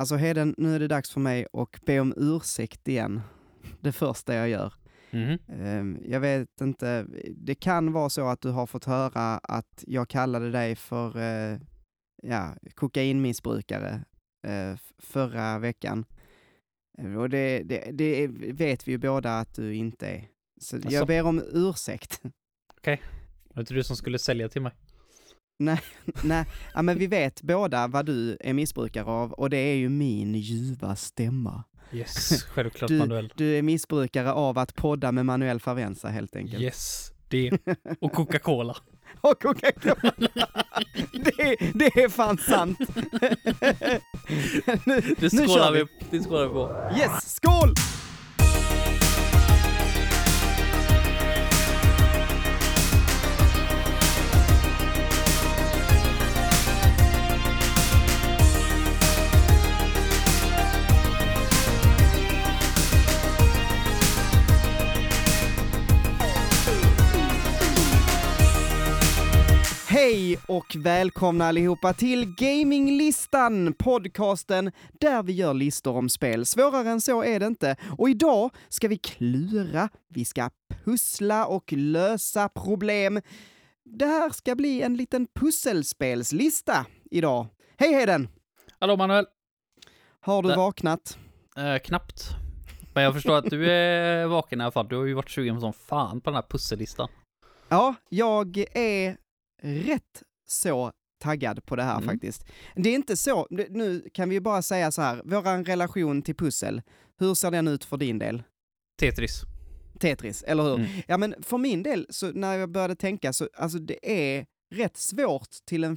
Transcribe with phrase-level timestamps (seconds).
[0.00, 3.20] Alltså Heden, nu är det dags för mig att be om ursäkt igen.
[3.80, 4.74] Det första jag gör.
[5.48, 10.08] Ehm, Jag vet inte, det kan vara så att du har fått höra att jag
[10.08, 11.58] kallade dig för eh,
[12.22, 14.04] ja, kokainmissbrukare
[14.46, 16.04] eh, förra veckan.
[16.98, 20.28] Eh, Och det, det, det vet vi ju båda att du inte är.
[20.60, 20.88] Så Asså?
[20.90, 22.20] jag ber om ursäkt.
[23.48, 24.72] Var det inte du som skulle sälja till mig?
[26.22, 29.88] Nej, ja, men vi vet båda vad du är missbrukare av och det är ju
[29.88, 31.64] min ljuva stämma.
[31.92, 33.32] Yes, självklart Du- Manuel.
[33.36, 36.62] Du är missbrukare av att podda med Manuel Favenza helt enkelt.
[36.62, 37.50] Yes, det.
[38.00, 38.76] Och Coca-Cola.
[39.20, 40.12] Och Coca-Cola.
[41.12, 42.78] det, det är fan sant.
[44.84, 45.84] nu, Det skålar kör vi,
[46.18, 46.90] det skålar vi på.
[46.98, 47.74] Yes, skål!
[70.02, 76.46] Hej och välkomna allihopa till Gaminglistan, podcasten där vi gör listor om spel.
[76.46, 77.76] Svårare än så är det inte.
[77.98, 80.50] Och idag ska vi klura, vi ska
[80.84, 83.20] pussla och lösa problem.
[83.84, 87.46] Det här ska bli en liten pusselspelslista idag.
[87.76, 88.28] Hej Heden!
[88.78, 89.26] Hallå Manuel.
[90.20, 90.56] Har du Där.
[90.56, 91.18] vaknat?
[91.56, 92.28] Eh, knappt.
[92.94, 94.88] Men jag förstår att du är vaken i alla fall.
[94.88, 97.08] Du har ju varit sugen som fan på den här pussellistan.
[97.68, 99.16] Ja, jag är
[99.62, 102.08] rätt så taggad på det här Mm.
[102.08, 102.44] faktiskt.
[102.76, 106.82] Det är inte så, nu kan vi bara säga så här, våran relation till pussel,
[107.18, 108.42] hur ser den ut för din del?
[109.00, 109.40] Tetris.
[110.00, 110.74] Tetris, eller hur?
[110.74, 110.86] Mm.
[111.08, 113.98] Ja men för min del, så när jag började tänka så, alltså det
[114.36, 115.96] är rätt svårt till en,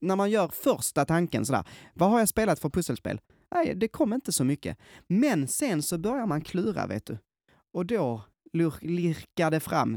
[0.00, 3.20] när man gör första tanken sådär, vad har jag spelat för pusselspel?
[3.54, 4.78] Nej, det kom inte så mycket.
[5.06, 7.18] Men sen så börjar man klura, vet du.
[7.72, 9.96] Och då lur- lirkade fram,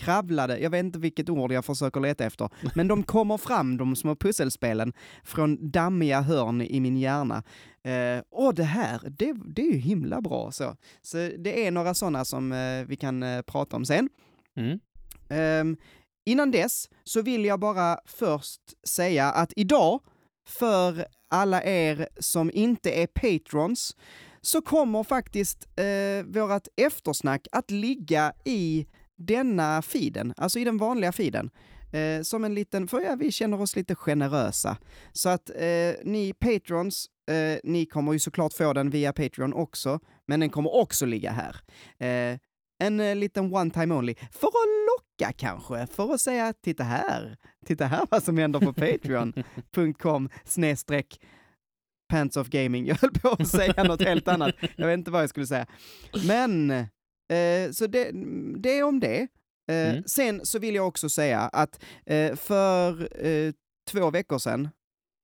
[0.00, 3.96] kravlade, jag vet inte vilket ord jag försöker leta efter, men de kommer fram, de
[3.96, 4.92] små pusselspelen,
[5.24, 7.42] från dammiga hörn i min hjärna.
[7.82, 10.76] Eh, och det här, det, det är ju himla bra så.
[11.02, 14.08] Så det är några sådana som eh, vi kan eh, prata om sen.
[14.56, 14.78] Mm.
[15.28, 15.76] Ehm,
[16.26, 20.00] innan dess så vill jag bara först säga att idag,
[20.48, 23.96] för alla er som inte är patrons,
[24.40, 28.86] så kommer faktiskt eh, vårat eftersnack att ligga i
[29.20, 31.50] denna feeden, alltså i den vanliga feeden.
[31.92, 34.76] Eh, som en liten, för ja, vi känner oss lite generösa.
[35.12, 40.00] Så att eh, ni patrons, eh, ni kommer ju såklart få den via Patreon också,
[40.26, 41.56] men den kommer också ligga här.
[41.98, 42.38] Eh,
[42.82, 44.54] en eh, liten one time only, för att
[44.96, 51.20] locka kanske, för att säga titta här, titta här vad som händer på patreon.com snedstreck
[52.08, 52.86] Pants of Gaming.
[52.86, 55.66] Jag höll på att säga något helt annat, jag vet inte vad jag skulle säga.
[56.26, 56.70] Men,
[57.34, 58.10] eh, så det,
[58.58, 59.20] det är om det.
[59.20, 59.28] Eh,
[59.70, 60.02] Mm.
[60.06, 63.52] Sen så vill jag också säga att eh, för eh,
[63.90, 64.68] två veckor sedan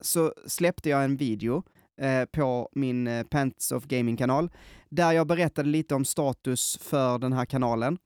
[0.02, 1.62] så släppte jag en video
[2.00, 4.50] eh, på min Pants of Gaming-kanal,
[4.88, 7.98] där jag berättade lite om status för den här kanalen.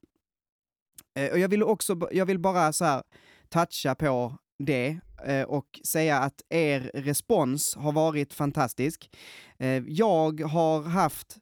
[1.31, 3.03] Och jag vill också, jag vill bara så här
[3.49, 4.99] toucha på det
[5.47, 9.09] och säga att er respons har varit fantastisk.
[9.87, 11.37] Jag har haft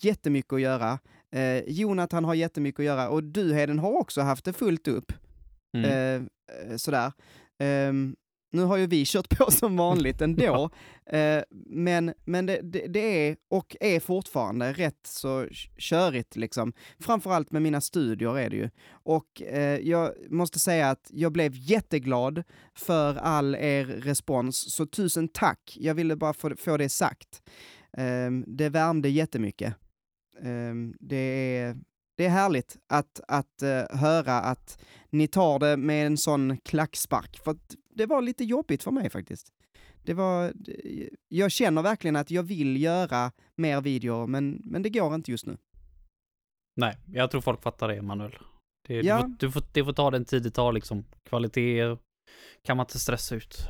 [0.00, 0.98] jättemycket att göra.
[1.32, 5.12] Eh, Jonathan har jättemycket att göra och du Heden har också haft det fullt upp.
[5.76, 5.90] Mm.
[5.90, 6.22] Eh,
[6.70, 7.12] eh, sådär.
[7.58, 8.16] Ehm,
[8.50, 10.70] nu har ju vi kört på som vanligt ändå,
[11.06, 15.46] eh, men, men det, det, det är och är fortfarande rätt så
[15.78, 16.72] körigt liksom.
[16.98, 18.70] Framförallt med mina studier är det ju.
[18.90, 22.42] Och eh, jag måste säga att jag blev jätteglad
[22.74, 25.76] för all er respons, så tusen tack.
[25.80, 27.42] Jag ville bara få, få det sagt.
[27.96, 29.74] Ehm, det värmde jättemycket.
[30.42, 31.16] Ehm, det,
[31.56, 31.76] är,
[32.16, 37.38] det är härligt att, att eh, höra att ni tar det med en sån klackspark,
[37.44, 39.52] för att det var lite jobbigt för mig faktiskt.
[40.02, 40.52] Det var,
[41.28, 45.46] jag känner verkligen att jag vill göra mer videor, men, men det går inte just
[45.46, 45.56] nu.
[46.76, 48.36] Nej, jag tror folk fattar det, Emanuel.
[48.88, 49.16] Det, Ja.
[49.16, 51.04] du, får, du, får, det får ta den tid det tar liksom.
[51.28, 51.96] Kvalitet
[52.64, 53.68] kan man inte stressa ut.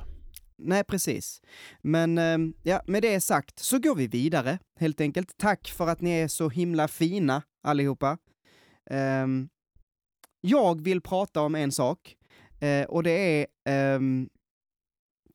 [0.58, 1.42] Nej, precis.
[1.80, 5.36] Men ehm, ja, med det sagt så går vi vidare, helt enkelt.
[5.36, 8.18] Tack för att ni är så himla fina, allihopa.
[8.90, 9.48] Ehm,
[10.40, 12.16] jag vill prata om en sak,
[12.60, 13.46] eh, och det är...
[13.64, 14.28] ehm,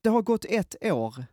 [0.02, 1.26] det har gått ett år.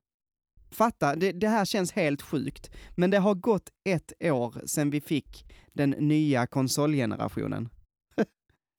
[0.73, 5.01] Fatta, det, det här känns helt sjukt, men det har gått ett år sedan vi
[5.01, 7.69] fick den nya konsolgenerationen.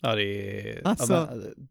[0.01, 0.87] Ja, det är...
[0.87, 1.67] Alltså- ja, men,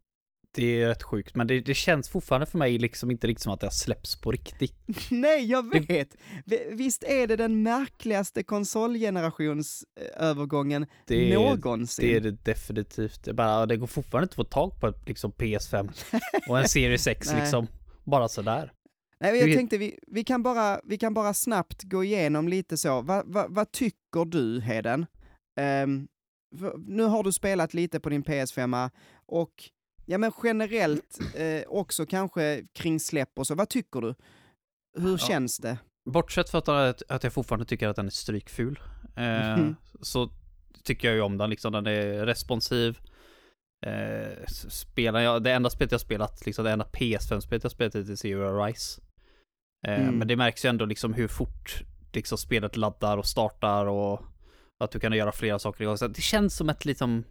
[0.53, 3.53] Det är rätt sjukt, men det, det känns fortfarande för mig liksom inte riktigt som
[3.53, 4.75] att det har släppts på riktigt.
[5.11, 6.15] Nej, jag vet!
[6.45, 12.07] V- Visst är det den märkligaste konsolgenerationsövergången Det någonsin?
[12.07, 13.23] det är det definitivt.
[13.23, 15.89] Det, bara, det går fortfarande inte att få tag på ett liksom PS5
[16.49, 17.41] och en Series X Nej.
[17.41, 17.67] liksom.
[18.03, 18.71] Bara sådär.
[19.19, 23.01] Nej, jag tänkte vi, vi, kan bara, vi kan bara snabbt gå igenom lite så.
[23.01, 25.05] Va, va, vad tycker du, Heden?
[26.59, 28.89] För nu har du spelat lite på din PS5
[29.25, 29.51] och
[30.11, 33.55] ja, men generellt eh, också kanske kring släpp och så.
[33.55, 34.15] Vad tycker du?
[34.99, 35.17] Hur Ja.
[35.17, 35.77] känns det?
[36.09, 38.79] Bortsett från att, att jag fortfarande tycker att den är strykful.
[39.15, 39.75] Eh, Mhm.
[40.01, 40.29] Så
[40.83, 41.71] tycker jag ju om den liksom.
[41.73, 42.99] Den är responsiv.
[43.85, 48.15] Eh, spelar jag, det enda spelet jag spelat, liksom det enda PS5-spelet jag spelat är
[48.15, 49.01] Zero Rise.
[49.87, 50.15] Eh, Mm.
[50.17, 54.21] Men det märks ju ändå liksom hur fort liksom spelet laddar och startar och
[54.83, 55.97] att du kan göra flera saker igång.
[56.09, 57.23] Det känns som ett liksom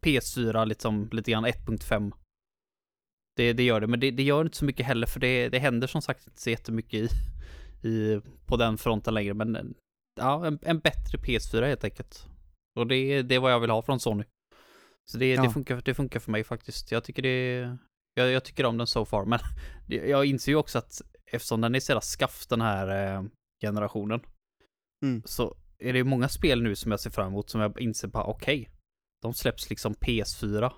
[0.00, 2.12] PS4 liksom lite grann 1.5.
[3.36, 5.58] Det, det gör det, men det, det gör inte så mycket heller för det, det
[5.58, 7.08] händer som sagt inte så jättemycket i,
[7.88, 9.34] i, på den fronten längre.
[9.34, 9.74] Men
[10.20, 12.26] ja, en, en bättre PS4 helt enkelt.
[12.78, 14.24] Och det, det är vad jag vill ha från Sony.
[15.10, 15.42] Så det, Ja.
[15.42, 16.92] det, funkar, det funkar för mig faktiskt.
[16.92, 17.76] Jag tycker det
[18.14, 19.38] jag, jag tycker om den so far, men
[20.08, 23.22] jag inser ju också att eftersom den är så jävla skaff den här eh,
[23.62, 24.20] generationen
[25.04, 25.22] Mm.
[25.24, 28.24] så är det många spel nu som jag ser fram emot som jag inser bara
[28.24, 28.68] okej,
[29.22, 30.72] de släpps liksom PS4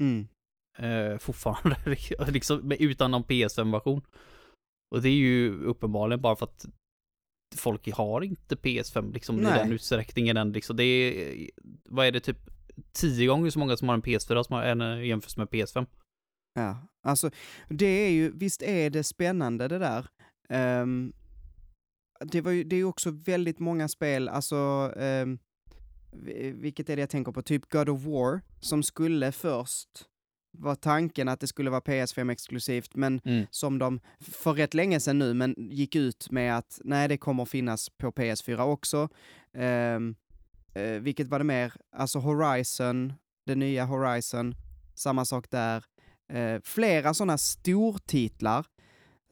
[0.00, 0.28] Mm.
[0.78, 1.76] eh, fortfarande,
[2.32, 4.02] liksom utan någon PS5-version.
[4.94, 6.66] Och det är ju uppenbarligen bara för att
[7.56, 9.58] folk har inte PS5 liksom i Nej.
[9.58, 10.76] den utsträckningen än liksom.
[10.76, 11.50] Det är,
[11.84, 12.38] vad är det, typ
[12.92, 15.86] tio gånger så många som har en PS4 som har en eh, jämfört med PS5.
[16.54, 17.30] Ja, alltså
[17.68, 20.06] det är ju, visst är det spännande det där.
[20.48, 21.12] Ehm,
[22.20, 25.38] det, var ju, det är ju också väldigt många spel, alltså, vi-
[26.54, 29.88] vilket är det jag tänker på, typ God of War, som skulle först
[30.58, 33.46] var tanken att det skulle vara PS5 exklusivt, men Mm.
[33.50, 37.44] som de för rätt länge sedan nu, men gick ut med att nej, det kommer
[37.44, 39.08] finnas på PS4 också.
[39.54, 40.14] Ehm,
[40.74, 41.72] eh, vilket var det mer?
[41.96, 43.12] Alltså Horizon,
[43.46, 44.54] det nya Horizon,
[44.94, 45.84] samma sak där.
[46.32, 48.66] Eh, flera sådana stortitlar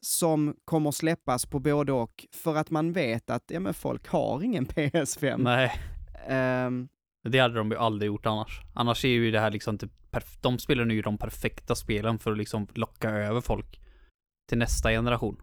[0.01, 4.43] som kommer släppas på både och för att man vet att ja, men folk har
[4.43, 5.37] ingen PS5.
[5.37, 5.71] Nej,
[6.27, 6.87] Ehm,
[7.29, 8.61] det hade de ju aldrig gjort annars.
[8.73, 9.91] Annars är ju det här liksom typ,
[10.41, 13.79] de spelar nu de perfekta spelen för att liksom locka över folk
[14.49, 15.41] till nästa generation.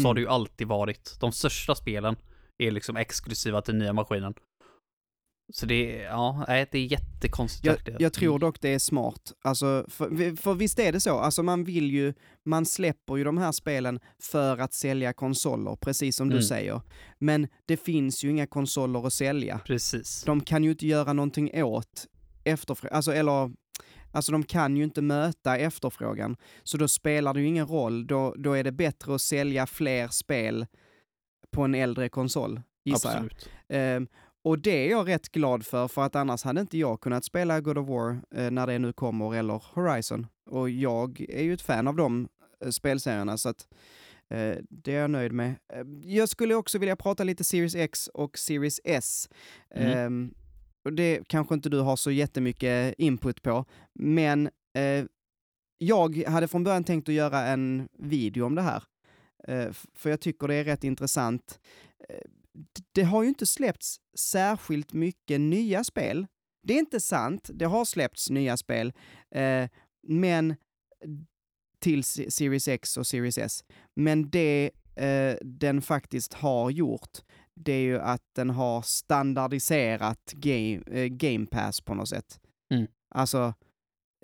[0.00, 0.14] Så har Mm.
[0.14, 1.16] det ju alltid varit.
[1.20, 2.16] De största spelen
[2.58, 4.34] är liksom exklusiva till nya maskinen.
[5.52, 7.66] Så det är, ja, det är jättekonstigt.
[7.86, 9.32] Jag, jag tror dock det är smart.
[9.44, 13.38] Alltså, för, för visst är det så, alltså man vill ju, man släpper ju de
[13.38, 16.42] här spelen för att sälja konsoler, precis som du Mm.
[16.42, 16.80] säger.
[17.18, 19.58] Men det finns ju inga konsoler att sälja.
[19.58, 20.22] Precis.
[20.22, 22.06] De kan ju inte göra någonting åt
[22.44, 23.52] efterfrågan, alltså eller
[24.14, 28.06] Alltså de kan ju inte möta efterfrågan, så då spelar det ju ingen roll.
[28.06, 30.66] Då, då är det bättre att sälja fler spel
[31.50, 33.16] på en äldre konsol, gissar jag.
[33.24, 33.48] Absolut.
[34.44, 37.60] Och det är jag rätt glad för, för att annars hade inte jag kunnat spela
[37.60, 40.26] God of War eh, när det nu kommer, eller Horizon.
[40.50, 42.28] Och jag är ju ett fan av de
[42.64, 43.68] eh, spelserierna, så att
[44.30, 45.54] eh, det är jag nöjd med.
[45.72, 49.28] Eh, jag skulle också vilja prata lite Series X och Series S.
[49.74, 49.98] Mm.
[49.98, 50.34] Ehm,
[50.84, 53.64] och det kanske inte du har så jättemycket input på,
[53.94, 55.04] men eh,
[55.78, 58.82] jag hade från början tänkt att göra en video om det här.
[59.48, 61.60] Eh, för jag tycker det är rätt intressant.
[62.92, 66.26] Det har ju inte släppts särskilt mycket nya spel.
[66.66, 68.92] Det är inte sant, det har släppts nya spel,
[69.34, 69.68] eh,
[70.08, 70.56] men
[71.78, 73.64] till Se- Series X och Series S.
[73.96, 77.18] Men det eh, den faktiskt har gjort,
[77.54, 82.40] det är ju att den har standardiserat game, eh, game Pass på något sätt.
[82.74, 82.86] Mm.
[83.14, 83.54] Alltså,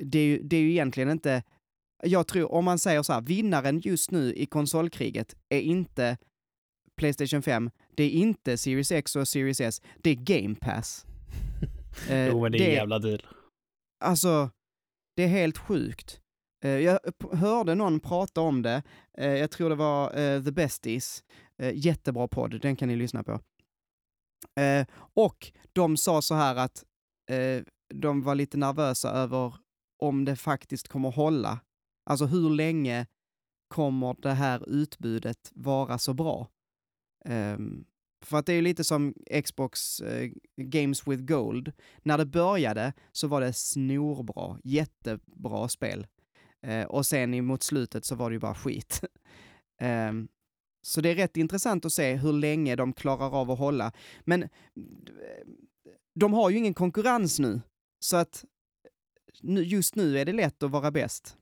[0.03, 1.43] det är, ju, det är ju egentligen inte,
[2.03, 6.19] jag tror, om man säger så här, vinnaren just nu i konsolkriget är inte
[6.97, 11.07] Playstation 5, det är inte Series X och Series S, det är Game Pass.
[12.09, 13.27] Eh, jo, men det är en jävla deal.
[14.05, 14.51] Alltså,
[15.17, 16.21] det är helt sjukt.
[16.65, 17.01] Eh, jag
[17.33, 18.83] hörde någon prata om det,
[19.19, 21.25] eh, jag tror det var eh, The Besties,
[21.63, 23.41] eh, jättebra podd, den kan ni lyssna på.
[24.61, 26.85] Eh, och de sa så här att
[27.31, 27.63] eh,
[27.95, 29.55] de var lite nervösa över
[30.03, 31.61] om det faktiskt kommer hålla.
[32.11, 33.07] Alltså hur länge
[33.69, 36.49] kommer det här utbudet vara så bra?
[37.25, 37.85] Ehm,
[38.21, 41.73] för att det är ju lite som Xbox eh, Games with Gold.
[42.03, 46.07] När det började så var det snorbra, jättebra spel.
[46.63, 49.01] Eh, och sen mot slutet så var det ju bara skit.
[49.81, 50.13] eh,
[50.83, 53.93] så det är rätt intressant att se hur länge de klarar av att hålla.
[54.21, 54.49] Men eh,
[56.15, 57.61] de har ju ingen konkurrens nu.
[58.01, 58.45] Så att
[59.43, 61.37] just nu är det lätt att vara bäst.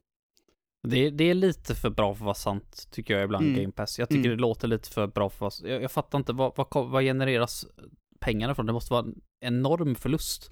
[0.90, 3.60] Det, det är lite för bra för att vara sant, tycker jag ibland, Mm.
[3.60, 3.98] Game Pass.
[3.98, 4.36] Jag tycker Mm.
[4.36, 7.02] det låter lite för bra för att vara jag, jag fattar inte, vad, vad, vad
[7.02, 7.66] genereras
[8.20, 8.66] pengarna från?
[8.66, 10.50] Det måste vara en enorm förlust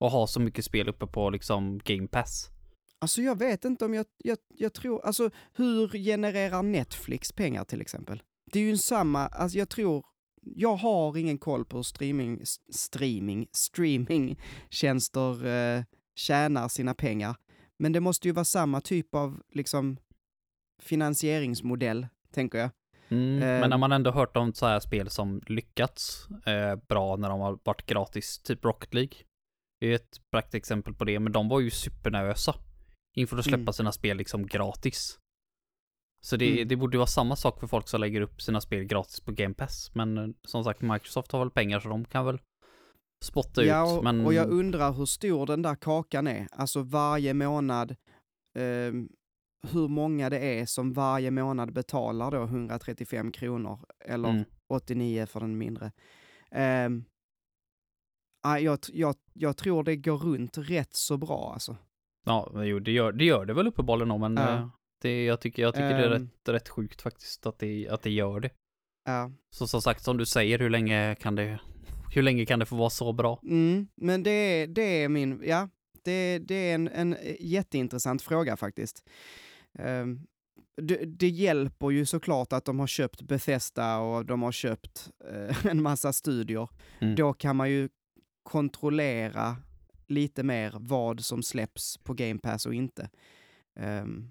[0.00, 2.50] att ha så mycket spel uppe på liksom Game Pass.
[2.98, 7.80] Alltså jag vet inte om jag, jag, jag tror, alltså hur genererar Netflix pengar till
[7.80, 8.22] exempel?
[8.52, 10.04] Det är ju samma, alltså jag tror,
[10.42, 12.40] jag har ingen koll på hur streaming,
[12.72, 15.82] streaming, streamingtjänster eh,
[16.14, 17.36] tjänar sina pengar.
[17.78, 19.96] Men det måste ju vara samma typ av liksom
[20.82, 22.70] finansieringsmodell, tänker jag.
[23.08, 23.60] Mm, Ehm.
[23.60, 27.40] Men när man ändå hört om så här spel som lyckats eh, bra när de
[27.40, 29.12] har varit gratis, typ Rocket League.
[29.80, 32.54] Det är ett praktexempel på det, men de var ju supernervösa
[33.16, 33.72] inför att släppa Mm.
[33.72, 35.18] sina spel liksom gratis.
[36.20, 36.68] Så det, Mm.
[36.68, 39.32] det borde ju vara samma sak för folk som lägger upp sina spel gratis på
[39.32, 39.90] Game Pass.
[39.94, 42.38] Men eh, som sagt, Microsoft har väl pengar så de kan väl
[43.24, 43.98] spotta Ja, ut.
[43.98, 46.48] och, Men och jag undrar hur stor den där kakan är.
[46.52, 47.96] Alltså varje månad,
[48.58, 49.08] ehm,
[49.72, 54.44] hur många det är som varje månad betalar då 135 kronor eller Mm.
[54.68, 55.92] 89 för den mindre.
[56.86, 57.04] Um,
[58.60, 61.76] jag, jag, jag tror det går runt rätt så bra alltså.
[62.24, 64.52] Ja, jo, det gör det, gör det väl uppenbarligen då, men Ja.
[64.54, 64.68] eh,
[65.02, 66.22] det, jag tycker, jag tycker det är Ehm.
[66.22, 68.50] rätt, rätt sjukt faktiskt att det, att det gör det.
[69.04, 69.30] Ja.
[69.50, 71.60] Så som sagt, som du säger, hur länge kan det,
[72.16, 73.40] hur länge kan det få vara så bra?
[73.42, 75.68] Mm, men det, är- det är min, ja,
[76.04, 79.08] det, det är en, en jätteintressant fråga faktiskt.
[79.78, 80.20] Ehm,
[80.82, 85.66] det, det hjälper ju såklart att de har köpt Bethesda och de har köpt eh,
[85.70, 86.68] en massa studier.
[87.00, 87.14] Mm.
[87.14, 87.88] Då kan man ju
[88.42, 89.56] kontrollera
[90.08, 93.10] lite mer vad som släpps på Game Pass och inte.
[93.80, 94.28] Ehm,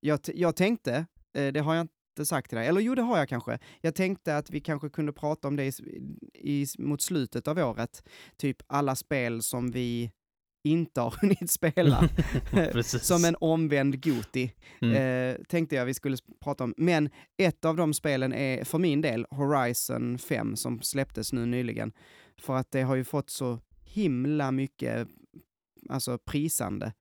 [0.00, 3.18] jag, jag tänkte, eh, det har jag inte sagt till dig, eller jo det har
[3.18, 3.58] jag kanske.
[3.80, 5.72] Jag tänkte att vi kanske kunde prata om det i,
[6.34, 8.02] i, mot slutet av året.
[8.36, 10.10] Typ alla spel som vi
[10.64, 12.08] inte har hunnit spela.
[12.82, 14.96] Som en omvänd Goti, Mm.
[14.96, 16.74] eh, tänkte jag vi skulle prata om.
[16.76, 21.92] Men ett av de spelen är för min del Horizon 5 som släpptes nu nyligen.
[22.40, 25.08] För att det har ju fått så himla mycket
[25.88, 26.92] alltså prisande.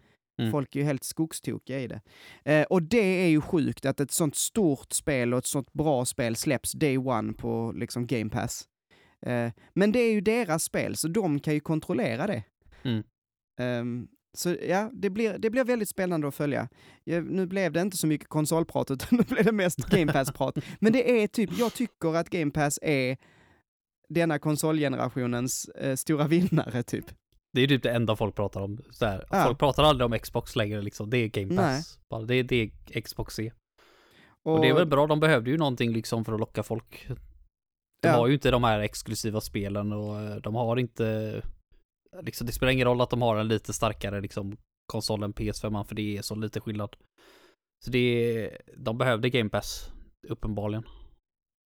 [0.41, 0.51] Mm.
[0.51, 2.01] Folk är ju helt skogstokiga i det.
[2.45, 6.05] Eh, och det är ju sjukt att ett sånt stort spel och ett sånt bra
[6.05, 8.67] spel släpps day one på liksom Game Pass.
[9.25, 12.43] Eh, men det är ju deras spel, så de kan ju kontrollera det.
[12.83, 13.03] Mm.
[13.59, 16.69] Ehm, så ja, det blir, det blir väldigt spännande att följa.
[17.03, 20.57] Ja, nu blev det inte så mycket konsolprat, utan nu blev det mest Game Pass-prat.
[20.79, 23.17] Men det är typ, jag tycker att Game Pass är
[24.09, 27.05] denna konsolgenerationens eh, stora vinnare, typ.
[27.53, 28.81] Det är typ det enda folk pratar om.
[28.91, 29.25] Så här.
[29.29, 29.43] Ja.
[29.45, 31.09] Folk pratar aldrig om Xbox längre liksom.
[31.09, 31.99] Det är Game Pass.
[32.09, 33.53] Bara, det är det Xbox är.
[34.45, 37.07] Och, det är väl bra, de behövde ju någonting liksom för att locka folk.
[38.01, 38.11] De Ja.
[38.15, 41.41] har ju inte de här exklusiva spelen och eh, de har inte
[42.21, 44.57] liksom, det spelar ingen roll att de har en lite starkare liksom
[44.91, 46.95] konsol än PS5 för det är så lite skillnad.
[47.85, 49.91] Så det är, de behövde Game Pass
[50.27, 50.83] uppenbarligen.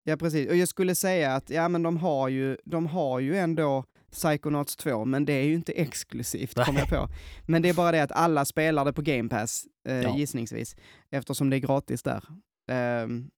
[0.04, 0.48] Ja, precis.
[0.50, 4.76] Och jag skulle säga att, ja men de har ju, de har ju ändå Psychonauts
[4.76, 7.08] 2, men det är ju inte exklusivt, kom jag på.
[7.46, 10.16] Men det är bara det att alla spelar det på Game Pass, eh, Ja.
[10.18, 10.76] gissningsvis,
[11.10, 12.24] eftersom det är gratis där.
[12.70, 13.30] Ehm,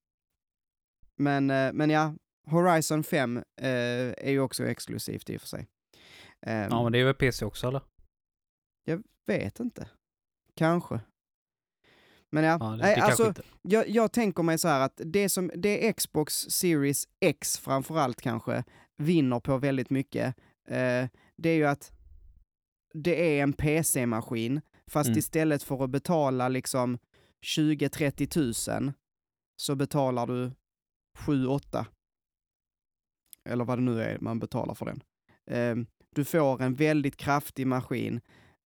[1.17, 2.15] men, eh, men ja,
[2.51, 3.45] Horizon 5 eh,
[4.17, 5.67] är ju också exklusivt i och för sig.
[6.47, 7.81] Ehm, Ja men det är väl PC också eller?
[9.27, 9.89] Vet inte.
[10.55, 11.01] Kanske.
[12.31, 15.51] Men ja, Ja, det, det alltså, jag, jag tänker mig så här att det som,
[15.55, 18.65] det Xbox Series X framförallt kanske
[18.97, 20.35] vinner på väldigt mycket,
[20.69, 21.93] eh, det är ju att
[22.95, 25.19] det är en PC-maskin, fast Mm.
[25.19, 26.99] istället för att betala liksom
[27.47, 28.93] 20-30 tusen
[29.57, 30.51] så betalar du
[31.19, 31.87] 7-8.
[33.49, 35.03] Eller vad det nu är man betalar för den.
[35.51, 38.21] Eh, du får en väldigt kraftig maskin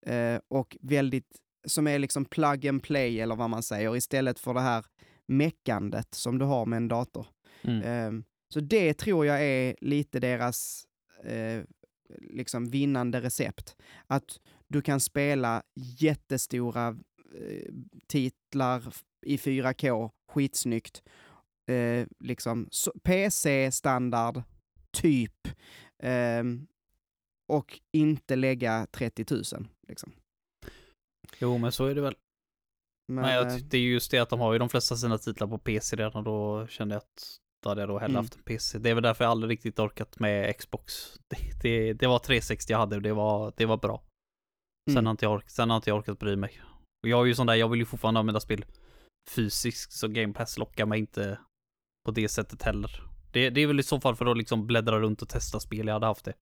[0.06, 4.54] eh, och väldigt, som är liksom plug and play eller vad man säger, istället för
[4.54, 4.84] det här
[5.26, 7.26] meckandet som du har med en dator.
[7.62, 7.82] Mm.
[7.82, 10.84] Ehm, så det tror jag är lite deras
[11.24, 11.62] eh,
[12.20, 13.76] liksom vinnande recept.
[14.06, 16.88] Att du kan spela jättestora
[17.34, 17.72] eh,
[18.06, 18.94] titlar
[19.26, 21.02] i 4K, skitsnyggt.
[21.70, 24.42] Eh, liksom så- PC-standard,
[24.92, 25.48] typ.
[26.02, 26.66] Ehm,
[27.48, 29.68] och inte lägga 30 000.
[29.88, 30.12] Liksom.
[31.38, 32.14] Jo men så är det väl.
[33.08, 34.96] Men, Men jag eh, ty- det är just det att de har ju de flesta
[34.96, 37.36] sina titlar på PC redan och då kände jag att
[37.68, 38.24] hade jag då hellre Mm.
[38.24, 38.78] haft en PC.
[38.78, 40.94] Det är väl därför jag aldrig riktigt orkat med Xbox.
[41.28, 44.02] Det, det, det var 360 jag hade och det var, det var bra.
[44.90, 45.06] Sen, Mm.
[45.06, 46.60] har inte jag ork, sen har inte jag orkat bry mig.
[47.02, 48.64] Och jag är ju sån där, jag vill ju fortfarande använda spel
[49.30, 51.38] fysiskt så Game Pass lockar mig inte
[52.04, 53.02] på det sättet heller.
[53.32, 55.86] Det, det är väl i så fall för att liksom bläddra runt och testa spel
[55.86, 56.34] jag hade haft det.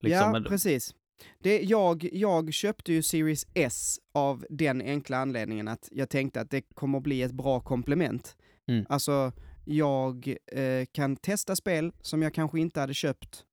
[0.00, 0.94] Liksom, ja, precis.
[1.38, 6.50] Det, jag, jag köpte ju Series S av den enkla anledningen att jag tänkte att
[6.50, 8.36] det kommer bli ett bra komplement.
[8.70, 8.86] Mm.
[8.88, 9.32] Alltså,
[9.64, 13.44] jag eh, kan testa spel som jag kanske inte hade köpt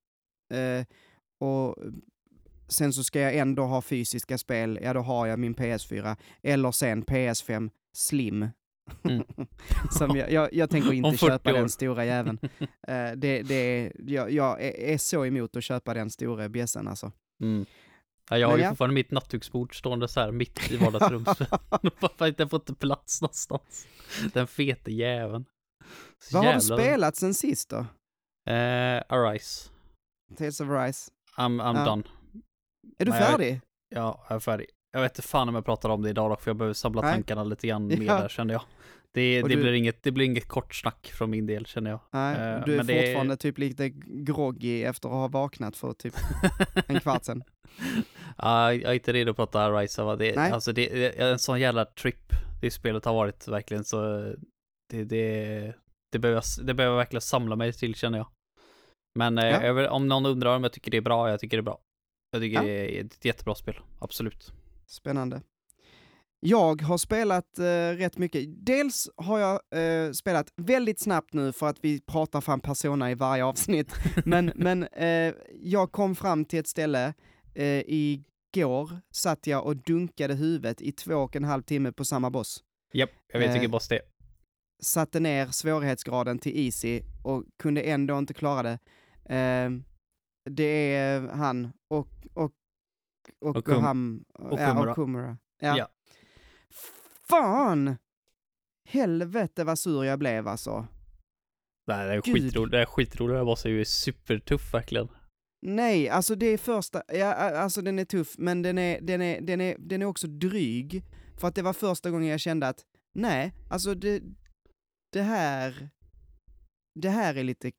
[0.54, 0.86] eh,
[1.40, 1.76] och
[2.68, 6.72] sen så ska jag ändå ha fysiska spel, ja då har jag min PS4, eller
[6.72, 8.48] sen PS5 Slim.
[9.04, 9.24] Mm.
[9.92, 11.58] som jag, jag, jag tänker inte 40 köpa år.
[11.58, 12.40] den stora jäveln.
[12.88, 17.12] Eh, det, det är, jag, jag är, så emot att köpa den stora bjässen alltså.
[17.42, 17.66] Mm.
[18.30, 18.70] Ja, jag har ju ja.
[18.70, 21.40] fortfarande mitt nattduksbord stående så här mitt i vardagsrummet.
[22.00, 23.88] Varför inte fått plats någonstans?
[24.34, 25.46] Den fete jäveln.
[26.32, 27.78] Vad har du spelat sen sist då?
[28.54, 29.70] Eh, Arise.
[30.38, 31.12] Tales of Rise.
[31.38, 31.86] I'm, I'm Ja.
[31.86, 32.04] done.
[32.98, 33.62] Är du Nej, jag- färdig?
[33.96, 34.68] Ja, jag är färdig.
[34.92, 37.02] Jag vet inte fan om jag pratar om det idag dock, för jag behöver samla
[37.02, 37.14] Nej.
[37.14, 38.22] tankarna lite grann mer Ja.
[38.22, 38.62] där kände jag.
[39.14, 42.00] Det, det, du- blir inget, det blir inget kort snack från min del känner jag.
[42.12, 45.78] Nej, Eh, du är men det är- fortfarande typ lite groggy efter att ha vaknat
[45.78, 46.14] för typ
[46.88, 47.44] en kvart sedan.
[48.38, 50.04] Ja, jag är inte redo att prata Arise.
[50.04, 50.16] va?
[50.16, 50.52] Det, Nej.
[50.52, 54.02] alltså det det är en sån jävla trip det spelet har varit verkligen så
[54.90, 55.74] det, det,
[56.12, 58.28] det, behöver, jag- det behöver jag verkligen samla mig till känner jag.
[59.16, 59.74] Men eh, Ja.
[59.74, 61.80] vill, om någon undrar om jag tycker det är bra, jag tycker det är bra.
[62.32, 62.64] Jag tycker Ja.
[62.64, 64.54] det är ett jättebra spel, absolut.
[64.88, 65.42] Spännande.
[66.42, 67.64] Jag har spelat eh,
[67.98, 68.66] rätt mycket.
[68.66, 69.60] Dels har jag
[70.06, 73.94] eh, spelat väldigt snabbt nu för att vi pratar fram Persona i varje avsnitt.
[74.26, 77.14] Men, men eh, jag kom fram till ett ställe
[77.56, 82.30] eh, igår, satt jag och dunkade huvudet i två och en halv timme på samma
[82.30, 82.64] boss.
[82.94, 84.02] Japp, jag vet Eh, vilken boss det är.
[84.82, 88.80] Satte ner svårighetsgraden till easy och kunde ändå inte klara det.
[89.36, 89.70] Eh,
[90.50, 92.52] det är han och, och,
[93.40, 95.38] och, Och Kum- han, och ja, och Kumura.
[95.60, 95.78] Ja.
[95.78, 95.88] Ja.
[97.30, 97.96] Fan!
[98.90, 100.88] Helvete vad sur jag blev alltså.
[101.88, 105.08] Nej, det är skitroligt, det är skitroligt, den här bossen är ju supertuff verkligen.
[105.62, 109.42] Nej, alltså det är första, ja, alltså den är tuff, men den är, den är,
[109.42, 111.04] den är, den är också dryg.
[111.38, 114.22] För att det var första gången jag kände att, nej, alltså det,
[115.14, 115.90] det här,
[117.00, 117.72] det här är lite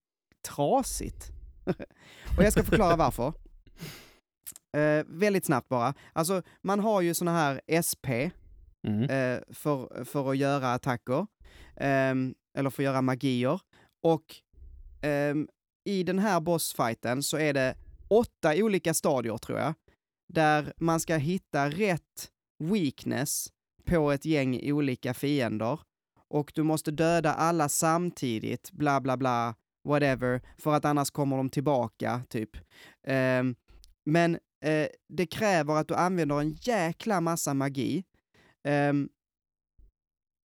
[0.48, 1.30] trasigt.
[2.38, 3.32] och jag ska förklara varför.
[4.76, 5.94] Eh, väldigt snabbt bara.
[6.12, 8.06] Alltså, man har ju såna här SP,
[8.86, 9.02] Mm.
[9.02, 11.26] eh, för, för att göra attacker,
[11.76, 13.60] ehm, eller för att göra magier.
[14.06, 14.24] Och
[15.02, 15.48] ehm,
[15.88, 17.76] i den här bossfighten så är det
[18.08, 19.74] åtta olika stadier tror jag,
[20.32, 22.30] där man ska hitta rätt
[22.64, 23.52] weakness
[23.84, 25.80] på ett gäng olika fiender.
[26.30, 31.50] Och du måste döda alla samtidigt, bla bla bla, whatever, för att annars kommer de
[31.50, 32.50] tillbaka, typ.
[33.06, 33.54] Ehm,
[34.04, 38.04] men eh, det kräver att du använder en jäkla massa magi.
[38.64, 39.08] Ehm,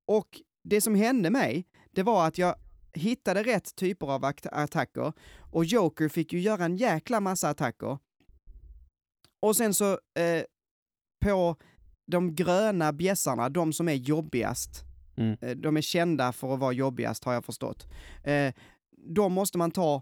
[0.07, 2.55] och det som hände mig, det var att jag
[2.93, 5.13] hittade rätt typer av attacker
[5.51, 7.97] och Joker fick ju göra en jäkla massa attacker.
[9.39, 10.43] Och sen så eh,
[11.25, 11.55] på
[12.07, 14.84] de gröna bjässarna, de som är jobbigast,
[15.17, 15.37] Mm.
[15.41, 17.87] Eh, de är kända för att vara jobbigast har jag förstått.
[18.23, 18.53] Eh,
[19.07, 20.01] då måste man ta,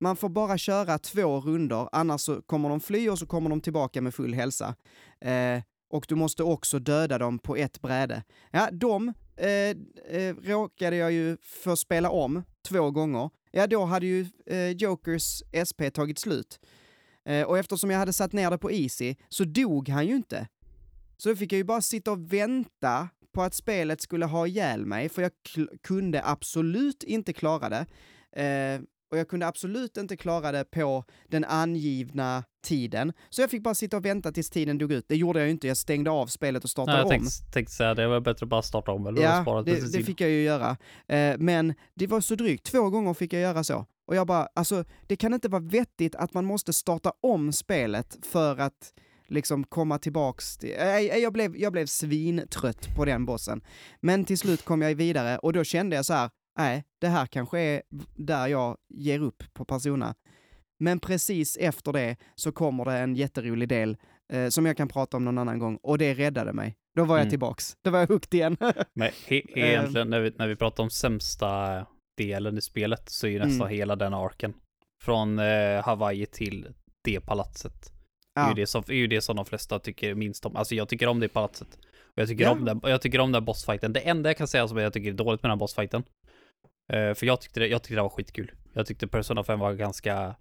[0.00, 3.60] man får bara köra två runder, annars så kommer de fly och så kommer de
[3.60, 4.74] tillbaka med full hälsa.
[5.20, 8.22] Eh, och du måste också döda dem på ett bräde.
[8.50, 9.48] Ja, de eh,
[10.18, 13.30] eh, råkade jag ju få spela om två gånger.
[13.50, 16.60] Ja, då hade ju eh, Jokers SP tagit slut.
[17.24, 20.48] Eh, och eftersom jag hade satt ner det på easy så dog han ju inte.
[21.16, 24.86] Så då fick jag ju bara sitta och vänta på att spelet skulle ha ihjäl
[24.86, 25.32] mig, för jag
[25.82, 27.86] kunde absolut inte klara det.
[28.42, 33.12] Eh, och jag kunde absolut inte klara det på den angivna tiden.
[33.30, 35.04] Så jag fick bara sitta och vänta tills tiden dog ut.
[35.08, 37.10] Det gjorde jag ju inte, jag stängde av spelet och startade Nej, jag om.
[37.10, 40.02] tänkte, tänkte säga det var bättre att bara starta om eller Ja, spara det, det
[40.02, 40.76] fick jag ju göra.
[41.08, 43.86] Eh, men det var så drygt, två gånger fick jag göra så.
[44.06, 48.18] Och jag bara, alltså det kan inte vara vettigt att man måste starta om spelet
[48.22, 48.92] för att
[49.28, 50.74] liksom komma tillbaks till...
[50.78, 53.60] Nej, jag, blev, jag blev svintrött på den bossen.
[54.00, 57.26] Men till slut kom jag vidare och då kände jag så här, nej, det här
[57.26, 57.82] kanske är
[58.16, 60.14] där jag ger upp på Persona.
[60.80, 63.96] Men precis efter det så kommer det en jätterolig del
[64.32, 66.76] eh, som jag kan prata om någon annan gång och det räddade mig.
[66.96, 67.30] Då var jag Mm.
[67.30, 67.76] tillbaks.
[67.84, 68.56] Då var jag hooked igen.
[68.94, 69.64] Men he- Ehm.
[69.64, 71.86] egentligen, när vi, när vi pratar om sämsta
[72.16, 73.74] delen i spelet, så är ju nästan Mm.
[73.78, 74.54] hela den arken.
[75.04, 76.68] Från eh, Hawaii till
[77.04, 77.92] det palatset.
[78.38, 78.48] Det är, Ja.
[78.48, 80.56] ju det, som, är ju det som de flesta tycker minst om.
[80.56, 81.68] Alltså jag tycker om det palatset.
[81.98, 82.50] Och jag tycker, Ja.
[82.50, 83.92] om den, och jag tycker om den bossfighten.
[83.92, 86.02] Det enda jag kan säga som jag tycker är dåligt med den bossfighten.
[86.92, 88.52] eh, för jag tyckte, det, jag tyckte det var skitkul.
[88.72, 90.34] Jag tyckte Persona 5 var ganska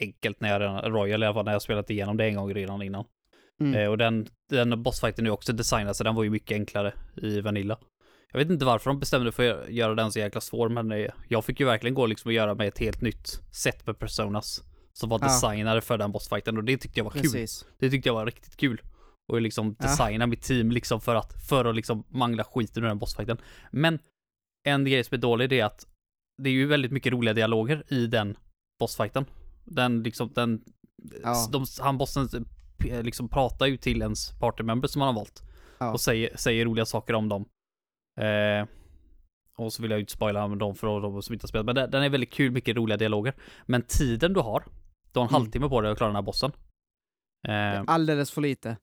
[0.00, 2.54] enkelt när jag redan, Royal i alla fall, när jag spelat igenom det en gång
[2.54, 3.04] redan innan.
[3.60, 3.74] Mm.
[3.74, 7.40] Eh, och den, den bossfighten är också designad så den var ju mycket enklare i
[7.40, 7.78] Vanilla.
[8.32, 11.06] Jag vet inte varför de bestämde för att göra den så jäkla svår, men eh,
[11.28, 13.26] jag fick ju verkligen gå liksom och göra med ett helt nytt
[13.62, 14.62] sätt med personas.
[15.00, 15.26] Som var Ja.
[15.26, 17.22] designade för den bossfighten och det tyckte jag var kul.
[17.22, 17.66] Precis.
[17.78, 18.80] Det tyckte jag var riktigt kul.
[19.32, 19.86] Och liksom Ja.
[19.86, 23.38] designa mitt team liksom för att, för att liksom mangla skiten ur den bossfighten.
[23.70, 23.98] Men
[24.66, 25.86] en grej som är dålig det är att
[26.42, 28.36] det är ju väldigt mycket roliga dialoger i den
[28.80, 29.24] bossfighten.
[29.64, 30.64] Den liksom, den,
[31.22, 31.48] Ja.
[31.52, 32.28] de, han bossen
[33.02, 35.42] liksom pratar ju till ens partymember som han har valt.
[35.78, 35.92] Ja.
[35.92, 37.44] Och säger, säger roliga saker om dem.
[38.20, 38.66] Eh,
[39.56, 41.66] och så vill jag ju inte spoila dem för de som inte har spelat.
[41.66, 43.34] Men den är väldigt kul, mycket roliga dialoger.
[43.66, 44.64] Men tiden du har,
[45.18, 45.42] du har en Mm.
[45.42, 46.52] halvtimme på dig att klara den här bossen.
[47.48, 48.76] Eh, Alldeles för lite.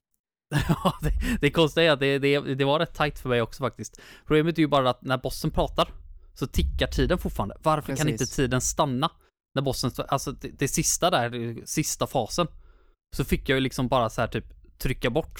[0.69, 3.63] Ja, det, det konstiga är att det, det, det var rätt tight för mig också
[3.63, 3.99] faktiskt.
[4.27, 5.89] Problemet är ju bara att när bossen pratar
[6.33, 7.55] så tickar tiden fortfarande.
[7.63, 8.35] Varför kan inte Precis.
[8.35, 9.11] tiden stanna?
[9.55, 12.47] När bossen, alltså det, det sista där, sista fasen,
[13.15, 14.45] så fick jag ju liksom bara så här typ
[14.77, 15.39] trycka bort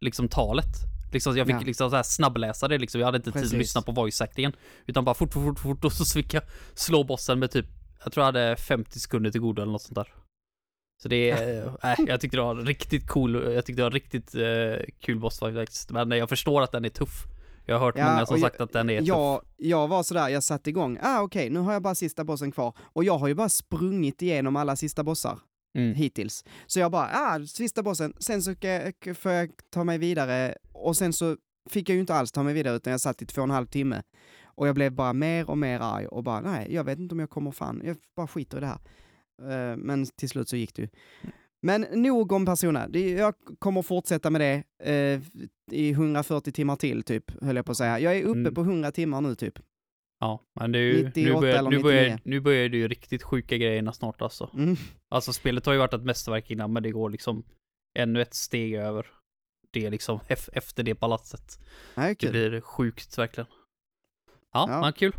[0.00, 0.66] liksom talet.
[1.12, 1.60] Liksom, jag fick Ja.
[1.60, 3.00] liksom så här snabbläsa det liksom.
[3.00, 3.52] Jag hade inte tid Precis.
[3.52, 4.52] att lyssna på voice actingen.
[4.86, 6.42] Utan bara fort, fort, fort, fort och så fick jag
[6.74, 7.66] slå bossen med typ,
[8.04, 10.14] jag tror jag hade 50 sekunder till godo eller något sånt där.
[11.02, 14.34] Så det är, äh, jag tyckte det var riktigt cool, jag tyckte det var riktigt
[14.34, 15.90] eh, kul boss fight faktiskt.
[15.90, 17.24] Men jag förstår att den är tuff.
[17.66, 19.08] Jag har hört Ja, många som jag- sagt att den är tuff.
[19.08, 22.52] Jag, jag var sådär, jag satte igång, ah okej, nu har jag bara sista bossen
[22.52, 22.74] kvar.
[22.80, 25.38] Och jag har ju bara sprungit igenom alla sista bossar
[25.74, 25.94] Mm.
[25.94, 26.44] hittills.
[26.66, 28.54] Så jag bara, ah, sista bossen, sen så
[29.14, 30.54] får jag ta mig vidare.
[30.72, 31.36] Och sen så
[31.70, 33.50] fick jag ju inte alls ta mig vidare, utan jag satt i två och en
[33.50, 34.02] halv timme.
[34.44, 37.18] Och jag blev bara mer och mer arg och bara, nej, jag vet inte om
[37.18, 38.78] jag kommer fan, jag bara skiter i det här.
[39.40, 40.88] Eh, men till slut så gick det ju.
[41.62, 42.88] Men nog om Persona.
[42.88, 45.20] Det, jag kommer fortsätta med det eh,
[45.70, 47.98] i 140 timmar till, typ, höll jag på att säga.
[48.00, 48.54] Jag är uppe Mm.
[48.54, 49.58] på 100 timmar nu, typ.
[50.20, 52.18] Ja, men det är ju, 98 nu, börjar, nu, börjar, 99.
[52.24, 54.50] nu börjar det ju riktigt sjuka grejerna snart alltså.
[54.54, 54.76] Mm.
[55.08, 57.44] Alltså spelet har ju varit ett mästerverk innan, men det går liksom
[57.98, 59.06] ännu ett steg över
[59.70, 61.58] det liksom, ef- efter det palatset.
[61.94, 62.30] Det kul.
[62.30, 63.46] blir sjukt verkligen.
[64.52, 64.80] Ja, Ja.
[64.80, 65.12] men kul.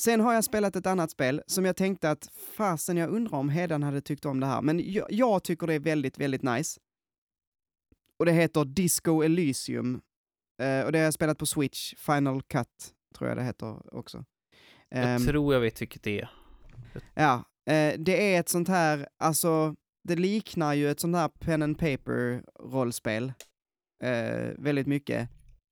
[0.00, 3.48] Sen har jag spelat ett annat spel som jag tänkte att fasen, jag undrar om
[3.48, 4.62] Hedan hade tyckt om det här.
[4.62, 6.80] Men jag, jag tycker det är väldigt, väldigt nice.
[8.18, 10.00] Och det heter Disco Elysium.
[10.62, 14.24] Eh, och det har jag spelat på Switch, Final Cut, tror jag det heter också.
[14.88, 16.30] Jag Ehm, tror jag vet vilket det är.
[17.14, 17.34] Ja,
[17.72, 19.74] eh, det är ett sånt här, alltså,
[20.08, 23.32] det liknar ju ett sånt här pen and paper rollspel
[24.02, 25.28] eh, väldigt mycket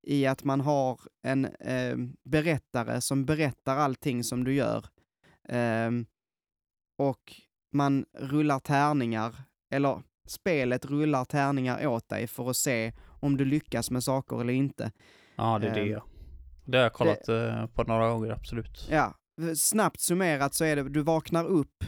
[0.06, 4.86] i att man har en eh, berättare som berättar allting som du gör.
[5.48, 6.06] Ehm,
[6.98, 7.32] och
[7.72, 9.34] man rullar tärningar,
[9.70, 14.52] eller spelet rullar tärningar åt dig för att se om du lyckas med saker eller
[14.52, 14.92] inte.
[15.36, 16.04] Ja, det är det ja.
[16.64, 18.88] Det har jag kollat eh, på några gånger, absolut.
[18.90, 19.14] Ja,
[19.56, 21.84] snabbt summerat så är det, du vaknar upp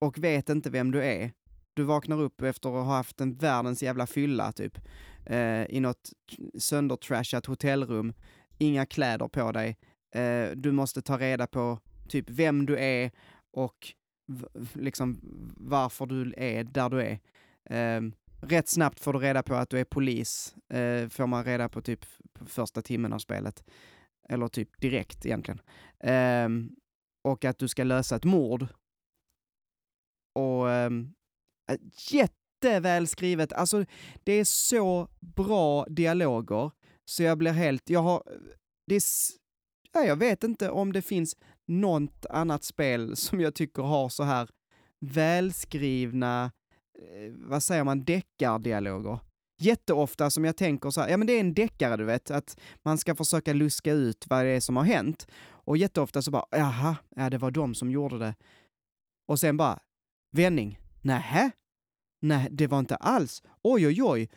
[0.00, 1.32] och vet inte vem du är.
[1.74, 4.78] Du vaknar upp efter att ha haft en världens jävla fylla, typ.
[5.26, 6.10] Eh, I något
[6.58, 8.12] söndertrashat hotellrum,
[8.58, 9.76] inga kläder på dig.
[10.14, 13.10] Eh, du måste ta reda på typ vem du är
[13.50, 13.92] och
[14.72, 15.20] liksom
[15.56, 17.18] varför du är där du är.
[17.64, 18.02] Eh,
[18.40, 21.82] rätt snabbt får du reda på att du är polis, eh, får man reda på
[21.82, 23.64] typ på första timmen av spelet.
[24.28, 25.60] Eller typ direkt egentligen.
[25.98, 26.48] Eh,
[27.24, 28.66] och att du ska lösa ett mord.
[30.34, 31.14] Och um,
[32.64, 33.84] jättevälskrivet, alltså
[34.24, 36.70] det är så bra dialoger
[37.04, 38.22] så jag blir helt, jag har,
[38.86, 39.02] det är,
[39.92, 44.22] ja, jag vet inte om det finns något annat spel som jag tycker har så
[44.22, 44.48] här
[45.00, 46.52] välskrivna,
[46.98, 49.18] eh, vad säger man, deckardialoger.
[49.60, 52.60] Jätteofta som jag tänker så här, ja men det är en deckare du vet, att
[52.84, 55.26] man ska försöka luska ut vad det är som har hänt.
[55.64, 58.34] Och jätteofta så bara, jaha, ja det var de som gjorde det.
[59.28, 59.78] Och sen bara,
[60.32, 61.50] vändning, nähä?
[62.22, 63.42] Nej, det var inte alls.
[63.62, 64.30] Oj, oj, oj.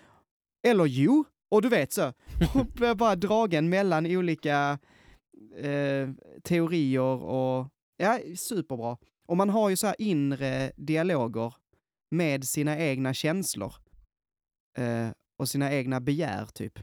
[0.67, 2.13] Eller jo, och du vet så.
[2.55, 4.79] Och blir bara dragen mellan olika
[5.57, 6.09] eh,
[6.43, 7.67] teorier och,
[7.97, 8.97] ja, superbra.
[9.27, 11.53] Och man har ju så här inre dialoger
[12.11, 13.73] med sina egna känslor.
[14.77, 16.79] Eh, och sina egna begär, typ.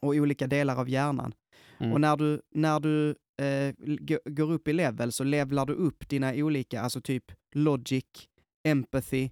[0.00, 1.34] Och olika delar av hjärnan.
[1.78, 1.92] Mm.
[1.92, 3.10] Och när du, när du
[3.44, 3.74] eh,
[4.24, 8.04] går upp i level så levlar du upp dina olika, alltså typ logic,
[8.64, 9.30] empathy,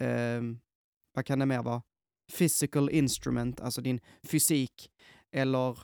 [0.00, 0.42] eh,
[1.14, 1.82] vad kan det mer vara?
[2.38, 4.90] Physical instrument, alltså din fysik,
[5.32, 5.78] eller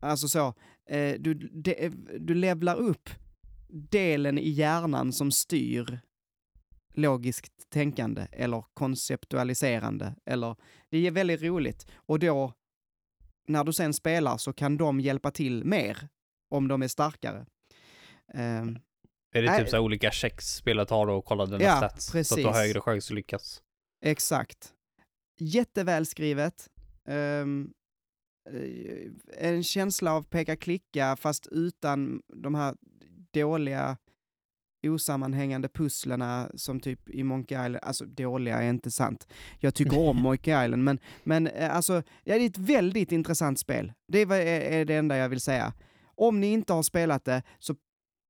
[0.00, 0.54] alltså så,
[0.88, 3.10] eh, du, de, eh, du levlar upp
[3.68, 6.00] delen i hjärnan som styr
[6.94, 10.56] logiskt tänkande eller konceptualiserande, eller
[10.90, 11.86] det är väldigt roligt.
[11.94, 12.52] Och då
[13.46, 16.08] när du sen spelar så kan de hjälpa till mer
[16.48, 17.46] om de är starkare.
[18.34, 18.78] Ehm,
[19.36, 19.60] är det Nej.
[19.60, 22.06] typ så här olika checks spelet har och kolla dina Ja, stats?
[22.06, 22.66] Så att du har precis.
[22.66, 23.62] högre chans att lyckas.
[24.04, 24.72] exakt.
[25.40, 26.68] Jättevälskrivet.
[27.08, 27.46] Eh,
[29.38, 32.74] en känsla av peka-klicka fast utan de här
[33.32, 33.96] dåliga
[34.86, 39.26] osammanhängande pusslerna som typ i Monkey Island, alltså dåliga är inte sant.
[39.58, 41.92] Jag tycker om Monkey Island, men, men eh, alltså,
[42.24, 43.92] ja, det är ett väldigt intressant spel.
[44.08, 44.32] Det är,
[44.72, 45.72] är det enda jag vill säga.
[46.16, 47.76] Om ni inte har spelat det, så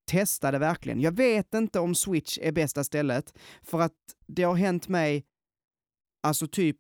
[0.07, 1.01] testa det verkligen.
[1.01, 3.93] Jag vet inte om Switch är bästa stället, för att
[4.27, 5.25] det har hänt mig,
[6.23, 6.79] alltså typ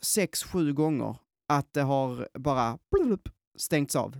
[0.00, 1.16] sex, sju gånger
[1.48, 2.78] att det har bara
[3.56, 4.16] stängts av.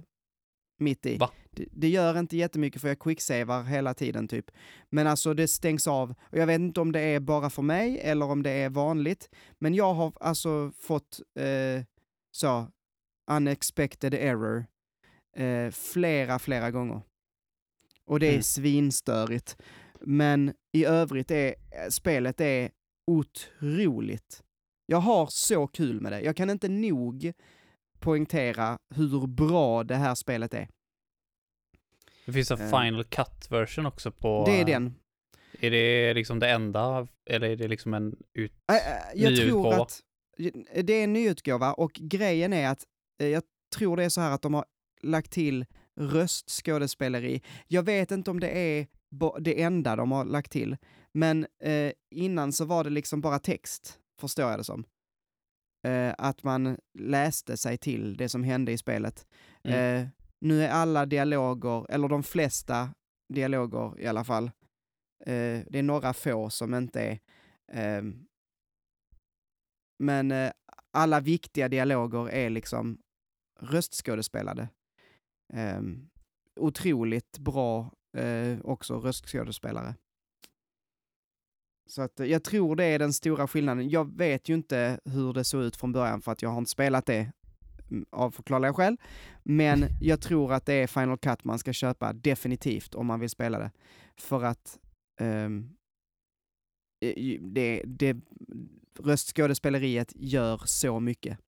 [0.78, 1.18] Mitt i.
[1.50, 4.50] Det, det gör inte jättemycket för jag quicksavar hela tiden typ.
[4.90, 6.10] Men alltså det stängs av.
[6.10, 9.30] Och jag vet inte om det är bara för mig eller om det är vanligt.
[9.58, 11.84] Men jag har alltså fått eh,
[12.30, 12.68] så
[13.30, 14.66] unexpected error
[15.36, 17.02] eh, flera, flera gånger.
[18.12, 18.42] Och det är Mm.
[18.42, 19.56] svinstörigt.
[20.00, 21.54] Men i övrigt är
[21.90, 22.70] spelet är
[23.06, 24.42] otroligt.
[24.86, 26.20] Jag har så kul med det.
[26.20, 27.32] Jag kan inte nog
[27.98, 30.68] poängtera hur bra det här spelet är.
[32.26, 32.66] Det finns en Eh.
[32.82, 34.44] Final Cut-version också på...
[34.46, 34.94] Det är den.
[35.60, 38.52] Är det liksom det enda, eller är det liksom en ut...
[38.72, 39.82] Ä- ä, Jag tror Nyutgåva.
[39.82, 40.00] att
[40.84, 42.84] det är en nyutgåva och grejen är att
[43.20, 43.42] eh, jag
[43.76, 44.64] tror det är så här att de har
[45.02, 45.64] lagt till
[46.00, 47.42] röstskådespeleri.
[47.68, 48.86] Jag vet inte om det är
[49.40, 50.76] det enda de har lagt till,
[51.12, 54.84] men eh, innan så var det liksom bara text, förstår jag det som.
[55.86, 59.26] Eh, att man läste sig till det som hände i spelet.
[59.64, 60.02] Mm.
[60.02, 60.08] Eh,
[60.40, 62.94] nu är alla dialoger, eller de flesta
[63.34, 64.44] dialoger i alla fall,
[65.26, 67.18] eh, det är några få som inte är
[67.72, 68.26] ehm,
[70.02, 70.52] men eh,
[70.92, 72.98] alla viktiga dialoger är liksom
[73.60, 74.68] röstskådespelade.
[75.52, 76.08] Um,
[76.56, 79.94] otroligt bra eh, också röstskådespelare.
[81.86, 83.88] Så att eh, jag tror det är den stora skillnaden.
[83.88, 86.70] Jag vet ju inte hur det såg ut från början för att jag har inte
[86.70, 87.32] spelat det
[87.90, 88.96] mm, av förklarliga skäl.
[89.42, 93.30] Men jag tror att det är Final Cut man ska köpa definitivt om man vill
[93.30, 93.70] spela det.
[94.16, 94.78] För att
[95.20, 95.48] eh,
[97.40, 98.16] det, det,
[98.98, 101.38] röstskådespeleriet gör så mycket.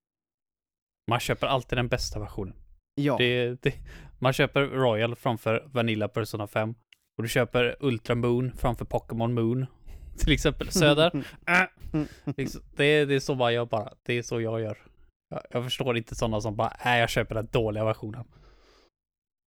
[1.11, 2.64] Man köper alltid den bästa versionen.
[2.95, 3.75] Ja, Det, det,
[4.19, 6.75] man köper Royal framför Vanilla Persona 5.
[7.17, 9.67] Och du köper Ultra Moon framför Pokémon Moon.
[10.19, 10.71] Till exempel.
[10.71, 11.25] Söder.
[11.47, 12.03] Äh.
[12.37, 13.93] Liksom, det, är- det är så man gör bara.
[14.03, 14.79] Det är så jag gör.
[15.31, 18.25] Jag, jag förstår inte sådana som bara, nej jag köper den dåliga versionen.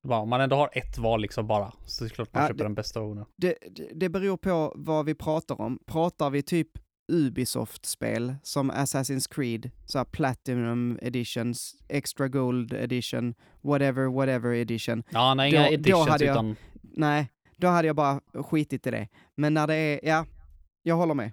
[0.08, 2.48] Bara, om man ändå har ett val liksom bara, så är det klart man Ja,
[2.48, 3.26] köper det- den bästa versionen.
[3.38, 3.56] det,
[3.96, 5.80] det beror på vad vi pratar om.
[5.86, 6.70] Pratar vi typ
[7.08, 15.04] Ubisoft-spel som Assassin's Creed, så Platinum Editions, Extra Gold Edition, whatever, whatever edition.
[15.10, 16.56] Ja, nej, inga Då- då editions hade jag- utan...
[16.82, 19.08] Nej, då hade jag bara skitit i det.
[19.36, 20.26] Men när det är, ja,
[20.84, 21.32] jag håller med.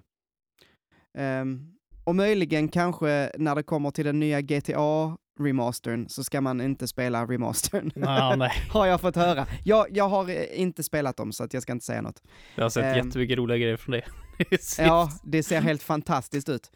[1.17, 1.74] Ehm,
[2.05, 7.25] och möjligen kanske när det kommer till den nya GTA-remastern så ska man inte spela
[7.25, 7.91] remastern.
[7.95, 8.51] Ja, nej.
[8.71, 9.47] har jag fått höra.
[9.63, 12.21] Jag, jag har eh, inte spelat dem så att jag ska inte säga något.
[12.55, 13.05] Jag har sett Ehm.
[13.07, 14.05] jättemycket roliga grejer från det.
[14.77, 16.71] Ja, det ser helt fantastiskt ut.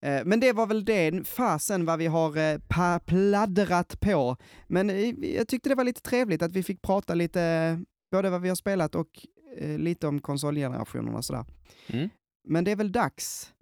[0.00, 4.36] Eh, Men det var väl det, fasen vad vi har pa- pladdrat på.
[4.66, 7.78] Men eh, jag tyckte det var lite trevligt att vi fick prata lite,
[8.12, 9.06] både vad vi har spelat och
[9.60, 11.44] lite om konsolgenerationen och sådär.
[11.86, 12.08] Mm.
[12.48, 13.52] Men det är väl dags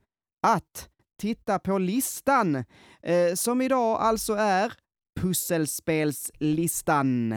[0.46, 2.64] att titta på listan,
[3.02, 4.72] eh, som idag alltså är
[5.20, 7.28] pusselspelslistan.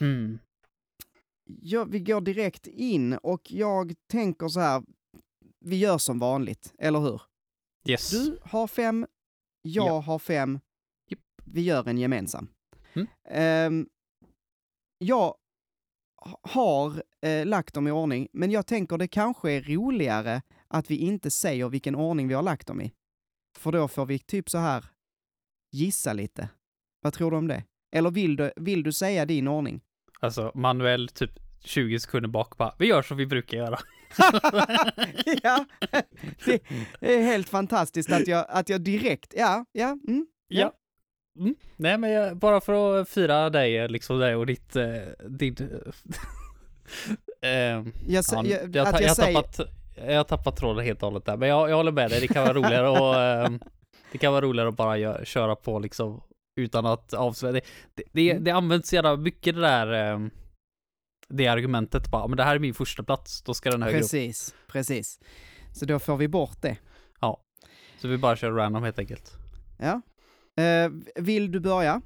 [0.00, 0.38] Mhm.
[1.44, 4.82] Ja, vi går direkt in och jag tänker så här,
[5.60, 7.22] vi gör som vanligt, eller hur?
[7.88, 8.10] Yes.
[8.10, 9.06] Du har fem,
[9.62, 10.00] jag Ja.
[10.00, 10.60] har fem,
[11.10, 11.20] Japp.
[11.44, 12.48] vi gör en gemensam.
[12.92, 13.06] Mm.
[13.28, 13.88] Ehm,
[14.98, 15.34] jag
[16.16, 20.90] ha- har eh, lagt dem i ordning, men jag tänker det kanske är roligare att
[20.90, 22.92] vi inte säger vilken ordning vi har lagt dem i.
[23.58, 24.84] För då får vi typ så här
[25.72, 26.48] gissa lite.
[27.02, 27.64] Vad tror du om det?
[27.96, 29.80] Eller vill du, vill du säga din ordning?
[30.20, 31.30] Alltså, manuell typ
[31.64, 33.78] 20 sekunder bak bara, vi gör som vi brukar göra.
[35.42, 35.66] ja,
[37.00, 40.72] det är helt fantastiskt att jag, att jag direkt, ja, ja, mm, Ja.
[41.38, 41.54] Mm.
[41.76, 44.84] Nej, men jag, bara för att fira dig, liksom dig och ditt, eh,
[45.28, 45.56] din...
[47.42, 49.60] Ehm, Jag, ja, jag, jag, jag, jag, säger, tappat,
[49.96, 52.28] jag har tappat tråden helt och hållet där, men jag, jag håller med dig, det
[52.28, 53.14] kan vara roligare och
[53.46, 53.60] ehm,
[54.12, 56.22] det kan vara roligare att bara gö- köra på liksom
[56.60, 57.52] utan att avslöja.
[57.52, 57.60] Det,
[57.94, 58.44] det, det, Mm.
[58.44, 60.30] det används jävla mycket det där, ehm,
[61.28, 64.02] det argumentet bara, men det här är min första plats, då ska den högre upp.
[64.02, 65.20] precis, precis.
[65.72, 66.76] Så då får vi bort det.
[67.98, 69.32] Så vi bara kör random helt enkelt.
[69.78, 70.00] Ja.
[70.62, 72.02] Eh, vill du börja?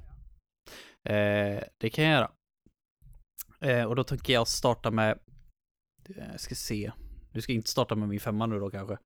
[1.09, 2.31] Eh, det kan jag göra.
[3.61, 5.19] Eh, och då tänker jag starta med,
[6.09, 6.91] eh, jag ska se,
[7.31, 8.97] du ska inte starta med min femma nu då kanske?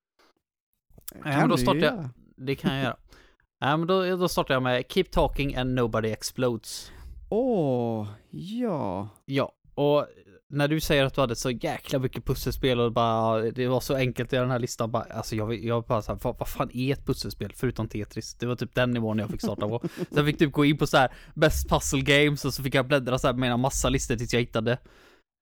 [1.15, 2.09] Nej, men då startar jag-.
[2.37, 2.97] Det kan jag göra.
[3.61, 6.91] Nej men då, då startar jag med Keep Talking and Nobody Explodes.
[7.29, 9.09] Åh, ja.
[9.25, 10.07] Ja, och
[10.51, 13.95] när du säger att du hade så jäkla mycket pusselspel och bara, det var så
[13.95, 16.93] enkelt göra den här listan, bara, alltså jag, jag bara såhär, vad, vad fan är
[16.93, 18.33] ett pusselspel förutom Tetris?
[18.33, 19.81] Det var typ den nivån jag fick starta på.
[20.11, 22.87] Sen fick du gå in på så här best puzzle games och så fick jag
[22.87, 24.77] bläddra så här med en massa listor tills jag hittade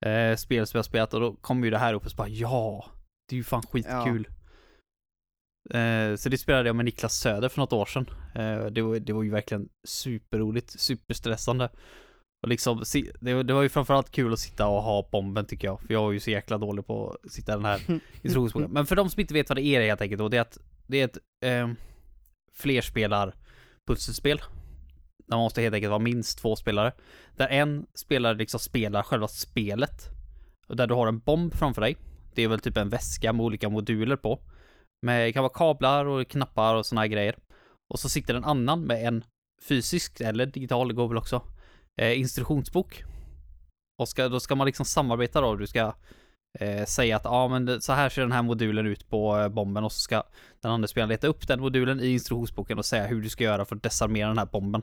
[0.06, 2.28] eh, spel som jag spelat och då kom ju det här upp och så bara,
[2.28, 2.86] ja,
[3.30, 4.28] det är ju fan skitkul.
[5.70, 8.10] Eh, så det spelade jag med Niklas Söder för något år sedan.
[8.36, 11.70] Eh, det, var, det var ju verkligen superroligt, superstressande.
[12.42, 12.84] Och liksom,
[13.20, 15.82] det, var, det var ju framförallt kul att sitta och ha bomben tycker jag.
[15.82, 17.82] För jag är ju så jäkla dålig på att sitta den här
[18.22, 18.72] instruktionsboken.
[18.72, 20.58] Men för de som inte vet vad det är helt enkelt då, det är att
[20.88, 21.70] det är ett eh,
[22.54, 23.36] flerspelar
[23.88, 24.42] pusselspel.
[25.30, 26.92] Där man måste helt enkelt vara minst två spelare.
[27.38, 30.10] Där en spelare liksom spelar själva spelet.
[30.68, 31.98] Och där du har en bomb framför dig.
[32.36, 34.40] Det är väl typ en väska med olika moduler på.
[35.02, 37.36] Med, det kan vara kablar och knappar och såna här grejer.
[37.94, 39.24] Och så sitter en annan med en
[39.68, 41.42] fysisk eller digital, det går väl också,
[42.02, 43.04] eh, instruktionsbok.
[44.02, 45.94] Och ska, då ska man liksom samarbeta då, du ska
[46.60, 49.50] eh, säga att ja ah, men så här ser den här modulen ut på eh,
[49.50, 50.24] bomben och så ska
[50.62, 53.66] den andra spelaren leta upp den modulen i instruktionsboken och säga hur du ska göra
[53.66, 54.82] för att desarmera den här bomben.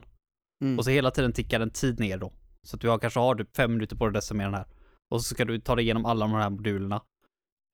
[0.61, 0.77] Mm.
[0.77, 2.33] Och så hela tiden tickar en tid ner då.
[2.63, 4.65] Så att du har, kanske har typ fem minuter på dig att desarmera den här.
[5.09, 7.01] Och så ska du ta dig igenom alla de här modulerna.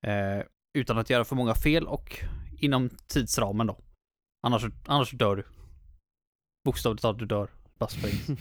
[0.06, 0.46] Eh,
[0.78, 2.20] utan att göra för många fel och
[2.60, 3.78] inom tidsramen då.
[4.44, 5.44] Annars, annars dör du.
[6.66, 7.50] Bokstavligt talat, du dör.
[7.80, 8.28] Bara sprängs.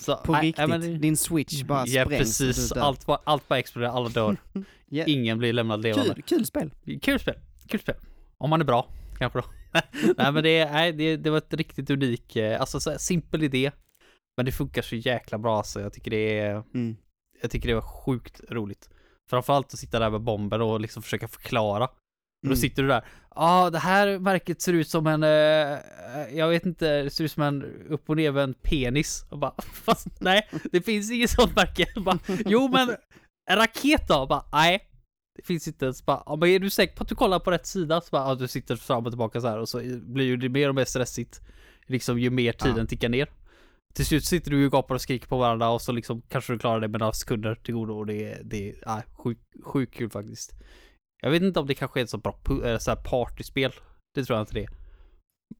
[0.00, 3.48] Så, På riktigt, äh, men, din switch bara ja, sprängs Ja precis, allt bara, allt
[3.48, 4.36] bara exploderar, alla dör.
[4.90, 5.10] yeah.
[5.10, 6.14] Ingen blir lämnad levande.
[6.14, 6.70] Kul, kul spel.
[7.02, 7.34] Kul spel,
[7.68, 7.94] kul spel.
[8.38, 8.88] Om man är bra,
[9.18, 9.44] kanske då.
[10.16, 13.70] nej men det, nej, det, det var ett riktigt unik, eh, alltså så simpel idé.
[14.36, 15.80] Men det funkar så jäkla bra alltså.
[15.80, 16.96] Jag tycker det är, mm.
[17.42, 18.88] jag tycker det var sjukt roligt.
[19.30, 21.88] Framförallt att sitta där med bomber och liksom försöka förklara.
[22.44, 22.54] Mm.
[22.54, 25.78] Då sitter du där, ja ah, det här märket ser ut som en, eh,
[26.36, 29.24] jag vet inte, det ser ut som en upp och nervänd penis.
[29.30, 31.86] Och bara, fast nej, det finns inget sånt märke.
[32.00, 32.96] Bara, jo men,
[33.50, 34.26] en raket då?
[34.26, 34.90] Bara, nej.
[35.36, 37.50] Det finns inte ens bara, ja, men är du säker på att du kollar på
[37.50, 38.00] rätt sida?
[38.00, 40.68] Så bara, ja, du sitter fram och tillbaka så här och så blir det mer
[40.68, 41.40] och mer stressigt.
[41.86, 42.86] Liksom ju mer tiden ja.
[42.86, 43.28] tickar ner
[43.96, 46.58] till slut sitter du och gapar och skriker på varandra och så liksom kanske du
[46.58, 50.10] klarar det med några sekunder till godo och det är, det är sjukt sjuk kul
[50.10, 50.52] faktiskt.
[51.22, 52.38] Jag vet inte om det kanske är ett så bra
[52.78, 53.72] så här partyspel.
[54.14, 54.70] Det tror jag inte det är.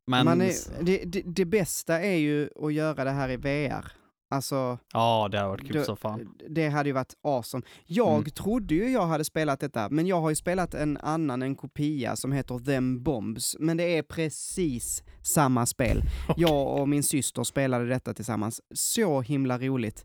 [0.07, 0.41] Men...
[0.41, 3.93] Är, det, det, det, bästa är ju att göra det här i VR.
[4.29, 4.79] Alltså...
[4.93, 6.35] Ja, det hade varit kul som fan.
[6.49, 7.67] Det hade ju varit awesome.
[7.87, 8.25] Jag mm.
[8.25, 12.17] trodde ju jag hade spelat detta, men jag har ju spelat en annan, en kopia
[12.17, 16.03] som heter Them Bombs, men det är precis samma spel.
[16.29, 16.43] Okay.
[16.43, 18.61] Jag och min syster spelade detta tillsammans.
[18.75, 20.05] Så himla roligt.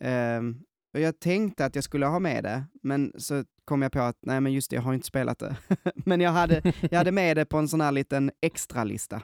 [0.00, 0.62] Um,
[0.94, 4.18] och jag tänkte att jag skulle ha med det, men så kom jag på att
[4.22, 5.56] nej men just det, jag har inte spelat det.
[5.94, 9.22] men jag hade, jag hade med det på en sån här liten extralista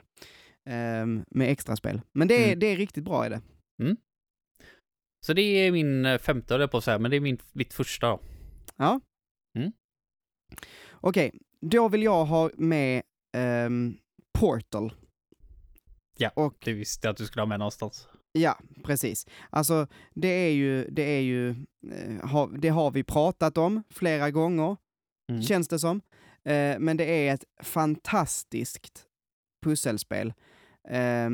[1.03, 2.01] um, med extra spel.
[2.11, 2.59] Men det är, mm.
[2.59, 3.41] det är riktigt bra i det.
[3.79, 3.97] Mm.
[5.25, 7.37] Så det är min eh, femte, höll jag på att säga, men det är min,
[7.53, 8.19] mitt första då.
[8.75, 8.99] Ja.
[9.57, 9.71] Mm.
[10.91, 13.03] Okej, okay, då vill jag ha med
[13.37, 13.97] um,
[14.39, 14.93] Portal.
[16.17, 18.07] Ja, och, det visste jag att du skulle ha med någonstans.
[18.31, 19.27] Ja, precis.
[19.49, 21.49] Alltså, det är ju, det är ju,
[21.91, 24.77] eh, det har vi pratat om flera gånger,
[25.29, 25.41] mm.
[25.41, 26.01] känns det som.
[26.43, 29.05] Eh, men det är ett fantastiskt
[29.63, 30.33] pusselspel.
[30.89, 31.29] Eh,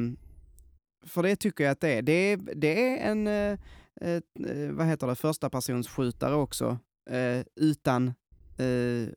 [1.06, 2.02] för det tycker jag att det är.
[2.02, 3.58] Det är, det är en,
[4.02, 6.78] eh, eh, vad heter det, första persons skjutare också,
[7.10, 8.08] eh, utan,
[8.58, 9.10] eh,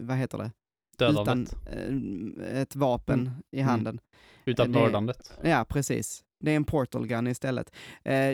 [0.00, 0.50] vad heter det?
[0.98, 1.54] Dödandet.
[1.66, 3.32] Utan ett vapen mm.
[3.50, 3.68] i mm.
[3.68, 4.00] handen.
[4.44, 5.32] Utan mördandet.
[5.42, 6.24] Ja, precis.
[6.40, 7.72] Det är en portal gun istället.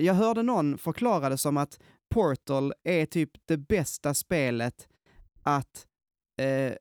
[0.01, 1.79] jag hörde någon förklara det som att
[2.13, 4.89] Portal är typ det bästa spelet
[5.43, 5.87] att,
[6.41, 6.73] eh,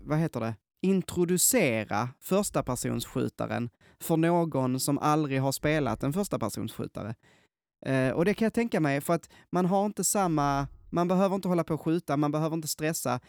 [0.00, 7.14] vad heter det, introducera första personsskjutaren för någon som aldrig har spelat en första personsskjutare.
[7.86, 11.34] Eh, och det kan jag tänka mig, för att man har inte samma, man behöver
[11.34, 13.20] inte hålla på och skjuta, man behöver inte stressa,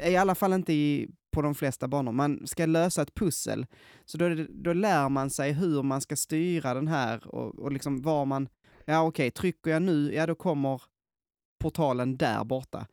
[0.00, 2.12] eh, i alla fall inte i, på de flesta banor.
[2.12, 3.66] Man ska lösa ett pussel,
[4.04, 8.02] så då, då lär man sig hur man ska styra den här och, och liksom
[8.02, 8.48] var man,
[8.84, 10.82] ja okej, okay, trycker jag nu, ja då kommer
[11.58, 12.86] portalen där borta.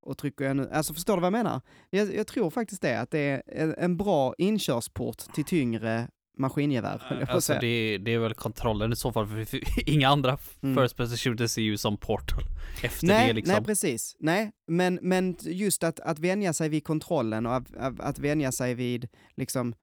[0.00, 1.60] Och trycker jag nu, alltså förstår du vad jag menar?
[1.90, 6.08] Jag, jag tror faktiskt det, att det är en bra inkörsport till tyngre
[6.38, 7.26] maskingevär.
[7.30, 9.60] Alltså det, det, är väl kontrollen i så fall, för
[9.90, 10.76] inga andra mm.
[10.76, 12.42] First Person Shooters är ju som Portal.
[12.82, 13.52] Efter nej, det liksom.
[13.52, 14.16] Nej, precis.
[14.18, 18.74] Nej, men, men just att, att vänja sig vid kontrollen och att, att vänja sig
[18.74, 19.74] vid liksom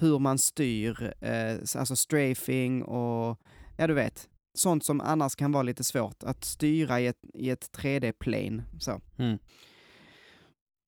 [0.00, 3.38] hur man styr, eh, alltså strafing och
[3.76, 7.50] ja, du vet, sånt som annars kan vara lite svårt att styra i ett, i
[7.50, 8.62] ett 3D-plane.
[8.80, 9.00] Så.
[9.18, 9.38] Mm.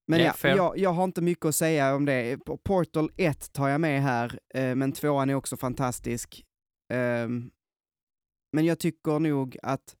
[0.07, 2.37] Men yeah, ja, jag, jag, har inte mycket att säga om det.
[2.63, 6.45] Portal 1 tar jag med här, eh, men tvåan är också fantastisk.
[6.93, 7.29] Eh,
[8.51, 9.95] men jag tycker nog att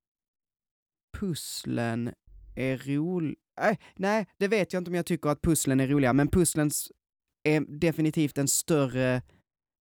[1.19, 2.13] pusslen
[2.55, 3.35] är roliga.
[3.61, 6.71] Äh, nej, det vet jag inte om jag tycker att pusslen är roliga, men pusslen
[7.43, 9.21] är definitivt en större...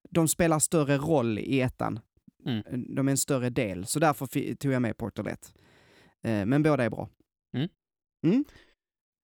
[0.09, 1.99] De spelar större roll i ettan.
[2.45, 2.95] Mm.
[2.95, 5.53] De är en större del, så därför tog jag med Portal 1.
[6.23, 7.09] Eh, men båda är bra.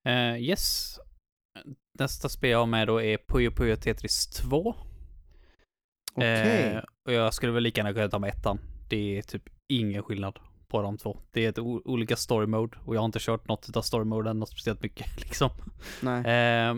[0.07, 0.95] Eh, yes.
[1.99, 4.75] Nästa spel jag har med då är Puyo Puyo Tetris 2.
[6.13, 6.73] Okej.
[6.73, 8.59] Eh, och jag skulle väl lika gärna kunna ta med ettan.
[8.89, 11.19] Det är typ ingen skillnad på de två.
[11.31, 14.39] Det är ett olika story mode och jag har inte kört något av story moden
[14.39, 15.49] något speciellt mycket liksom.
[16.01, 16.19] Nej.
[16.19, 16.75] Eh,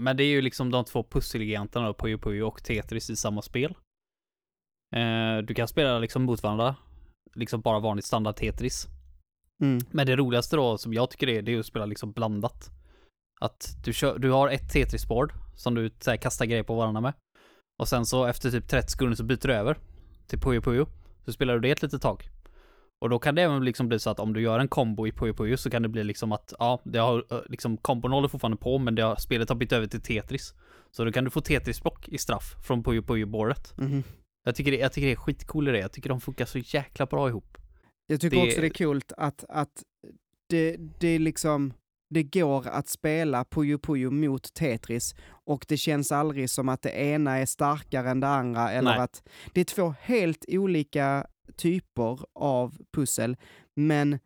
[0.00, 3.42] men det är ju liksom de två pusselgiganterna då, Puyo Puyo och Tetris i samma
[3.42, 3.74] spel.
[4.96, 6.76] Eh, du kan spela liksom mot varandra,
[7.34, 8.86] liksom bara vanligt standard Tetris.
[9.62, 9.80] Mm.
[9.90, 12.70] Men det roligaste då, som jag tycker är, det är att spela liksom blandat.
[13.40, 17.12] Att du, kör, du har ett Tetris-board som du här, kastar grejer på varandra med.
[17.78, 19.78] Och sen så efter typ 30 sekunder så byter du över
[20.26, 20.86] till Puyo Puyo.
[21.24, 22.28] Så spelar du det ett litet tag.
[23.00, 25.12] Och då kan det även liksom bli så att om du gör en kombo i
[25.12, 28.28] Puyo Puyo så kan det bli liksom att, ja, det har eh, liksom, kombon håller
[28.28, 30.54] fortfarande på men det har, spelet har bytt över till Tetris.
[30.90, 33.74] Så då kan du få Tetris-block i straff från Puyo Puyo-bordet.
[33.76, 34.02] Mhm.
[34.44, 35.78] Jag tycker, det, jag tycker det är skitcool idé.
[35.78, 37.58] Jag tycker de funkar så jäkla bra ihop.
[38.10, 39.82] Jag tycker Det- också det är kul att, att
[40.48, 41.72] det, det är liksom,
[42.10, 46.90] det går att spela Puyo Puyo mot Tetris och det känns aldrig som att det
[46.90, 49.00] ena är starkare än det andra eller Nej.
[49.00, 49.22] att
[49.54, 53.36] det är två helt olika typer av pussel,
[53.76, 54.18] men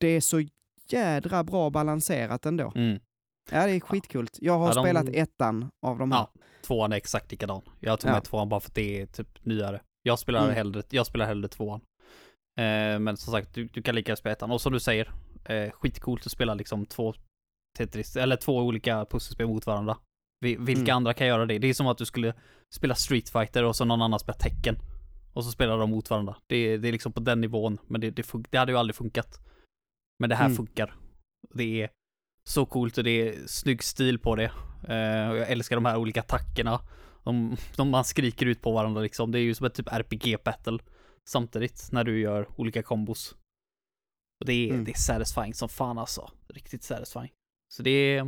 [0.00, 0.42] det är så
[0.88, 2.72] jädra bra balanserat ändå.
[2.74, 3.00] Mm.
[3.50, 4.28] Ja, det är skitkul.
[4.38, 6.18] Jag har Ja, de- spelat ettan av de här.
[6.18, 6.30] Ja.
[6.66, 7.62] Tvåan är exakt likadan.
[7.80, 8.14] Jag tog Ja.
[8.14, 9.80] med tvåan bara för att det är typ nyare.
[10.02, 10.54] Jag spelar Mm.
[10.54, 11.80] hellre, jag spelar hellre tvåan.
[12.60, 14.50] Eh, men som sagt, du, du kan lika gärna spela ettan.
[14.50, 15.12] Och som du säger,
[15.44, 17.14] eh, skitcoolt att spela liksom två
[17.78, 19.96] Tetris, eller två olika pusselspel mot varandra.
[20.40, 20.96] Vi, vilka Mm.
[20.96, 21.58] andra kan göra det?
[21.58, 22.34] Det är som att du skulle
[22.74, 24.76] spela Street Fighter och så någon annan spelar Tekken.
[25.32, 26.36] Och så spelar de mot varandra.
[26.46, 28.94] Det, är- det är liksom på den nivån, men det, det, det hade ju aldrig
[28.96, 29.40] funkat.
[30.18, 30.56] Men det här Mm.
[30.56, 30.94] funkar.
[31.54, 31.90] Det är
[32.48, 34.44] så coolt och det är snygg stil på det.
[34.88, 36.80] Eh, och jag älskar de här olika attackerna.
[37.24, 39.32] De, de man skriker ut på varandra liksom.
[39.32, 40.78] Det är ju som ett typ RPG-battle.
[41.28, 43.32] Samtidigt när du gör olika kombos.
[44.40, 44.84] Och det är, Mm.
[44.84, 46.30] det är satisfying som fan alltså.
[46.54, 47.32] Riktigt satisfying.
[47.74, 48.24] Så det är...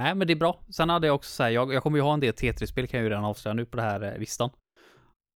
[0.00, 0.60] Nej men det är bra.
[0.70, 2.98] Sen hade jag också så här, jag, jag kommer ju ha en del Tetris-spel kan
[2.98, 4.50] jag ju redan avslöja nu på det här eh, listan.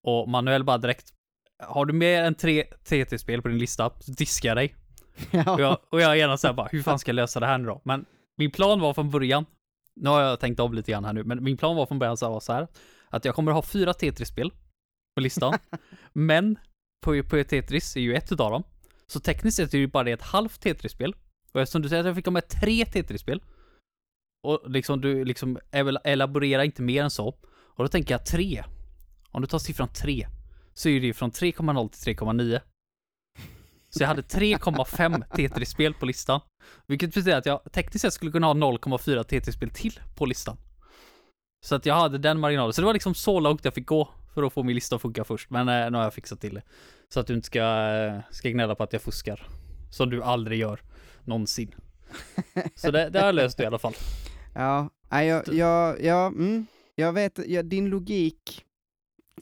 [0.07, 1.13] Och Manuel bara direkt,
[1.63, 4.75] har du mer än tre Tetris-spel på din lista så diskar jag dig.
[5.31, 5.53] Ja.
[5.53, 7.57] Och jag, och jag är gärna såhär bara, hur fan ska jag lösa det här
[7.57, 7.81] nu då?
[7.83, 8.05] Men
[8.37, 9.45] min plan var från början,
[9.95, 12.17] nu har jag tänkt om lite grann här nu, men min plan var från början
[12.17, 12.67] så var så här,
[13.09, 14.51] att jag kommer ha fyra Tetris-spel
[15.15, 15.53] på listan,
[16.13, 16.59] men
[17.05, 18.63] på, på Tetris är ju ett utav dem.
[19.07, 21.15] Så tekniskt sett är det ju bara det ett halvt Tetris-spel.
[21.51, 23.41] Och eftersom du säger att jag fick ha med tre Tetris-spel,
[24.43, 28.63] och liksom du liksom el- elaborerar inte mer än så, och då tänker jag tre.
[29.31, 30.27] Om du tar siffran tre,
[30.73, 32.61] så är det ju från 3,0 till 3,9.
[33.89, 36.41] Så jag hade 3,5 Tetris-spel på listan.
[36.87, 40.57] Vilket betyder att jag tekniskt sett skulle kunna ha 0,4 Tetris-spel till på listan.
[41.65, 42.73] Så att jag hade den marginalen.
[42.73, 45.01] Så det var liksom så långt jag fick gå för att få min lista att
[45.01, 45.49] funka först.
[45.49, 46.61] Men eh, nu har jag fixat till det.
[47.09, 49.47] Så att du inte ska, eh, ska gnälla på att jag fuskar.
[49.91, 50.79] Som du aldrig gör.
[51.23, 51.75] Någonsin.
[52.75, 53.93] Så det, det har jag löst i alla fall.
[54.53, 56.65] Ja, jag, jag, jag, mm,
[56.95, 58.65] jag vet, ja, din logik,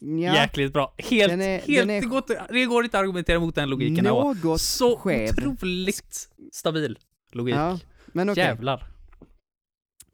[0.02, 0.94] ja, Jäkligt bra.
[0.98, 3.70] Helt, Den är- helt, den är- det, går det går inte att argumentera mot den
[3.70, 4.06] logiken.
[4.06, 5.30] Något så skev.
[5.30, 7.00] otroligt stabil
[7.32, 7.56] logik.
[7.56, 8.44] Ja, men okej.
[8.44, 8.86] Jävlar.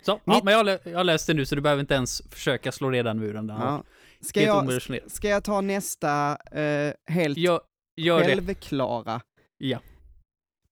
[0.01, 2.21] Så, ja, Mitt- men jag, jag har läst det nu så du behöver inte ens
[2.31, 3.55] försöka slå ner den muren där.
[3.55, 3.83] Ja.
[4.21, 7.61] Ska, Helt jag, ska jag ta nästa eh, helt Gör,
[8.01, 8.25] gör det.
[8.25, 9.21] självklara?
[9.57, 9.79] Ja.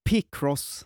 [0.09, 0.85] Picross.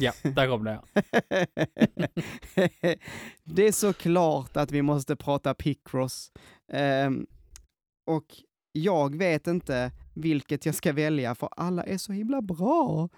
[0.00, 0.80] Ja, där kom det
[3.44, 6.32] det är så klart att vi måste prata Picross.
[6.72, 7.26] Ehm,
[8.10, 8.24] och
[8.72, 13.08] jag vet inte vilket jag ska välja, för alla är så himla bra.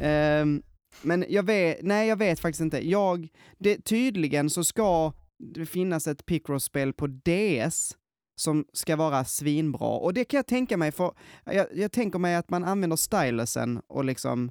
[0.00, 0.62] Ehm,
[1.02, 2.88] men jag vet, nej jag vet faktiskt inte.
[2.88, 3.28] Jag,
[3.58, 5.12] det, tydligen så ska
[5.54, 7.96] det finnas ett Picross-spel på DS
[8.42, 9.88] som ska vara svinbra.
[9.88, 11.14] Och det kan jag tänka mig, för
[11.44, 14.50] jag, jag tänker mig att man använder stylusen och liksom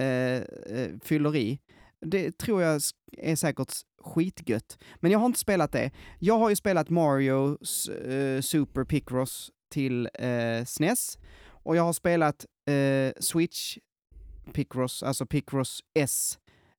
[0.00, 1.58] eh, eh fyller i.
[2.06, 2.80] Det tror jag
[3.18, 3.72] är säkert
[4.02, 4.78] skitgött.
[4.96, 5.90] Men jag har inte spelat det.
[6.18, 7.50] Jag har ju spelat Mario
[8.04, 13.78] eh, Super Picross till eh, SNES och jag har spelat eh, Switch
[14.52, 16.38] Picross, alltså Picross S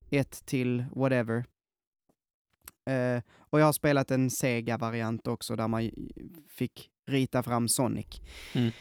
[0.09, 1.45] 1 till whatever.
[2.89, 5.91] Eh, och jag har spelat en Sega-variant också där man
[6.49, 8.21] fick rita fram Sonic.
[8.53, 8.71] Mm.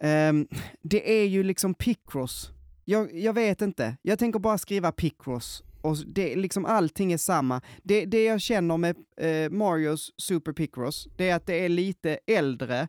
[0.00, 0.48] Ehm,
[0.82, 2.50] det är ju liksom Picross.
[2.84, 3.96] Jag, jag vet inte.
[4.02, 5.62] Jag tänker bara skriva Picross.
[5.82, 7.60] Och det, liksom allting är samma.
[7.82, 12.18] Det, det jag känner med eh, Marios Super Picross, det är att det är lite
[12.26, 12.88] äldre.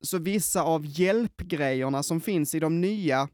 [0.00, 3.28] Så vissa av hjälpgrejerna som finns i de nya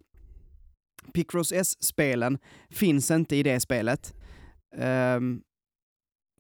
[1.14, 2.39] Picross S-spelen
[2.71, 4.14] finns inte i det spelet.
[4.77, 5.43] Ehm,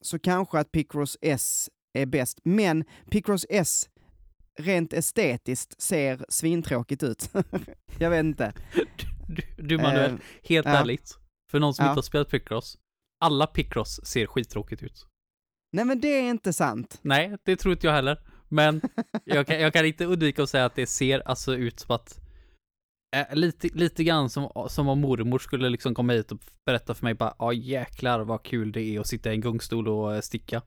[0.00, 3.88] så kanske att Picross S är bäst, men Picross S
[4.58, 7.30] rent estetiskt ser svintråkigt ut.
[7.98, 8.52] jag vet inte.
[9.28, 10.72] Du, du Manuel, Ehm, helt ja.
[10.72, 11.18] ärligt.
[11.50, 11.90] För någon som Ja.
[11.90, 12.78] inte har spelat Picross.
[13.20, 15.06] Alla Picross ser skittråkigt ut.
[15.72, 16.98] nej men det är inte sant.
[17.02, 18.18] Nej, det tror inte jag heller.
[18.48, 18.80] Men
[19.24, 22.20] jag kan, jag kan inte undvika att säga att det ser alltså ut som att
[23.16, 27.04] eh, lite, lite grann som, som om mormor skulle liksom komma hit och berätta för
[27.04, 30.20] mig bara ja jäklar vad kul det är att sitta i en gungstol och eh,
[30.20, 30.62] sticka.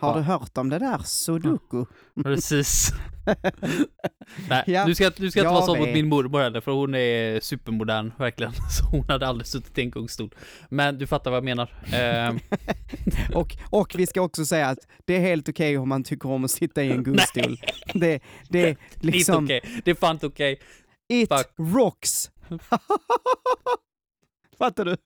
[0.00, 0.16] Har Ja.
[0.16, 1.84] du hört om det där sudoku?
[2.22, 2.92] Precis.
[4.48, 6.94] Nej, Ja, du ska, du ska inte vara så mot min mormor heller, för hon
[6.94, 8.52] är supermodern, verkligen.
[8.70, 10.34] Så hon hade aldrig suttit i en gungstol.
[10.68, 11.70] Men du fattar vad jag menar.
[11.92, 12.38] Ehm,
[13.34, 16.44] Och, och vi ska också säga att det är helt okej om man tycker om
[16.44, 17.56] att sitta i en gungstol.
[17.94, 19.82] Det, det är det är liksom, inte okej.
[19.84, 20.60] Det är fan inte okej.
[21.12, 21.46] It Fuck.
[21.56, 22.30] rocks!
[24.58, 24.96] Fattar du?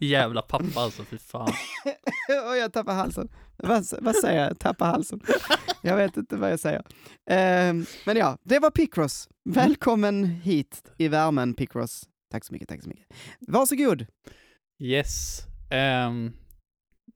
[0.00, 1.48] Jävla pappa alltså, fy fan.
[2.48, 3.28] Och jag tappar halsen.
[3.56, 4.58] Vad, vad säger jag?
[4.58, 5.20] Tappar halsen.
[5.82, 6.82] Jag vet inte vad jag säger.
[7.30, 9.28] Ehm, men ja, det var Picross.
[9.44, 12.08] Välkommen hit i värmen Picross.
[12.30, 13.06] Tack så mycket, tack så mycket.
[13.40, 14.06] Varsågod.
[14.78, 15.42] Yes.
[15.70, 16.32] Ehm,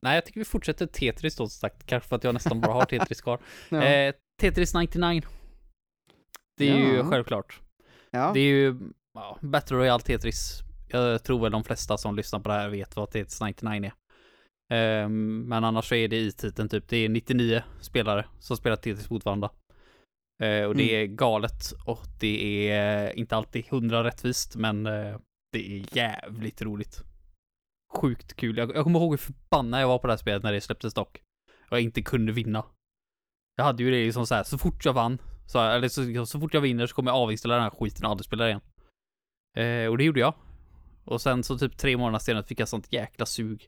[0.01, 1.85] nej, jag tycker vi fortsätter Tetris då, sagt.
[1.85, 3.39] Kanske för att jag nästan bara har Tetris kvar.
[3.69, 3.83] Ja.
[3.83, 5.21] Eh, Tetris 99.
[6.57, 7.03] Det är ju Ja.
[7.09, 7.59] självklart.
[8.11, 8.31] ja.
[8.33, 8.75] Det är ju
[9.13, 10.59] ja, Battle Royale Tetris.
[10.89, 13.91] Jag tror väl de flesta som lyssnar på det här vet vad Tetris 99 är.
[14.73, 18.75] Ehm, men annars så är det i titeln typ, det är 99 spelare som spelar
[18.75, 19.49] Tetris mot varandra.
[20.43, 25.17] Eh, och det är galet och det är inte alltid hundra rättvist, men eh,
[25.51, 27.03] det är jävligt roligt.
[27.97, 28.57] Sjukt kul.
[28.57, 30.93] Jag, jag kommer ihåg hur förbannad jag var på det här spelet när det släpptes
[30.93, 31.21] dock.
[31.69, 32.65] Och jag inte kunde vinna.
[33.55, 36.27] Jag hade ju det liksom så här, så fort jag vann, så, eller så, liksom,
[36.27, 38.61] så fort jag vinner så kommer jag avinställa den här skiten och aldrig spela igen.
[39.57, 40.33] Eh, och det gjorde jag.
[41.05, 43.67] Och sen så typ tre månader senare fick jag sånt jäkla sug.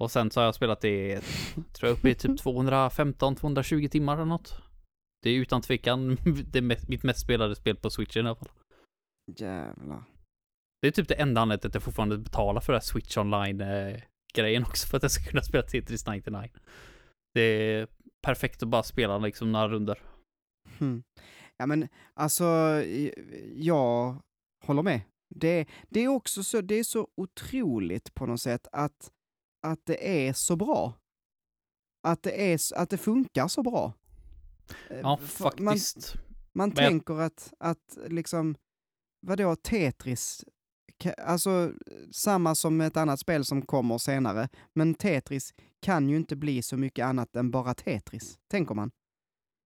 [0.00, 1.20] Och sen så har jag spelat det,
[1.72, 4.62] tror jag uppe i typ 215-220 timmar eller något.
[5.22, 6.08] Det är utan tvekan
[6.52, 8.50] det är mitt mest spelade spel på switchen i alla fall.
[9.36, 10.04] Jävlar.
[10.80, 14.62] Det är typ det enda anledningen att jag fortfarande betalar för det här Switch online-grejen
[14.62, 16.48] också för att jag ska kunna spela Tetris 99.
[17.34, 17.88] Det är
[18.22, 20.02] perfekt att bara spela liksom några runder.
[20.78, 21.02] Hmm.
[21.56, 22.44] Ja men alltså,
[23.54, 24.22] jag
[24.64, 25.00] håller med.
[25.34, 29.10] Det, det är också så, det är så otroligt på något sätt att,
[29.66, 30.94] att det är så bra.
[32.08, 33.92] Att det, är, att det funkar så bra.
[34.90, 36.14] Eh, Ja, för Man, faktiskt.
[36.52, 38.56] man Men jag- tänker att, att liksom,
[39.26, 40.44] vadå Tetris?
[41.18, 41.72] Alltså,
[42.12, 46.76] samma som ett annat spel som kommer senare, men Tetris kan ju inte bli så
[46.76, 48.90] mycket annat än bara Tetris, tänker man.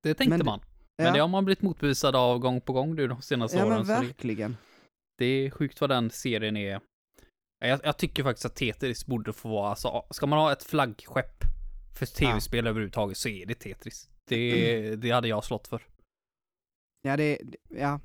[0.03, 0.61] Det tänkte men- man.
[0.99, 1.13] Men Ja.
[1.13, 3.77] det har man blivit motbevisad av gång på gång nu de senaste Ja åren.
[3.77, 4.57] men så det, verkligen.
[5.19, 6.81] det är sjukt vad den serien är.
[7.59, 11.45] Jag, jag tycker faktiskt att Tetris borde få vara, alltså, ska man ha ett flaggskepp
[11.99, 14.09] för tv-spel överhuvudtaget så är det Tetris.
[14.29, 15.83] Det, det hade jag slått för.
[17.03, 18.01] Ja, det, ja,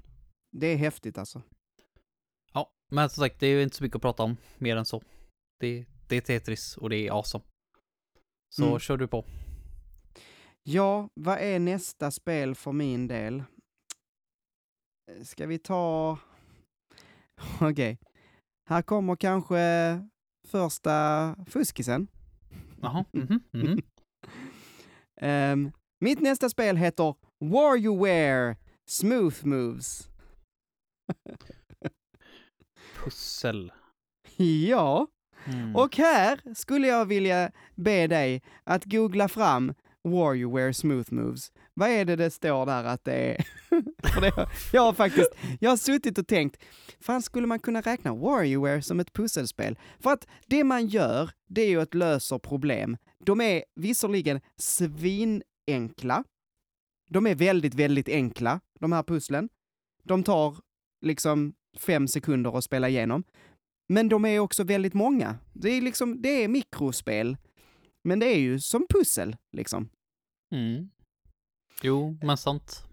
[0.52, 1.42] det är häftigt alltså.
[2.92, 5.02] Men som sagt, det är ju inte så mycket att prata om mer än så.
[5.60, 7.44] Det, det är Tetris och det är awesome.
[8.56, 8.80] Så Mm.
[8.80, 9.26] kör du på.
[10.64, 13.44] Ja, vad är nästa spel för min del?
[15.24, 16.18] Ska vi ta...
[17.62, 17.98] Okej.
[18.70, 19.58] Här kommer kanske
[20.48, 22.08] första fuskisen.
[22.82, 23.82] Jaha, mhm, mhm.
[25.22, 28.56] Ehm, mitt nästa spel heter WarioWare
[28.90, 30.10] Smooth Moves.
[33.08, 33.72] Pussel.
[34.68, 35.08] Ja,
[35.46, 35.76] Mm.
[35.76, 41.52] och här skulle jag vilja be dig att googla fram WarioWare Smooth Moves.
[41.74, 43.46] Vad är det det står där att det är?
[44.14, 45.30] För det, jag har faktiskt,
[45.60, 46.64] jag har suttit och tänkt,
[47.00, 49.80] fan skulle man kunna räkna WarioWare som ett pusselspel?
[50.00, 52.98] För att det man gör, det är ju att lösa problem.
[53.26, 56.24] De är visserligen svinenkla.
[57.10, 59.50] De är väldigt, väldigt enkla, de här pusslen.
[60.04, 60.58] De tar
[61.02, 63.24] liksom fem sekunder att spela igenom.
[63.90, 65.36] Men de är också väldigt många.
[65.54, 67.38] Det är liksom, det är mikrospel.
[68.04, 69.90] Men det är ju som pussel, liksom.
[70.56, 70.90] Mm.
[71.82, 72.84] Jo, men sant.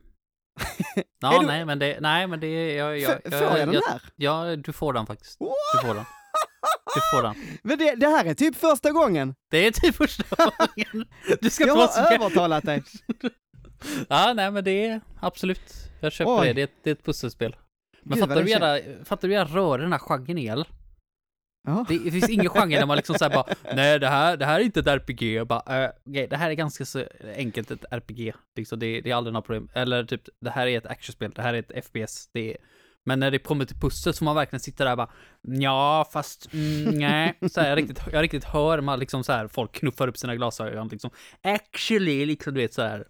[0.96, 3.82] Är Ja, du- nej, men det, nej, men det, jag, jag, F- får jag den
[3.88, 4.02] här?
[4.16, 5.38] Ja, du får den faktiskt.
[5.38, 6.04] Du får den.
[6.94, 7.34] Du får den.
[7.62, 9.34] Men det, det här är typ första gången.
[9.50, 11.08] Det är typ första gången.
[11.40, 12.82] Du ska Jag har så övertalat dig.
[14.08, 15.90] Ja, nej, men det är absolut.
[16.00, 16.46] Jag köper Oj.
[16.46, 16.52] det.
[16.52, 17.56] Det är, det är ett pusselspel.
[18.04, 20.66] Men Gud, fattar du, jävla, fattar du hur rörig den här genren är?
[21.66, 21.84] Ja.
[21.88, 23.44] Det, det finns ingen genre där man liksom säger bara
[23.74, 26.50] Nej det här, det här är inte ett RPG, jag bara, uh, okay, det här
[26.50, 27.04] är ganska så
[27.36, 28.32] enkelt ett RPG.
[28.56, 29.68] Liksom, det, det är aldrig några problem.
[29.74, 32.28] Eller typ, det här är ett actionspel, det här är ett FPS.
[32.32, 32.56] Det är,
[33.04, 35.10] men när det kommer till pussel så man verkligen sitter där och bara
[35.42, 37.38] Ja, fast mm, nej.
[37.50, 40.36] Så här, jag, riktigt, jag riktigt hör man liksom så här, folk knuffar upp sina
[40.36, 41.10] glasögon liksom.
[41.42, 43.04] Actually, liksom du vet så här.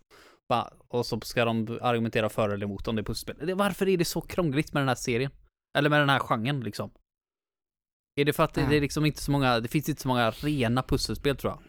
[0.48, 3.54] Bara, och så ska de argumentera för eller emot om det är pusselspel.
[3.54, 5.30] Varför är det så krångligt med den här serien?
[5.78, 6.90] Eller med den här genren liksom?
[8.20, 8.66] Är det för att det, Ja.
[8.68, 11.62] det är liksom inte så många, det finns inte så många rena pusselspel tror jag.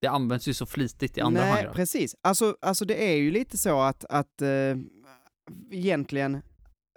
[0.00, 1.72] Det används ju så flitigt i andra Nej, genrer.
[1.74, 2.16] precis.
[2.22, 4.76] Alltså, alltså det är ju lite så att, att eh,
[5.70, 6.42] egentligen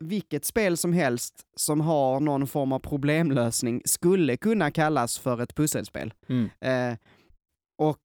[0.03, 5.55] vilket spel som helst som har någon form av problemlösning skulle kunna kallas för ett
[5.55, 6.13] pusselspel.
[6.30, 6.49] Mm.
[6.59, 6.97] Eh,
[7.82, 8.01] och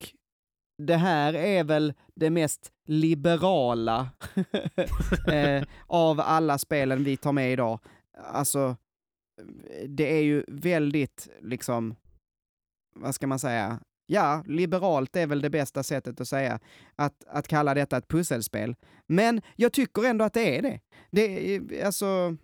[0.82, 4.10] det här är väl det mest liberala
[5.32, 7.80] eh, av alla spelen vi tar med idag.
[8.18, 8.76] Alltså,
[9.88, 11.94] det är ju väldigt, liksom,
[12.94, 13.80] vad ska man säga?
[14.06, 16.60] Ja, liberalt är väl det bästa sättet att säga,
[16.96, 18.76] att, att kalla detta ett pusselspel.
[19.06, 20.80] Men jag tycker ändå att det är det.
[21.10, 22.36] Det är, alltså,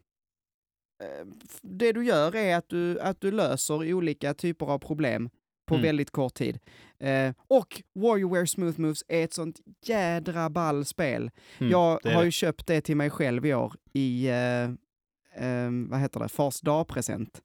[1.02, 1.26] eh,
[1.62, 5.30] det du gör är att du, att du löser olika typer av problem
[5.68, 5.86] på Mm.
[5.86, 6.58] väldigt kort tid.
[7.00, 11.30] Eh, och WarioWare Smooth Moves är ett sånt jädra ball spel.
[11.58, 14.62] Mm, jag har ju köpt det till mig själv i år i, eh,
[15.44, 17.42] eh, vad heter det, fars dag-present.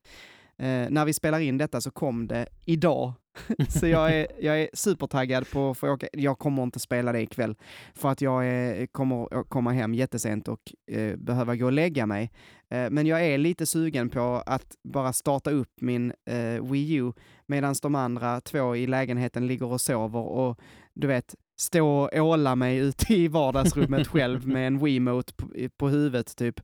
[0.57, 3.13] Eh, när vi spelar in detta så kom det idag.
[3.69, 6.07] så jag är, jag är supertaggad på att få åka.
[6.13, 7.55] Jag kommer inte spela det ikväll
[7.93, 12.31] för att jag är, kommer komma hem jättesent och eh, behöva gå och lägga mig.
[12.69, 17.13] Eh, men jag är lite sugen på att bara starta upp min eh, Wii U
[17.45, 20.59] medan de andra två i lägenheten ligger och sover och
[20.93, 25.47] du vet, stå och åla mig ute i vardagsrummet själv med en Wiimote på,
[25.77, 26.59] på huvudet typ.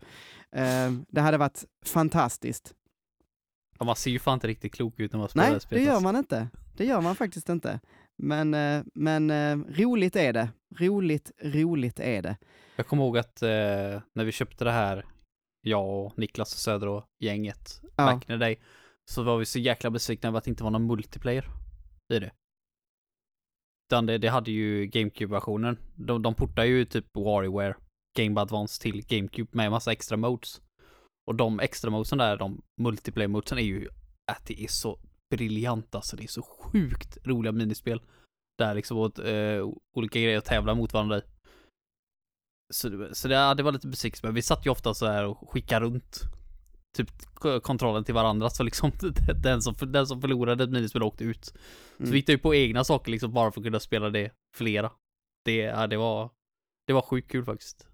[0.55, 2.73] Eh, det hade varit fantastiskt.
[3.79, 5.91] Ja, man ser ju fan inte riktigt klok ut när man spelar Nej, det gör
[5.91, 6.03] alltså.
[6.03, 6.47] man inte.
[6.77, 7.79] Det gör man faktiskt inte.
[8.17, 10.49] Men, eh, men eh, roligt är det.
[10.79, 12.37] Roligt, roligt är det.
[12.75, 13.49] Jag kommer ihåg att eh,
[14.13, 15.05] när vi köpte det här,
[15.61, 18.05] jag och Niklas och Söder och gänget, Ja.
[18.05, 18.59] back in the day,
[19.11, 21.45] så var vi så jäkla besvikna över att det inte var någon multiplayer
[22.13, 22.31] i det.
[23.89, 25.77] Utan det, det hade ju GameCube-versionen.
[25.95, 27.75] De, de portar ju typ WarioWare,
[28.17, 30.61] Game Advance till GameCube med massa extra modes.
[31.29, 33.87] Och de extra modesen där, de multiplayer modesen är ju
[34.31, 34.99] att det är så
[35.35, 36.15] briljant alltså.
[36.17, 38.01] Det är så sjukt roliga minispel.
[38.57, 41.21] Där liksom åt, eh, olika grejer att tävla mot varandra i.
[42.73, 45.05] Så, det- så det, ja, det var lite besviket, men vi satt ju ofta så
[45.05, 46.19] här och skickade runt
[46.97, 47.09] typ
[47.63, 48.91] kontrollen till varandra så liksom
[49.43, 51.45] den som, den som förlorade ett minispel åkte ut.
[51.45, 51.53] Så
[51.99, 52.11] Mm.
[52.11, 54.91] vi hittade ju på egna saker liksom bara för att kunna spela det flera.
[55.45, 56.29] Det, ja, det var,
[56.87, 57.87] det var sjukt kul faktiskt.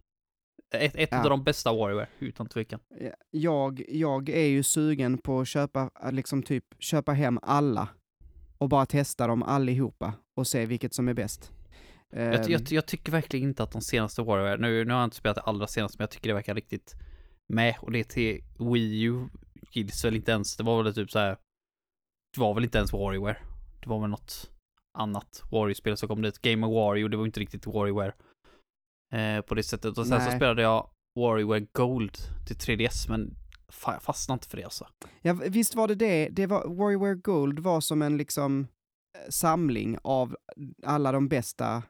[0.78, 1.23] Ett, ett Ja.
[1.23, 2.80] av de bästa Warrior, utan tvekan.
[3.32, 7.88] Jag, jag är ju sugen på att köpa, att liksom typ köpa hem alla
[8.57, 11.51] och bara testa dem allihopa och se vilket som är bäst.
[12.09, 15.07] Jag, Ehm, jag, jag tycker verkligen inte att de senaste Warrior, nu, nu har jag
[15.07, 16.93] inte spelat det allra senaste, men jag tycker det verkar riktigt
[17.47, 17.76] med.
[17.82, 19.26] Och det till Wii U
[19.71, 21.38] gills väl inte ens, det var väl typ så här.
[22.34, 23.38] Det var väl inte ens Warrior.
[23.84, 24.51] Det var väl något
[24.97, 26.41] annat Warrior-spel som kom dit.
[26.41, 28.13] Game of Wario, det var inte riktigt Warrior.
[29.14, 29.97] Eh, på det sättet.
[29.97, 30.36] Och sen så Nej.
[30.36, 30.89] spelade jag
[31.20, 33.36] Warrior Gold till 3DS, men
[33.86, 34.88] jag fastnade inte för det alltså.
[35.22, 36.30] Ja, visst var det det.
[36.30, 38.62] det var, Warrior Gold var som en liksom
[39.18, 40.36] eh, samling av
[40.84, 41.84] alla de bästa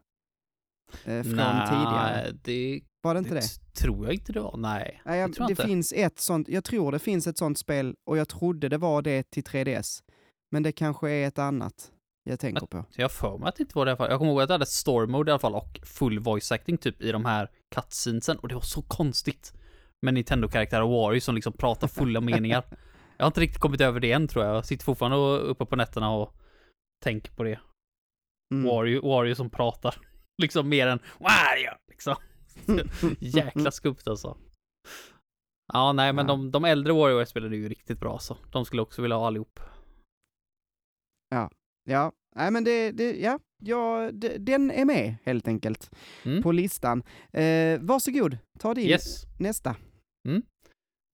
[1.05, 1.23] eh, från
[1.69, 2.31] tidigare.
[2.43, 3.81] det, Var det inte det, det?
[3.81, 4.57] tror jag inte det var.
[4.57, 5.01] Nej.
[5.05, 5.67] Nej, jag, det tror jag det inte.
[5.67, 9.01] finns ett sånt, jag tror det finns ett sånt spel och jag trodde det var
[9.01, 10.03] det till 3DS.
[10.51, 11.91] Men det kanske är ett annat
[12.27, 12.85] jag tänker på.
[12.89, 14.09] Så jag för mig att det inte var det i alla fall.
[14.09, 16.77] Jag kommer ihåg att det hade story mode i alla fall och full voice acting
[16.77, 19.53] typ i de här cutscenesen och det var så konstigt.
[20.05, 22.63] Med Nintendo-karaktärer och Wario som liksom pratar fulla meningar.
[23.17, 24.55] Jag har inte riktigt kommit över det än tror jag.
[24.55, 26.33] Jag sitter fortfarande uppe på nätterna och
[27.03, 27.59] tänker på det.
[28.53, 28.69] Mm.
[28.69, 29.95] Wario, Wario som pratar.
[30.41, 31.71] Liksom mer än Wario!
[31.87, 32.15] Liksom.
[33.19, 34.37] Jäkla skumt alltså.
[35.73, 36.31] Ja, nej, men Ja.
[36.33, 38.37] de, de äldre Warrior spelade ju riktigt bra så.
[38.51, 39.59] De skulle också vilja ha allihop.
[41.29, 41.49] Ja,
[42.35, 45.91] nej men det, det ja, ja det, den är med helt enkelt
[46.25, 46.43] Mm.
[46.43, 47.03] på listan.
[47.33, 49.25] Eh, varsågod, ta din Yes.
[49.39, 49.75] nästa.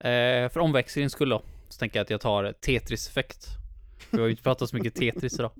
[0.03, 3.47] Eh, för omväxlings skull då, så tänker jag att jag tar Tetris-effekt.
[4.11, 5.51] Vi har ju inte pratat så mycket Tetris idag.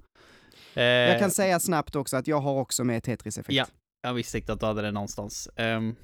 [0.73, 3.53] Eh, Jag kan säga snabbt också att jag har också med Tetris-effekt.
[3.55, 3.65] Ja.
[4.01, 5.49] Jag visste inte att du hade det någonstans.
[5.55, 5.95] Ehm,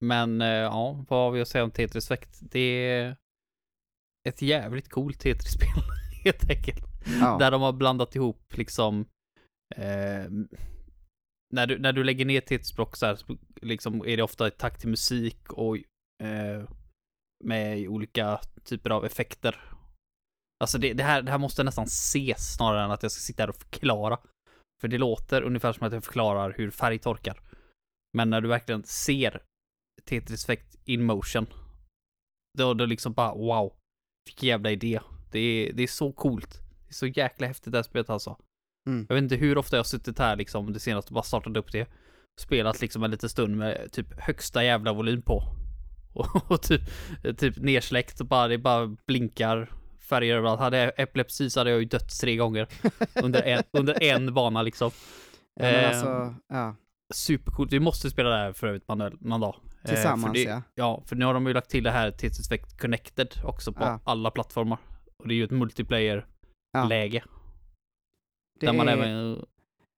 [0.00, 2.38] men eh, ja, vad har vi att säga om Tetris-effekt?
[2.40, 2.58] Det
[2.88, 3.16] är
[4.28, 5.68] ett jävligt coolt Tetris-spel,
[6.24, 6.84] helt enkelt.
[7.20, 7.36] Ja.
[7.38, 9.06] Där de har blandat ihop liksom
[9.76, 10.30] eh,
[11.54, 14.50] när, du, när du lägger ner Tetris-block så här, så liksom är det ofta i
[14.50, 15.76] takt till musik och
[16.22, 16.68] eh,
[17.44, 19.60] med olika typer av effekter.
[20.60, 23.42] Alltså det, det, här, det här måste nästan ses snarare än att jag ska sitta
[23.42, 24.18] här och förklara.
[24.80, 27.40] För det låter ungefär som att jag förklarar hur färg torkar.
[28.16, 29.42] Men när du verkligen ser
[30.04, 31.46] Tetris Effect in motion,
[32.58, 33.72] då är det liksom bara wow.
[34.26, 35.00] Vilken jävla idé.
[35.30, 36.63] Det är, det är så coolt.
[36.94, 38.36] Så jäkla häftigt det här spelet alltså.
[38.86, 39.06] Mm.
[39.08, 41.56] Jag vet inte hur ofta jag har suttit här liksom det senaste och bara startat
[41.56, 41.88] upp det.
[42.40, 45.42] Spelat liksom en liten stund med typ högsta jävla volym på.
[46.14, 46.80] Och, och typ,
[47.38, 49.70] typ nersläckt och bara, det bara blinkar
[50.08, 50.60] färger överallt.
[50.60, 52.68] Hade jag epilepsi så hade jag ju dött tre gånger.
[53.22, 54.90] Under en, under en bana liksom.
[55.60, 56.76] Ja, Eh, alltså, ja.
[57.14, 57.72] Supercoolt.
[57.72, 59.56] Vi måste spela det här för övrigt Manuel, någon dag.
[59.84, 60.62] Eh, Tillsammans för det, ja.
[60.74, 63.84] Ja, för nu har de ju lagt till det här Tetris Effect Connected också på
[63.84, 64.00] Ja.
[64.04, 64.78] alla plattformar.
[65.18, 65.50] Och det är ju ett
[66.74, 67.24] multiplayer-läge.
[68.60, 69.44] Det där man är- även...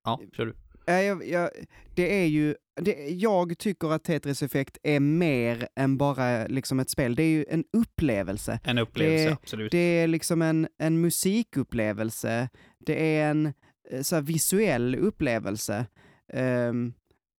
[0.04, 0.54] Ja, kör du.
[0.86, 1.50] Ja, jag, jag,
[1.94, 6.90] det är ju, det, jag tycker att Tetris Effect är mer än bara liksom ett
[6.90, 7.14] spel.
[7.14, 8.60] Det är ju en upplevelse.
[8.64, 9.70] En upplevelse, Det- absolut.
[9.72, 12.48] Det är liksom en, en musikupplevelse.
[12.78, 13.52] Det är en
[13.90, 15.86] eh, så här, visuell upplevelse.
[16.32, 16.92] Ehm,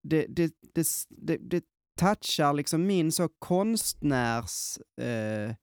[0.03, 1.63] det, det, det, det, det
[1.99, 4.77] touchar liksom min så konstnärs...
[5.01, 5.55] eh,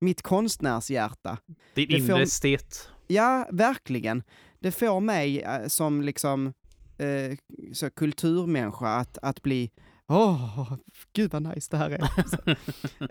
[0.00, 1.38] mitt konstnärshjärta.
[1.74, 2.88] Din det får- inre estet.
[3.12, 4.22] Ja, verkligen.
[4.60, 6.52] Det får mig eh, som liksom
[6.98, 7.38] eh,
[7.72, 9.70] så kulturmänniska att, att bli
[10.08, 10.74] Åh,
[11.12, 12.08] gud vad nice det här är.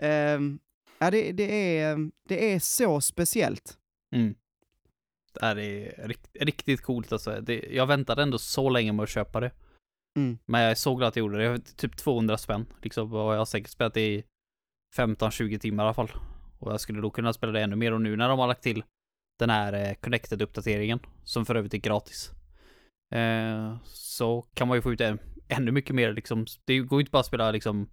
[0.00, 0.58] Ehm,
[0.98, 3.78] ja, det, det, är, det är så speciellt.
[4.14, 4.34] Mm.
[5.32, 7.40] Det här är rikt, riktigt coolt alltså.
[7.40, 9.50] Det, jag väntade ändå så länge med att köpa det.
[10.16, 10.38] Mm.
[10.46, 11.44] Men jag är så glad att jag gjorde det.
[11.44, 12.66] Jag typ 200 spänn.
[12.82, 14.24] Liksom, och jag har säkert spelat det i
[14.96, 16.12] 15-20 timmar i alla fall.
[16.58, 17.92] Och jag skulle då kunna spela det ännu mer.
[17.92, 18.84] Och nu när de har lagt till
[19.38, 22.30] den här eh, Connected-uppdateringen, som för övrigt är gratis,
[23.14, 25.18] eh, så kan man ju få ut än,
[25.48, 26.46] ännu mycket mer liksom.
[26.64, 27.88] Det går ju inte bara att spela liksom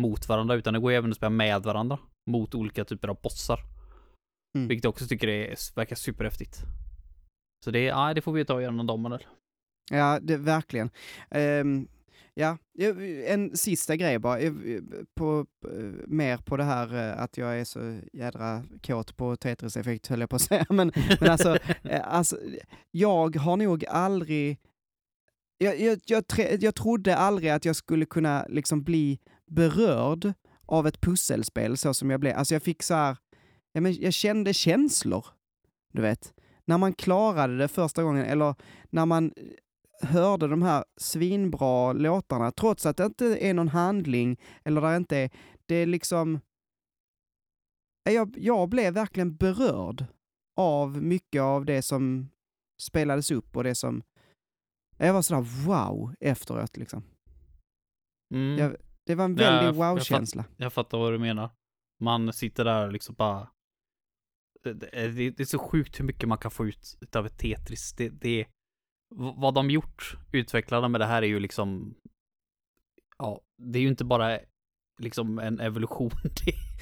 [0.00, 1.98] mot varandra, utan det går ju även att spela med varandra.
[2.30, 3.60] Mot olika typer av bossar.
[4.56, 4.68] Mm.
[4.68, 6.58] Vilket jag också tycker är, verkar superhäftigt.
[7.64, 9.26] Så det, ja, det får vi ta och göra någon dag Manuel.
[9.90, 10.90] Ja, det, verkligen.
[11.30, 11.88] Ehm,
[12.38, 14.52] ja, eh, en sista grej bara, eh,
[15.14, 20.20] på, eh, mer på det här att jag är så jädra kåt på Tetris-effekt höll
[20.20, 21.58] jag på att säga, men, men alltså,
[22.04, 22.38] alltså,
[22.90, 24.58] jag har nog aldrig,
[25.58, 26.24] jag, jag, jag,
[26.60, 30.32] jag trodde aldrig att jag skulle kunna liksom bli berörd
[30.66, 32.36] av ett pusselspel så som jag blev.
[32.36, 33.16] Alltså jag fick så här,
[33.72, 35.26] ja, men jag kände känslor,
[35.92, 36.34] du vet.
[36.64, 38.54] När man klarade det första gången, eller
[38.90, 39.32] när man
[40.02, 45.16] hörde de här svinbra låtarna, trots att det inte är någon handling, eller där inte
[45.16, 45.30] är,
[45.66, 46.40] det är liksom...
[48.10, 50.04] Jag, jag blev verkligen berörd
[50.56, 52.28] av mycket av det som
[52.82, 54.02] spelades upp och det som...
[54.96, 57.02] Jag var sådär wow efteråt liksom.
[58.34, 58.58] Mm.
[58.58, 58.76] Jag-
[59.06, 60.44] Det var en Ja, väldig jag- jag wow-känsla.
[60.56, 61.50] Jag fattar vad du menar.
[62.00, 63.48] Man sitter där och liksom bara...
[64.62, 67.92] Det, det, det är så sjukt hur mycket man kan få ut av ett Tetris.
[67.92, 68.46] Det, det
[69.16, 71.94] Vad de gjort, utvecklarna med det här är ju liksom...
[73.18, 74.38] Ja, det är ju inte bara
[74.98, 76.10] liksom en evolution.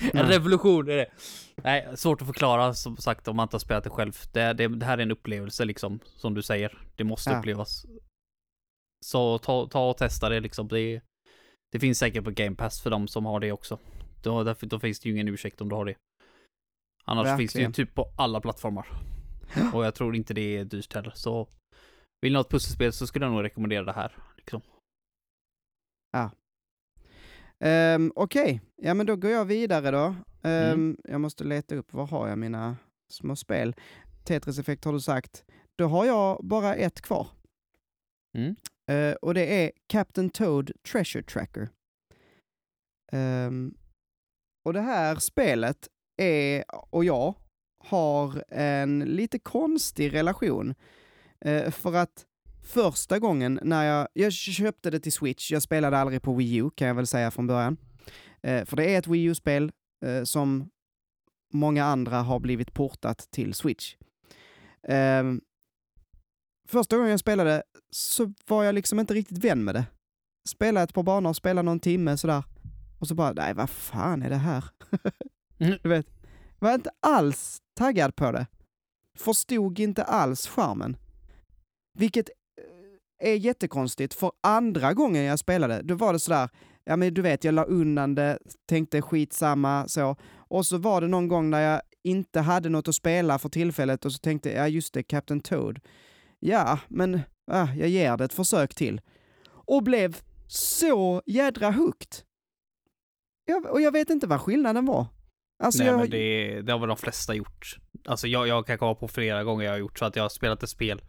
[0.00, 0.24] En Nej.
[0.24, 1.10] revolution är det.
[1.56, 4.12] Nej, svårt att förklara som sagt om man inte har spelat det själv.
[4.32, 6.78] Det, det, det här är en upplevelse liksom, som du säger.
[6.96, 7.38] Det måste Ja.
[7.38, 7.86] upplevas.
[9.04, 10.68] Så ta, ta och testa det liksom.
[10.68, 11.00] Det,
[11.72, 13.78] det finns säkert på Game Pass för de som har det också.
[14.22, 15.94] Då, därför, då finns det ju ingen ursäkt om du har det.
[17.04, 17.86] Annars finns det ju Verkligen.
[17.86, 18.86] typ på alla plattformar.
[19.74, 21.12] Och jag tror inte det är dyrt heller.
[21.14, 21.48] Så
[22.20, 24.12] vill ni ha ett pusselspel så skulle jag nog rekommendera det här.
[24.36, 24.62] Liksom.
[27.60, 30.14] Um, Okej, ja men då går jag vidare då.
[30.42, 32.76] Ehm, Jag måste leta upp, var har jag mina
[33.08, 33.74] små spel?
[34.24, 35.44] Tetris Effect har du sagt.
[35.78, 37.28] Då har jag bara ett kvar.
[38.38, 38.56] Mm.
[38.90, 41.68] Eh, och det är Captain Toad Treasure Tracker.
[43.12, 43.74] Ehm,
[44.64, 47.34] och det här spelet är, och jag,
[47.84, 50.74] har en lite konstig relation.
[51.40, 52.24] Eh, för att
[52.62, 56.70] första gången när jag, jag köpte det till Switch, jag spelade aldrig på Wii U
[56.74, 57.76] kan jag väl säga från början.
[58.42, 59.72] Eh, för det är ett Wii U-spel
[60.04, 60.70] eh, som
[61.52, 63.96] många andra har blivit portat till Switch.
[64.88, 65.40] Ehm,
[66.68, 69.84] första gången jag spelade så var jag liksom inte riktigt vän med det.
[70.48, 72.44] Spela ett par banor, spela någon timme sådär.
[72.98, 74.64] Och så bara, nej vad fan är det här?
[75.58, 75.78] Mm.
[75.82, 76.06] Du vet,
[76.58, 78.46] var inte alls taggad på det.
[79.18, 80.96] Förstod inte alls charmen.
[81.96, 82.28] Vilket
[83.20, 86.48] eh, är jättekonstigt, för andra gången jag spelade, då var det sådär,
[86.84, 88.38] ja men du vet, jag la undan det,
[88.68, 90.16] tänkte skitsamma så.
[90.48, 94.04] Och så var det någon gång när jag inte hade något att spela för tillfället
[94.04, 95.80] och så tänkte jag, ja just det, Captain Toad.
[96.38, 97.20] Ja, men
[97.50, 99.00] ah, jag ger det ett försök till.
[99.48, 100.16] Och blev
[100.46, 102.14] så jädra hooked.
[103.44, 105.06] Jag, och jag vet inte vad skillnaden var.
[105.62, 107.76] Alltså Nej jag, men det, det har väl de flesta gjort.
[108.04, 110.28] Alltså jag, jag kan komma på flera gånger jag har gjort så att jag har
[110.28, 111.02] spelat ett spel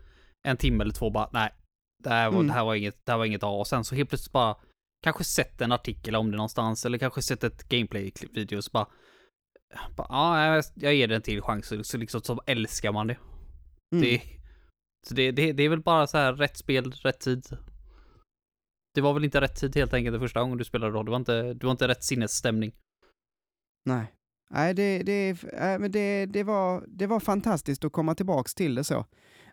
[0.49, 1.49] en timme eller två bara nej.
[2.03, 2.47] Det här var, Mm.
[2.47, 4.55] det här var inget, det här var inget A och sen så helt plötsligt bara
[5.03, 8.87] kanske sett en artikel om det någonstans eller kanske sett ett gameplay-video så bara
[9.95, 13.17] bara, ja, jag- ger det en till chans, så- liksom så älskar man det.
[13.95, 14.01] mm.
[14.03, 14.21] Det,
[15.07, 17.57] så det, det, det är väl bara så här rätt spel, rätt tid.
[18.93, 21.03] Det var väl inte rätt tid helt enkelt det första gången du spelade då.
[21.03, 22.71] Det var inte, det var inte rätt sinnesstämning.
[23.85, 24.13] Nej.
[24.49, 28.75] Nej, det, det, äh, men det, det, var, det var fantastiskt att komma tillbaks till
[28.75, 29.05] det så.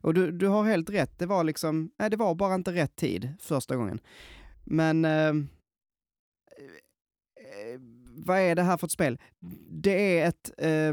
[0.04, 2.96] Och du, du har helt rätt, det var liksom, nej det var bara inte rätt
[2.96, 4.00] tid första gången.
[4.64, 5.48] Men ehm,
[7.40, 7.80] eh,
[8.16, 9.20] vad är det här för ett spel?
[9.68, 10.92] Det är ett eh,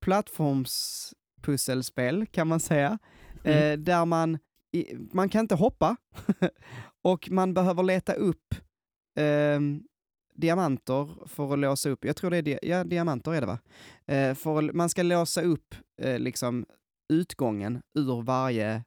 [0.00, 2.98] plattformspusselspel kan man säga.
[3.44, 3.72] Mm.
[3.72, 4.38] Eh, där man,
[4.72, 5.96] i, man kan inte hoppa
[7.02, 8.54] och man behöver leta upp
[9.18, 9.82] ehm,
[10.34, 13.58] diamanter för att låsa upp, jag tror det är, di- ja, diamanter är det va?
[14.06, 16.66] Eh, för man ska låsa upp eh, liksom
[17.08, 18.84] utgången ur varje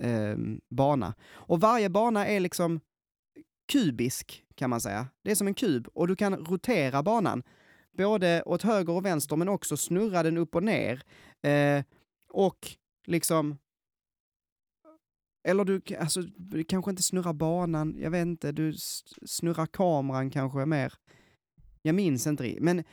[0.00, 0.36] eh,
[0.70, 1.14] bana.
[1.30, 2.80] Och varje bana är liksom
[3.72, 5.08] kubisk kan man säga.
[5.22, 7.42] Det är som en kub och du kan rotera banan
[7.96, 11.02] både åt höger och vänster men också snurra den upp och ner.
[11.42, 11.84] Eh,
[12.28, 12.58] och
[13.06, 13.58] liksom
[15.44, 18.74] eller du, alltså, du kanske inte snurrar banan, jag vet inte, du
[19.26, 20.92] snurrar kameran kanske mer.
[21.82, 22.84] Jag minns inte riktigt, men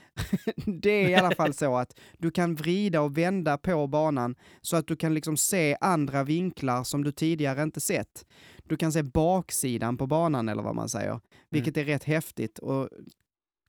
[0.82, 4.78] det är i alla fall så att du kan vrida och vända på banan så
[4.78, 8.26] att du kan liksom se andra vinklar som du tidigare inte sett.
[8.64, 11.20] Du kan se baksidan på banan eller vad man säger,
[11.50, 12.90] vilket är rätt häftigt och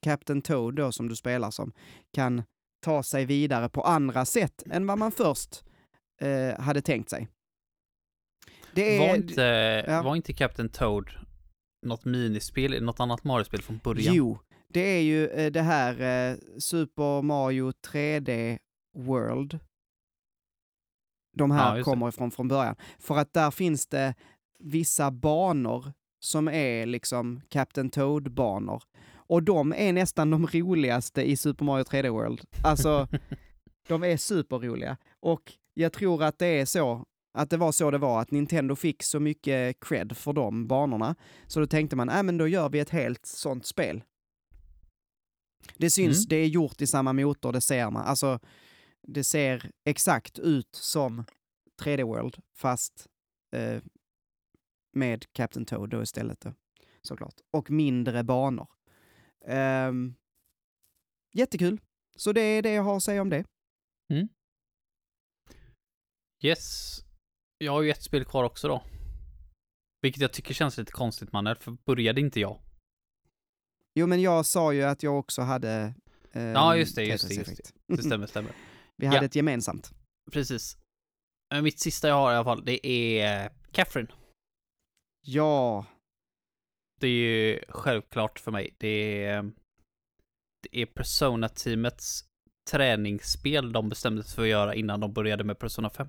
[0.02, 1.72] Captain Toad då som du spelar som
[2.12, 2.42] kan
[2.80, 5.64] ta sig vidare på andra sätt än vad man först
[6.20, 7.28] eh, hade tänkt sig.
[8.72, 9.08] Det är...
[9.08, 9.42] Var inte,
[9.88, 10.02] ja.
[10.02, 11.10] var inte Captain Toad
[11.86, 14.14] något minispel något annat Mario-spel från början?
[14.14, 14.38] Jo,
[14.72, 16.00] det är ju eh, det här
[16.30, 18.58] eh, Super Mario 3D
[18.98, 19.58] World.
[21.36, 21.82] De Ja, här det.
[21.82, 22.76] kommer ifrån från början.
[22.98, 24.14] För att där finns det
[24.58, 25.92] vissa banor
[26.24, 28.82] som är liksom Captain Toad-banor.
[29.14, 32.40] Och de är nästan de roligaste i Super Mario 3D World.
[32.64, 33.08] Alltså,
[33.88, 34.96] de är superroliga.
[35.20, 37.04] Och jag tror att det är så,
[37.38, 41.14] att det var så det var, att Nintendo fick så mycket cred för de banorna.
[41.46, 44.02] Så då tänkte man, nej men då gör vi ett helt sånt spel.
[45.76, 46.28] Det syns, Mm.
[46.28, 48.02] det är gjort i samma motor, det ser man.
[48.06, 48.38] Alltså,
[49.02, 51.24] det ser exakt ut som
[51.82, 53.06] 3D World, fast
[53.56, 53.82] eh,
[54.92, 56.54] med Captain Toad då istället då,
[57.02, 57.34] såklart.
[57.50, 58.68] Och mindre banor.
[59.46, 60.14] Ehm,
[61.32, 61.80] jättekul.
[62.16, 63.44] Så det är det jag har att säga om det.
[66.42, 66.98] Yes.
[67.58, 68.82] Jag har ju ett spel kvar också då.
[70.02, 72.60] Vilket jag tycker känns lite konstigt Manel, för började inte jag?
[73.94, 75.94] Jo, men jag sa ju att jag också hade...
[76.32, 77.74] ehm, Ja, just det, just det, just Effect.
[77.86, 78.52] Det stämmer, stämmer.
[78.96, 79.24] Vi hade Ja.
[79.24, 79.90] ett gemensamt.
[80.32, 80.76] Precis.
[81.54, 84.08] Eh, Mitt sista jag har i alla fall, det är eh, Catherine.
[85.26, 85.86] Ja,
[87.00, 88.74] Det är ju självklart för mig.
[88.78, 89.42] Det är,
[90.62, 92.24] det är Persona-teamets
[92.70, 96.08] träningsspel de bestämde sig för att göra innan de började med Persona 5.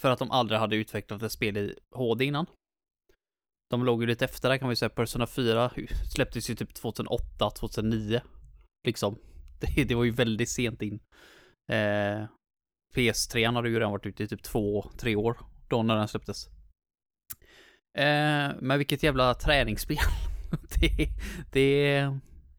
[0.00, 2.46] För att de aldrig hade utvecklat ett spel i HD innan.
[3.70, 4.88] De låg ju lite efter där kan vi säga.
[4.88, 5.70] Persona 4
[6.14, 8.20] släpptes ju typ 2008, 2009.
[8.86, 9.18] Liksom.
[9.60, 11.00] Det, det var ju väldigt sent in.
[11.72, 12.26] Eh,
[12.94, 15.38] PS3 hade ju redan varit ute i typ två, tre år
[15.68, 16.46] då när den släpptes.
[17.98, 19.96] Eh, men vilket jävla träningsspel.
[20.80, 21.08] det,
[21.52, 22.10] det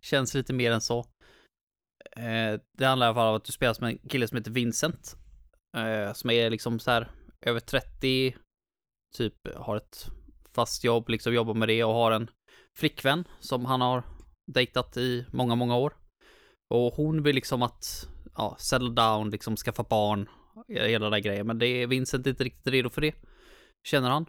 [0.02, 1.00] känns lite mer än så.
[2.16, 4.52] Eh, det handlar i alla fall om att du spelar som en kille som heter
[4.52, 5.18] Vincent.
[5.78, 8.36] Eh, som är liksom så här över 30,
[9.16, 10.12] typ har ett
[10.58, 12.30] fast jobb, liksom jobbar med det och har en
[12.78, 14.04] flickvän som han har
[14.52, 15.94] dejtat i många, många år.
[16.70, 20.30] Och hon vill liksom att, ja, settle down, liksom skaffa barn,
[20.70, 21.48] eh, hela den grejen.
[21.48, 23.16] Men det är Vincent inte riktigt redo för det,
[23.88, 24.26] känner han.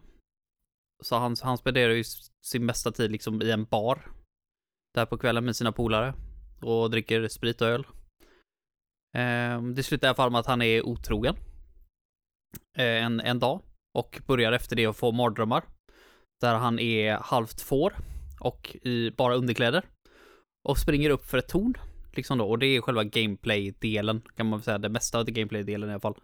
[1.05, 2.05] Så han, han spenderar ju
[2.47, 4.11] sin mesta tid liksom i en bar.
[4.95, 6.14] Där på kvällen med sina polare.
[6.62, 7.87] Och dricker sprit och öl.
[9.16, 11.37] Eh, det slutar i alla fall med att han är otrogen.
[12.79, 13.62] Eh, en, en dag.
[13.99, 15.78] Och börjar efter det att få mardrömmar.
[16.41, 17.95] Där han är halvt får.
[18.41, 19.84] Och i bara underkläder.
[20.68, 21.74] Och springer upp för ett torn.
[22.12, 22.49] Liksom då.
[22.49, 24.22] Och det är själva gameplay-delen.
[24.36, 24.78] Kan man väl säga.
[24.78, 26.16] Det mesta av det gameplay-delen i alla fall.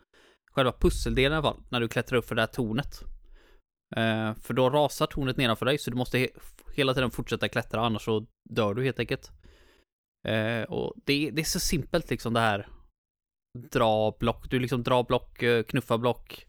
[0.50, 1.62] Själva pusseldelen i alla fall.
[1.68, 3.04] När du klättrar upp för det här tornet.
[3.96, 6.28] Eh, för då rasar tornet nedanför dig, så du måste he
[6.74, 9.32] hela tiden fortsätta klättra, annars så dör du helt enkelt.
[10.28, 12.68] Eh, och det, det är så simpelt liksom det här.
[13.72, 16.46] Dra block, du liksom drar block, knuffar knuffa block.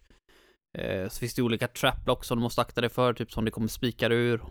[0.77, 3.45] Eh, så finns det olika trap block som du måste akta dig för, typ som
[3.45, 4.41] det kommer spikar ur.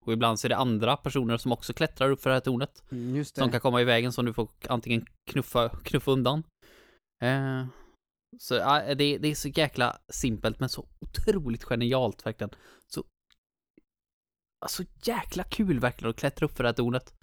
[0.00, 2.84] Och ibland så är det andra personer som också klättrar upp för det här tornet.
[2.90, 3.40] Mm, Just det.
[3.40, 6.42] Som kan komma i vägen som du får antingen knuffa, knuffa undan.
[7.22, 7.66] Eh,
[8.38, 12.50] så ja, det, det är så jäkla simpelt men så otroligt genialt verkligen.
[12.86, 13.04] Så
[14.64, 17.14] alltså jäkla kul verkligen att klättra upp för det här tornet.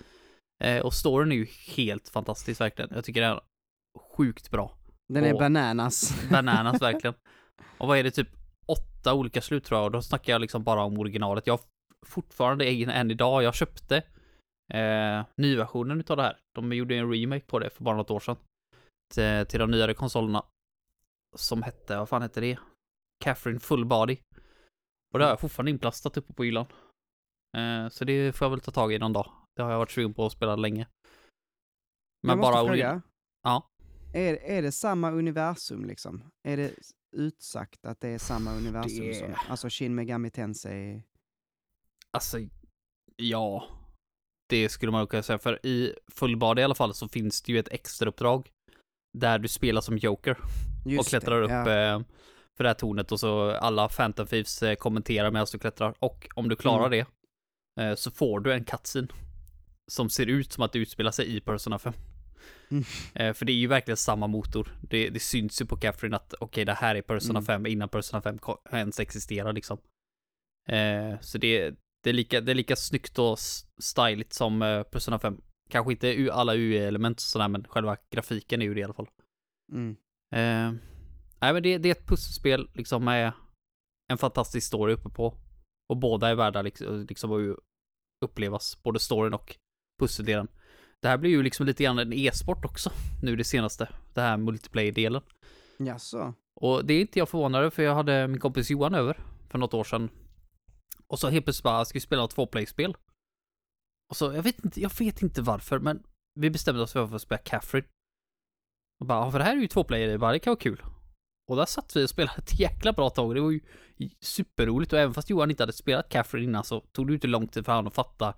[0.64, 2.92] Eh, och storyn är ju helt fantastisk verkligen.
[2.94, 3.42] Jag tycker det är
[4.18, 4.78] sjukt bra.
[5.08, 6.30] Den är bananas.
[6.30, 7.14] Bananas verkligen.
[7.78, 10.64] Och vad är det, typ åtta olika slut tror jag, och då snackar jag liksom
[10.64, 11.48] bara om originalet.
[11.48, 11.62] Jag har
[12.06, 13.98] fortfarande egen än idag, jag köpte
[14.74, 16.38] eh, nyversionen utav det här.
[16.56, 18.38] De gjorde en remake på det för bara något år sedan.
[19.14, 20.46] Till, till de nyare konsolerna.
[21.36, 22.60] Som hette, vad fan hette det?
[23.24, 24.18] Catherine Full Body.
[25.14, 26.66] Och det har jag fortfarande inplastat uppe på hyllan.
[27.58, 29.32] Eh, så det får jag väl ta tag i någon dag.
[29.56, 30.88] Det har jag varit sugen på att spela länge.
[32.28, 33.02] jag måste ori- fråga.
[33.44, 33.68] Ja.
[34.14, 36.24] Är, är det samma universum liksom?
[36.48, 36.74] Är det
[37.14, 41.04] utsagt att det är samma universum Det- som, alltså Shin Megami Tensei?
[42.12, 42.38] Alltså,
[43.16, 43.68] ja.
[44.50, 47.60] Det skulle man kunna säga, för i Fullbad i alla fall så finns det ju
[47.60, 48.50] ett extra uppdrag
[49.18, 50.38] där du spelar som Joker
[50.86, 51.96] Just och klättrar det, upp ja.
[51.96, 52.02] eh,
[52.58, 56.28] för det här tornet och så alla Phantom Thieves eh, kommenterar medan du klättrar och
[56.36, 57.06] om du klarar Mm.
[57.76, 59.08] det eh, så får du en cutscene
[59.92, 61.94] som ser ut som att det utspelar sig i Persona 5.
[62.72, 62.84] Mm.
[63.16, 64.78] Eh, för det är ju verkligen samma motor.
[64.82, 67.46] Det, det syns ju på Catherine att okej, det här är Persona Mm.
[67.46, 69.78] 5 innan Persona 5 ko- ens existerar liksom.
[70.70, 71.70] Eh, så det,
[72.04, 73.40] det, är lika, det är lika snyggt och
[73.82, 75.42] styligt som eh, Persona 5.
[75.70, 79.10] Kanske inte alla UE-element och sådär, men själva grafiken är ju det i alla fall.
[79.72, 79.92] Mm.
[80.36, 80.80] Eh,
[81.42, 83.32] nej, men det, det är ett pusselspel liksom med
[84.12, 85.38] en fantastisk story uppe på.
[85.90, 87.58] Och båda är värda liksom, liksom att
[88.26, 89.56] upplevas, både storyn och
[90.00, 90.48] pusseldelen.
[91.04, 92.92] Det här blir ju liksom lite grann en e-sport också,
[93.22, 93.90] nu det senaste.
[94.14, 95.22] Det här multiplayer-delen.
[95.80, 96.34] Jaså?
[96.56, 99.58] Och det är inte jag förvånad över, för jag hade min kompis Johan över för
[99.58, 100.10] något år sedan.
[101.08, 102.96] Och så helt plötsligt bara, ska vi spela ett tvåplay-spel?
[104.10, 106.04] Och så, jag vet inte, jag vet inte varför, men
[106.40, 107.88] vi bestämde oss för att spela Catherine.
[109.00, 110.84] Och bara, ja, för det här är ju tvåplayer, det bara, det kan vara kul.
[111.50, 113.60] Och där satt vi och spelade ett jäkla bra tag, det var ju
[114.22, 117.28] superroligt och även fast Johan inte hade spelat Catherine innan så tog det ju inte
[117.28, 118.34] lång tid för honom att fatta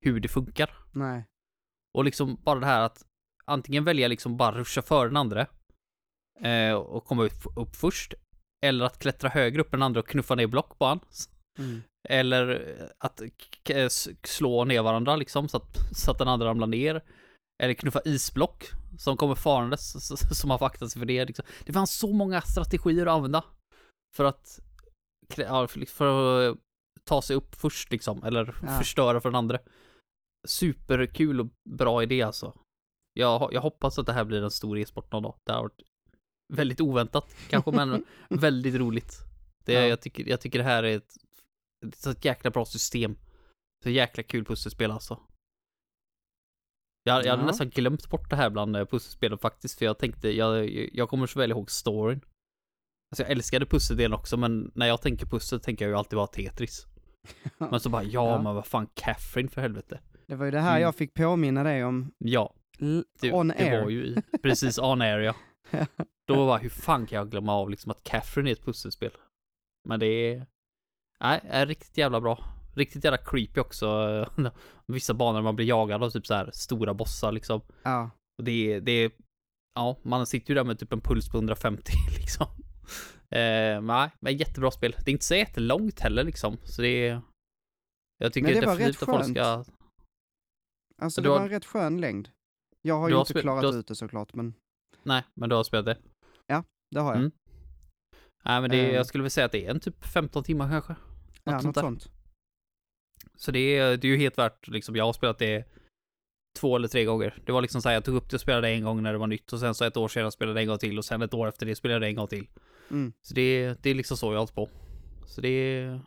[0.00, 0.74] hur det funkar.
[0.92, 1.24] Nej.
[1.98, 3.04] Och liksom bara det här att
[3.44, 5.46] antingen välja liksom bara ruscha före den andra
[6.40, 8.14] eh, och komma upp, upp först.
[8.66, 11.00] Eller att klättra högre upp än den andra och knuffa ner block på han.
[11.58, 11.82] Mm.
[12.08, 13.20] Eller att
[13.66, 17.04] k- s- slå ner varandra liksom så att, så att den andra ramlar ner.
[17.62, 18.64] Eller knuffa isblock
[18.98, 21.24] som kommer farandes man får akta sig för det.
[21.24, 21.44] Liksom.
[21.64, 23.44] Det fanns så många strategier att använda.
[24.16, 24.60] För att,
[25.86, 26.58] för att
[27.04, 28.24] ta sig upp först liksom.
[28.24, 28.78] Eller Ja.
[28.78, 29.58] förstöra för den andra.
[30.48, 32.58] Superkul och bra idé alltså.
[33.12, 35.38] Jag, jag hoppas att det här blir en stor e-sport någon dag.
[35.46, 35.82] Det har varit
[36.52, 39.18] väldigt oväntat kanske, men väldigt roligt.
[39.64, 39.80] Det, Ja.
[39.80, 41.12] jag, tycker, jag tycker det här är ett,
[41.86, 43.16] ett så jäkla bra system.
[43.84, 45.20] Så jäkla kul pusselspel alltså.
[47.02, 47.46] Jag, jag hade Ja.
[47.46, 51.26] nästan glömt bort det här bland eh, pusselspelen faktiskt, för jag tänkte, jag, jag kommer
[51.26, 52.20] så väl ihåg storyn.
[53.10, 56.26] Alltså jag älskade pusseldelen också, men när jag tänker pussel tänker jag ju alltid bara
[56.26, 56.86] Tetris.
[57.58, 58.42] Men så bara, ja, Ja.
[58.42, 60.00] men vad fan, Catherine för helvete.
[60.28, 60.82] Det var ju det här Mm.
[60.82, 62.54] jag fick påminna dig om Ja,
[63.20, 63.82] det, on det air.
[63.82, 65.34] var ju i, precis on air ja.
[66.28, 69.10] Då var hur fan kan jag glömma av liksom att Catherine är ett pusselspel?
[69.88, 70.46] Men det är,
[71.20, 72.38] nej, är riktigt jävla bra.
[72.74, 74.26] Riktigt jävla creepy också.
[74.86, 77.60] Vissa banor man blir jagad av typ så här stora bossar liksom.
[77.82, 78.10] Ja.
[78.38, 79.10] Och det är, det är,
[79.74, 82.46] ja, man sitter ju där med typ en puls på 150 liksom.
[83.30, 84.96] Eh, nej, men jättebra spel.
[85.04, 87.20] Det är inte så jättelångt heller liksom, så det är,
[88.18, 89.64] jag tycker Men det var definitivt att folk ska,
[91.02, 92.28] Alltså det var har- en rätt skön längd.
[92.82, 94.54] Jag har ju har inte klarat har- ut det såklart, men
[95.02, 95.96] nej, men du har spelat det.
[96.90, 97.18] det har jag.
[97.18, 97.32] Mm.
[98.44, 98.94] Nej, men det, är- Eh.
[98.94, 100.96] jag skulle väl säga att det är en typ 15 timmar kanske.
[101.44, 102.08] ja, sånt något sånt.
[103.34, 105.64] Så det är, det är ju helt värt, liksom, jag har spelat det
[106.58, 107.42] två eller tre gånger.
[107.46, 109.18] Det var liksom så här, jag tog upp det och spelade en gång när det
[109.18, 111.22] var nytt och sen så ett år senare spelade jag en gång till och sen
[111.22, 112.48] ett år efter det spelade jag en gång till.
[112.90, 113.12] Mm.
[113.20, 114.68] Så det, det är liksom så jag har hållit på.
[115.26, 116.00] Så det är,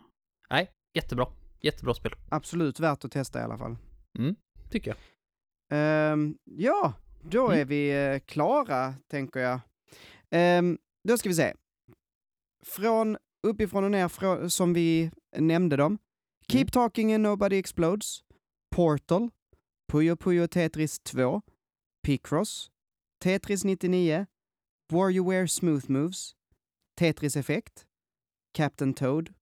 [0.50, 1.26] nej, jättebra.
[1.60, 3.76] Jättebra spel, Absolut värt att testa i alla fall.
[4.72, 4.98] Tycker jag.
[5.78, 6.92] Ehm, ja,
[7.22, 7.60] då Mm.
[7.60, 9.60] är vi eh, klara, tänker jag.
[10.30, 11.54] Ehm, då ska vi se.
[12.64, 13.16] Från
[13.46, 15.98] uppifrån och ner, som vi nämnde dem.
[16.48, 16.70] Keep Mm.
[16.70, 18.24] Talking and Nobody Explodes,
[18.76, 19.30] Portal,
[19.92, 21.42] Puyo Puyo Tetris 2,
[22.06, 22.70] Picross,
[23.22, 24.26] Tetris 99,
[24.92, 26.34] WarioWare Smooth Moves,
[26.98, 27.86] Tetris Effect,
[28.54, 29.34] Captain Toad,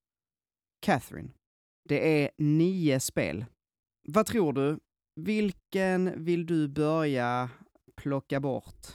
[0.80, 1.28] Catherine.
[1.88, 3.44] Det är nio spel.
[4.08, 4.78] Vad tror du?
[5.24, 7.50] Vilken vill du börja
[7.96, 8.86] plocka bort?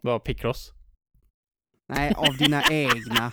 [0.00, 0.72] Vad Picross?
[1.88, 3.32] Nej, av dina egna.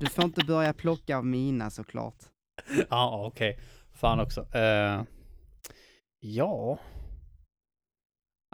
[0.00, 2.24] Du får inte börja plocka av mina såklart.
[2.90, 3.58] Ja, okej.
[3.92, 4.46] Fan också.
[4.54, 5.04] Eh,
[6.20, 6.78] ja.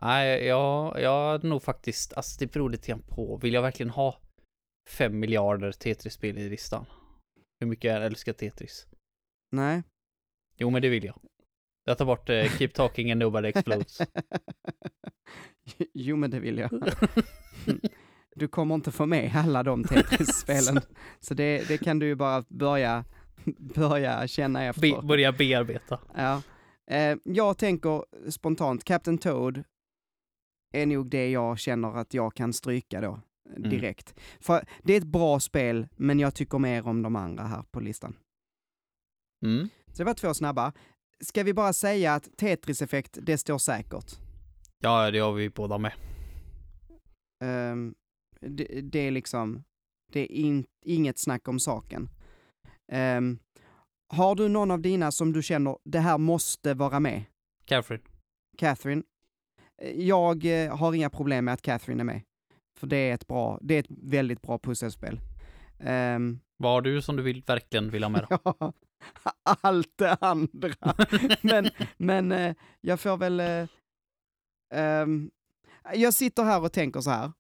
[0.03, 3.91] Nej, jag, jag hade nog faktiskt, alltså det beror lite grann på, vill jag verkligen
[3.91, 4.21] ha
[4.89, 6.87] 5 miljarder Tetris-spel i listan?
[7.61, 8.87] Hur mycket jag älskar Tetris?
[9.53, 9.83] Nej.
[10.57, 11.21] Jo, men det vill jag.
[11.89, 13.99] Jag tar bort eh, Keep Talking and Nobody Explodes.
[15.93, 16.71] jo, men det vill jag.
[18.39, 20.81] Du kommer inte få med alla de Tetris-spelen.
[21.21, 23.05] Så det, det kan du ju bara börja,
[23.75, 24.81] börja känna efter.
[24.81, 26.01] Be, börja bearbeta.
[26.17, 26.43] Ja.
[26.91, 29.65] Eh, jag tänker spontant, Captain Toad
[30.75, 33.21] är nog det jag känner att jag kan stryka då
[33.57, 33.71] Mm.
[33.71, 34.15] direkt.
[34.41, 37.81] För det är ett bra spel, men jag tycker mer om de andra här på
[37.81, 38.17] listan.
[39.45, 39.69] Mm.
[39.87, 40.73] Så det var två snabba.
[41.25, 44.13] Ska vi bara säga att Tetris-effekt, det står säkert.
[44.79, 45.93] Ja, det har vi båda med.
[47.45, 47.95] Ehm,
[48.41, 49.65] det, det är liksom,
[50.13, 52.09] det är in, inget snack om saken.
[52.93, 53.39] Ehm,
[54.09, 57.25] har du någon av dina som du känner, det här måste vara med?
[57.65, 58.03] Catherine.
[58.59, 59.03] Catherine?
[59.83, 62.21] Eh, Jag eh, har inga problem med att Catherine är med.
[62.81, 65.21] För det är ett bra, det är ett väldigt bra pusselspel.
[65.81, 68.39] Ehm, Vad har du som du vill, verkligen vill ha med då?
[68.61, 68.73] ja,
[69.43, 70.75] allt det andra.
[71.43, 73.41] men men eh, jag får väl...
[74.75, 75.31] ehm,
[75.95, 77.33] jag sitter här och tänker så här.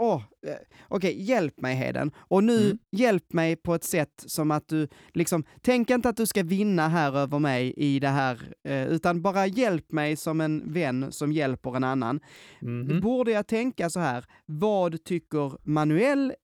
[0.00, 0.54] Åh, eh,
[0.88, 2.12] okej, hjälp mig Heden.
[2.18, 2.78] Och nu, Mm.
[2.92, 6.88] hjälp mig på ett sätt som att du, liksom, tänk inte att du ska vinna
[6.88, 11.32] här över mig i det här, eh, utan bara hjälp mig som en vän som
[11.32, 12.20] hjälper en annan.
[12.60, 13.00] Mhm.
[13.00, 16.34] Borde jag tänka så här, vad tycker Manuel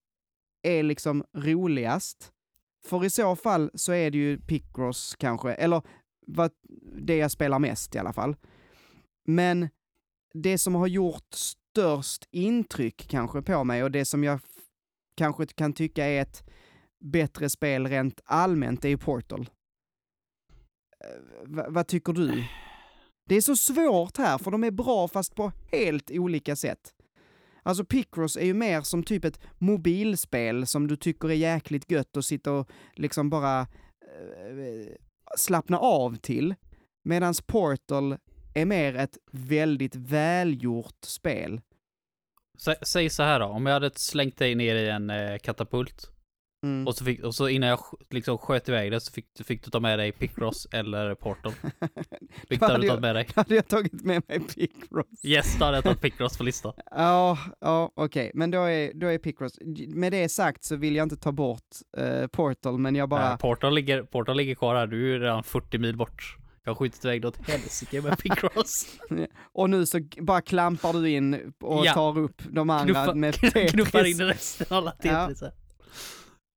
[0.62, 2.30] är liksom roligast?
[2.86, 5.82] För i så fall så är det ju Picross kanske, eller
[6.26, 6.50] vad,
[6.98, 8.36] det jag spelar mest i alla fall.
[9.26, 9.68] Men
[10.34, 14.40] det som har gjort störst intryck kanske på mig och det som jag
[15.16, 16.44] kanske kan tycka är ett
[17.04, 19.50] bättre spel rent allmänt är ju Portal.
[21.00, 22.44] Eh, v vad tycker du?
[23.28, 26.94] Det är så svårt här, för de är bra fast på helt olika sätt.
[27.66, 32.16] Alltså Picross är ju mer som typ ett mobilspel som du tycker är jäkligt gött
[32.16, 34.96] att sitta och liksom bara eh,
[35.36, 36.54] slappna av till.
[37.04, 38.16] Medan Portal
[38.54, 41.60] är mer ett väldigt välgjort spel.
[42.58, 46.13] S säg så här då, om jag hade slängt dig ner i en eh, katapult
[46.64, 46.86] Mm.
[46.86, 47.78] och så, fick, och så innan jag
[48.10, 51.52] liksom sköt iväg det så fick, fick du ta med dig Picross eller Portal.
[52.48, 53.28] Vilket hade du tagit med dig?
[53.36, 55.06] hade jag tagit med mig Picross?
[55.24, 56.72] Yes, då hade jag tagit Picross på listan.
[56.90, 59.52] Ja, ja okej, men då är, då är Picross,
[59.88, 61.60] med det sagt så vill jag inte ta bort
[61.96, 65.42] eh, Portal, men jag bara, Eh, Portal, ligger, Portal ligger kvar här, du är redan
[65.44, 66.36] 40 mil bort.
[66.64, 68.86] Jag har skjutit iväg dig åt helsike med Picross.
[69.52, 71.92] och nu så bara klampar du in och Ja.
[71.94, 73.72] tar upp de andra Knuffa- med Tetris.
[73.72, 75.30] Knuffar in resten av alla Ja.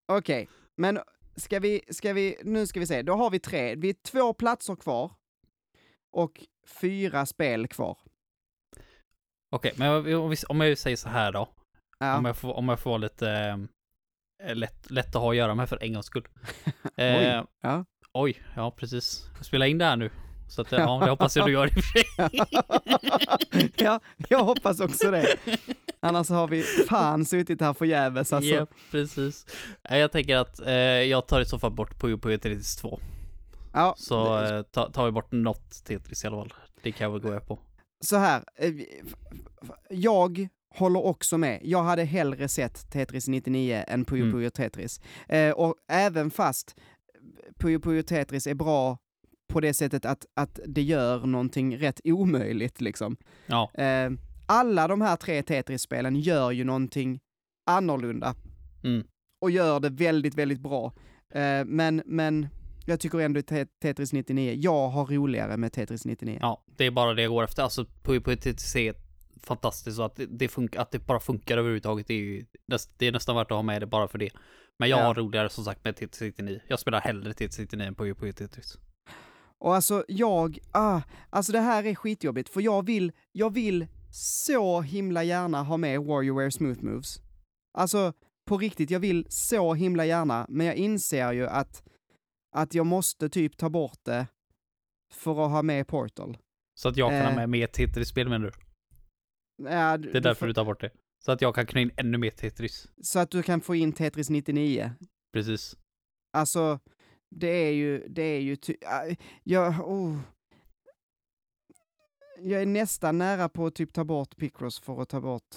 [0.07, 0.99] Okej, men
[1.35, 4.33] ska vi, ska vi, nu ska vi se, då har vi tre, vi är två
[4.33, 5.11] platser kvar
[6.11, 6.43] och
[6.81, 7.97] fyra spel kvar.
[9.51, 11.49] Okej, men om vi- om jag säger så här då.
[11.99, 12.17] Ja.
[12.17, 13.29] Om, jag får, om jag får lite
[14.43, 16.27] eh, lätt, lätt att ha att göra med för en gångs skull.
[16.97, 17.85] Eh, Oj, ja.
[18.13, 19.25] Oj, ja precis.
[19.37, 20.09] Jag spelar in det här nu.
[20.49, 22.03] Så att, ja, det hoppas jag du gör i och för sig.
[23.75, 23.99] ja,
[24.29, 25.37] jag hoppas också det.
[25.99, 28.51] Annars har vi fan suttit här förgäves alltså.
[28.53, 29.45] Ja, precis.
[29.89, 32.99] Jag tänker att eh, jag tar i så fall bort Puyo Puyo Tetris 2.
[33.73, 36.53] Ja, Så eh, ta- tar vi bort något Tetris i alla fall.
[36.83, 37.59] Det kan jag väl gå med på.
[38.05, 38.73] så här, eh,
[39.89, 41.59] jag håller också med.
[41.63, 44.33] Jag hade hellre sett Tetris 99 än Puyo Mm.
[44.33, 45.01] Puyo Tetris.
[45.29, 46.75] Eh, och även fast
[47.59, 48.97] Puyo Puyo Tetris är bra
[49.53, 53.17] på det sättet att, att det gör någonting rätt omöjligt liksom.
[53.45, 54.09] Ja, Eh,
[54.47, 57.19] alla de här tre Tetris-spelen gör ju någonting
[57.65, 58.35] annorlunda
[58.83, 59.07] mm.
[59.41, 60.93] och gör det väldigt, väldigt bra.
[61.33, 62.47] Eh, men, men
[62.85, 66.37] jag tycker ändå Te- Tetris 99, jag har roligare med Tetris 99.
[66.41, 67.63] ja, det är bara det jag går efter.
[67.63, 68.95] Alltså Puyo Puyo Tetris är
[69.43, 72.45] fantastiskt och att det, det funkar, att det bara funkar överhuvudtaget, det är ju
[72.97, 74.29] det är nästan värt att ha med det bara för det.
[74.79, 75.03] Men jag Ja.
[75.03, 76.59] har roligare som sagt med Tetris 99.
[76.67, 78.77] Jag spelar hellre Tetris 99 än Puyo Puyo Tetris.
[79.59, 83.87] Och alltså jag, ah, alltså det här är skitjobbigt, för jag vill, jag vill
[84.19, 87.21] så himla gärna ha med Warrior Smooth Moves.
[87.77, 88.13] Alltså,
[88.49, 91.83] på riktigt, jag vill så himla gärna, men jag inser ju att,
[92.55, 94.27] att jag måste typ ta bort det
[95.13, 96.37] för att ha med Portal.
[96.79, 97.35] Så att jag kan ha Eh.
[97.35, 98.51] med mer Tetris-spel menar du?
[99.69, 100.91] Ja, Det är därför du tar bort det.
[101.25, 102.87] Så att jag kan knö in ännu mer Tetris.
[103.01, 104.91] Så att du kan få in Tetris 99.
[105.33, 105.77] Precis.
[106.37, 106.79] Alltså,
[107.35, 110.19] det är ju, det är ju ty- ah, jag, oh.
[112.41, 115.55] Jag är nästan nära på att typ ta bort Picross för att ta bort...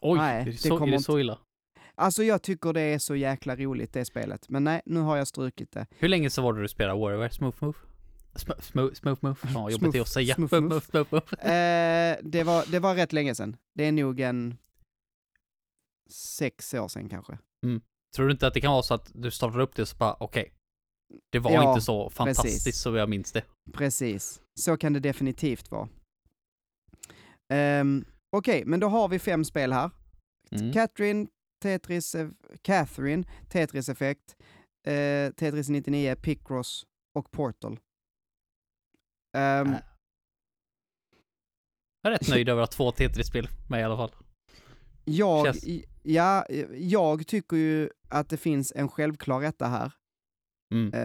[0.00, 1.38] Oj, Nej, är, det det så, är kommer det så illa?
[1.94, 4.48] Alltså jag tycker det är så jäkla roligt det spelet.
[4.48, 5.86] Men nej, nu har jag strukit det.
[5.98, 7.28] Hur länge så var det du spelade Warrior?
[7.28, 7.78] Smooth Move?
[8.34, 9.36] Sm- Smooth, smooth Move?
[9.54, 10.34] Ja, jobbigt Smooth- det att säga.
[10.34, 10.62] smooth Smooth.
[10.68, 11.42] Move, Smooth Move.
[11.52, 13.56] Eh, det, var, det var rätt länge sedan.
[13.74, 14.56] Det är nog en
[16.10, 17.38] sex år sedan kanske.
[18.16, 19.96] Tror du inte att det kan vara så att du startar upp det och så
[19.96, 20.52] bara, okej.
[21.30, 22.80] det var Ja, inte så fantastiskt precis.
[22.80, 23.42] som jag minns det.
[23.72, 24.40] Precis.
[24.60, 25.88] Så kan det definitivt vara.
[27.52, 28.04] Um,
[28.36, 29.90] Okej, men då har vi fem spel här.
[30.50, 30.72] Mm.
[30.72, 31.26] Catherine,
[31.62, 32.16] Tetris,
[32.62, 34.36] Catherine, Tetris Effect,
[34.86, 36.86] eh, Tetris 99, Picross
[37.18, 37.80] och Portal.
[39.36, 39.40] Äh.
[42.04, 44.14] Jag är rätt nöjd över att två Tetris-spel med i alla fall.
[45.04, 49.92] jag, känns- ja, jag tycker ju att det finns en självklar rätta här.
[50.74, 50.90] Mm.
[50.90, 50.96] Så,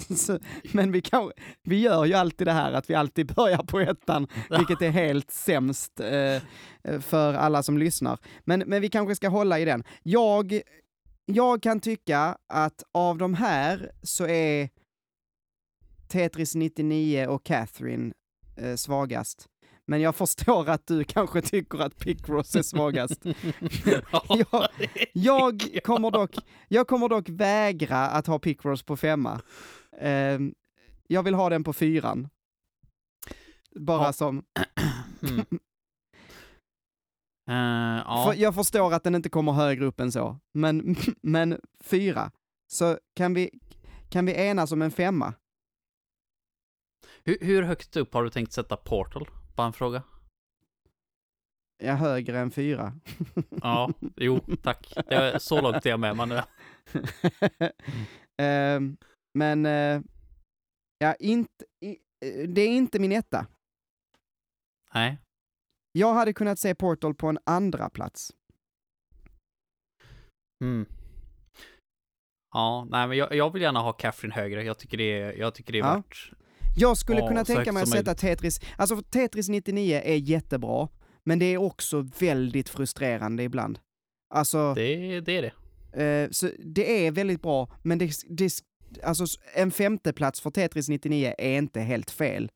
[0.72, 1.32] men vi, kan,
[1.62, 5.30] vi gör ju alltid det här att vi alltid börjar på ettan, vilket är helt
[5.30, 8.18] sämst eh, för alla som lyssnar.
[8.44, 9.84] Men, men vi kanske ska hålla i den.
[10.02, 10.60] Jag,
[11.26, 14.68] jag kan tycka att av de här så är
[16.08, 18.12] Tetris 99 och Catherine
[18.56, 19.48] eh, svagast.
[19.86, 23.24] Men jag förstår att du kanske tycker att Picross är svagast.
[24.52, 24.68] jag,
[25.12, 26.34] jag, kommer dock,
[26.68, 29.40] jag kommer dock vägra att ha Picross på femma.
[29.98, 30.54] Ehm,
[31.08, 32.28] jag vill ha den på fyran.
[33.80, 34.12] Bara Ja.
[34.12, 34.44] som,
[35.22, 35.46] Mm.
[37.48, 38.24] Eh, ja.
[38.26, 42.30] för jag förstår att den inte kommer högre upp än så, men, men fyra.
[42.72, 43.50] Så kan vi,
[44.08, 45.34] kan vi enas om en femma?
[47.24, 49.28] hur, hur högt upp har du tänkt sätta Portal?
[49.56, 50.02] Bara en fråga.
[51.82, 52.92] Ja, högre än fyra.
[53.62, 54.92] Ja, jo, tack.
[55.08, 56.32] Det är, så långt är jag med, man.
[58.38, 58.96] Ehm,
[59.38, 60.00] men, eh,
[60.98, 61.90] ja, inte, i,
[62.24, 63.46] eh, det är inte min etta.
[64.94, 65.18] Nej.
[65.92, 68.32] Jag hade kunnat se Portal på en andra plats.
[70.64, 70.86] Mm.
[72.54, 74.64] Ja, nej men jag, jag vill gärna ha Catherine högre.
[74.64, 75.94] Jag tycker det är, jag tycker det är Ja.
[75.94, 76.32] värt.
[76.76, 80.88] Jag skulle Ja, kunna tänka mig att sätta Tetris, alltså Tetris 99 är jättebra,
[81.24, 83.78] men det är också väldigt frustrerande ibland.
[84.34, 86.02] Alltså, Det, det är det.
[86.04, 88.50] eh, så det är väldigt bra, men det, det,
[89.02, 89.24] alltså
[89.54, 92.50] en femteplats för Tetris 99 är inte helt fel.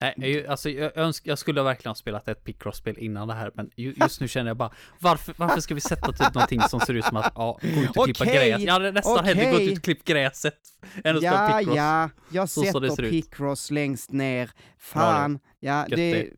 [0.00, 3.70] Nej, alltså jag, önsk, jag skulle verkligen ha spelat ett Picross-spel innan det här, men
[3.76, 6.94] ju, just nu känner jag bara, varför, varför ska vi sätta typ någonting som ser
[6.94, 8.62] ut som att, ja, gå ut och klippa Okej, gräs.
[8.62, 10.58] Jag hade nästan hellre gått ut och klippt gräset
[11.04, 11.76] än att spela Ja, Picross.
[11.76, 13.10] ja, jag Så sätter.
[13.10, 14.50] Picross längst ner.
[14.78, 16.30] Fan, ja, det, det.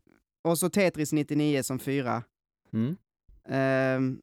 [0.43, 2.23] och så Tetris 99 som fyra.
[2.73, 2.95] Mm.
[3.49, 4.19] Ehm,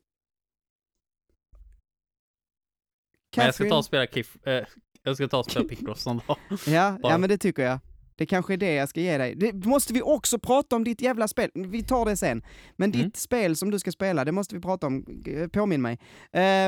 [3.37, 4.65] Men jag ska ta Catherine- och spela Kiff, eh,
[5.03, 6.37] jag ska ta och spela Picross någon dag.
[6.67, 7.79] Ja, ja, men det tycker jag.
[8.19, 9.35] Det kanske är det jag ska ge dig.
[9.35, 11.51] Det måste vi också prata om ditt jävla spel.
[11.55, 12.43] Vi tar det sen.
[12.77, 13.13] Men ditt Mm.
[13.15, 15.05] spel som du ska spela, det måste vi prata om.
[15.09, 15.99] G- Påminn mig.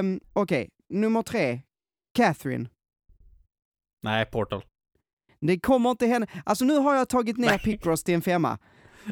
[0.00, 1.60] Um, Okej, nummer tre.
[2.16, 2.68] Catherine.
[4.02, 4.64] Nej, Portal.
[5.40, 6.26] Det kommer inte hända.
[6.46, 7.58] Alltså nu har jag tagit ner Nej.
[7.58, 8.58] Picross till en femma.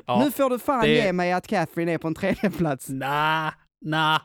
[0.06, 0.24] Ja.
[0.24, 2.88] Nu får du fan det- ge mig att Catherine är på en tredje plats.
[2.88, 3.52] Nah,
[3.84, 4.20] nah.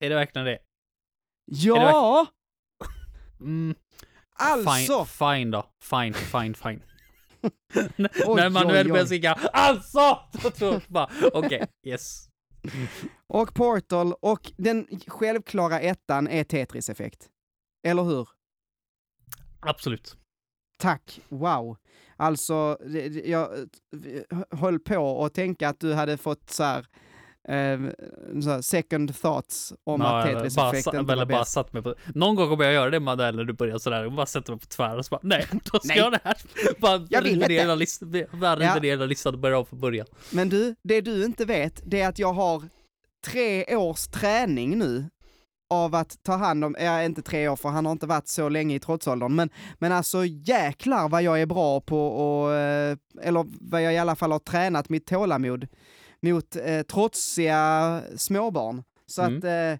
[0.00, 0.58] Är det verkligen det?
[1.46, 2.26] Ja!
[3.42, 3.74] Mm.
[4.34, 5.04] Alltså!
[5.04, 5.66] Fine, fine då.
[5.80, 6.82] Fine, fine, fine.
[8.26, 10.18] Oj, När Manuel börjar skrika alltså!
[10.42, 12.28] Då tror jag bara, okej, yes.
[13.26, 17.28] Och Portal, och den självklara ettan är Tetris-effekt.
[17.86, 18.28] Eller hur?
[19.60, 20.16] Absolut.
[20.78, 21.76] Tack, wow.
[22.16, 22.78] Alltså,
[23.24, 23.68] jag eh,
[24.50, 26.86] höll på att tänka att du hade fått så här,
[27.48, 31.52] eh, second thoughts om Ja, att eller Tetris bara, Effect sa- inte var bäst.
[31.52, 31.94] satt mig på...
[32.14, 34.60] Någon gång kommer jag göra det Manuel när du börjar sådär, och bara sätter mig
[34.60, 35.98] på tvären och så bara nej, då ska Nej.
[35.98, 36.36] jag det här.
[36.78, 37.52] Bara Jag vill inte.
[37.52, 38.74] hela listan, river Ja.
[38.74, 40.06] ner hela listan och börjar om från början.
[40.30, 42.62] Men du, det du inte vet, det är att jag har
[43.26, 45.04] tre års träning nu
[45.70, 48.48] av att ta hand om, ja inte tre år för han har inte varit så
[48.48, 53.46] länge i trotsåldern, men, men alltså jäklar vad jag är bra på och, eh, eller
[53.60, 55.66] vad jag i alla fall har tränat mitt tålamod
[56.22, 58.82] mot eh, trotsiga småbarn.
[59.06, 59.38] Så Mm.
[59.38, 59.78] att, eh,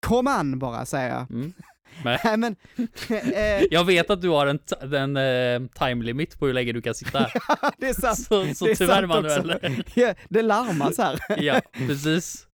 [0.00, 1.30] kom an bara säger jag.
[1.30, 1.52] Mm.
[2.04, 2.56] Nej men,
[3.34, 4.58] eh, Jag vet att du har en,
[4.94, 7.32] en eh, time limit på hur länge du kan sitta här.
[7.78, 8.18] det är sant.
[8.18, 9.08] Så, så det är tyvärr sant.
[9.08, 9.84] Manuel.
[9.94, 11.18] Ja, det larmas här.
[11.42, 12.46] Ja, precis.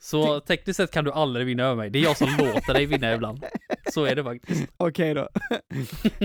[0.00, 1.90] Så tekniskt sett kan du aldrig vinna över mig.
[1.90, 3.44] Det är jag som låter dig vinna ibland.
[3.92, 4.62] Så är det faktiskt.
[4.76, 5.28] Okej då.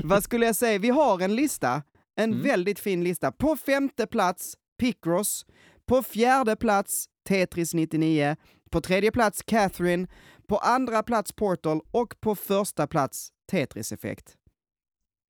[0.03, 0.79] Vad skulle jag säga?
[0.79, 1.83] Vi har en lista,
[2.19, 2.43] en Mm.
[2.43, 3.31] väldigt fin lista.
[3.31, 5.45] På femte plats Picross,
[5.87, 8.35] på fjärde plats Tetris 99,
[8.69, 10.07] på tredje plats Catherine,
[10.47, 14.35] på andra plats Portal och på första plats Tetris Effekt.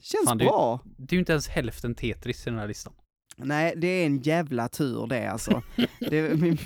[0.04, 0.80] Känns Fan, det- bra.
[0.98, 2.94] Det är ju inte ens hälften Tetris i den här listan.
[3.40, 5.64] Nej, det är en jävla tur det alltså.
[6.00, 6.58] det,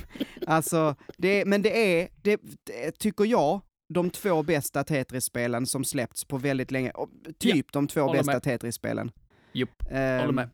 [0.48, 3.62] alltså det, men det är, det, det, tycker jag,
[3.94, 6.94] de två bästa Tetris-spelen som släppts på väldigt länge.
[7.40, 9.12] Typ ja, de två bästa Tetris-spelen.
[9.54, 10.50] Jupp, um, håller med.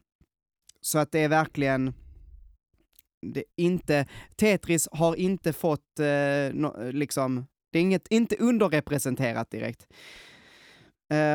[0.82, 1.94] Så att det är verkligen,
[3.22, 9.88] det inte, Tetris har inte fått eh, no, liksom, det är inget, inte underrepresenterat direkt.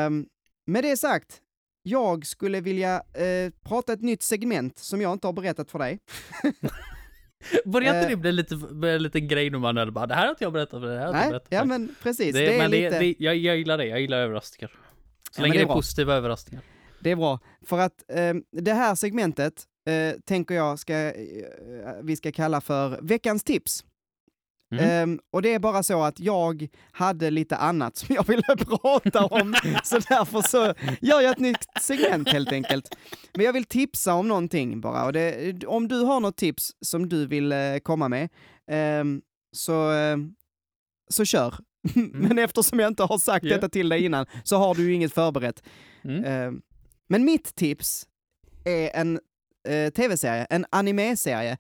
[0.06, 0.26] Um,
[0.66, 1.40] med det sagt,
[1.82, 5.98] jag skulle vilja eh, prata ett nytt segment som jag inte har berättat för dig.
[7.64, 10.44] Börjar inte det bli lite, en liten grej nu man bara, det här har inte
[10.44, 12.34] jag berättat för det här har Nej, berättat ja men precis.
[12.34, 12.98] Det, det är men lite...
[12.98, 14.70] det, jag, jag gillar det, jag gillar överraskningar.
[15.30, 16.64] Så ja, länge det är, det är positiva överraskningar.
[17.00, 21.14] Det är bra, för att eh, det här segmentet eh, tänker jag ska, eh,
[22.02, 23.84] vi ska kalla för veckans tips.
[24.72, 25.10] Mm.
[25.10, 29.26] Um, och det är bara så att jag hade lite annat som jag ville prata
[29.26, 29.54] om,
[29.84, 32.96] så därför så gör jag ett nytt segment helt enkelt.
[33.34, 37.08] Men jag vill tipsa om någonting bara, och det, om du har något tips som
[37.08, 38.28] du vill uh, komma med,
[39.00, 39.22] um,
[39.56, 40.16] så, uh,
[41.10, 41.54] så kör.
[41.96, 42.10] Mm.
[42.10, 43.56] Men eftersom jag inte har sagt yeah.
[43.56, 45.62] detta till dig innan, så har du ju inget förberett.
[46.04, 46.24] Mm.
[46.24, 46.60] Uh,
[47.08, 48.06] men mitt tips
[48.64, 49.20] är en
[49.68, 51.58] uh, tv-serie, en anime-serie,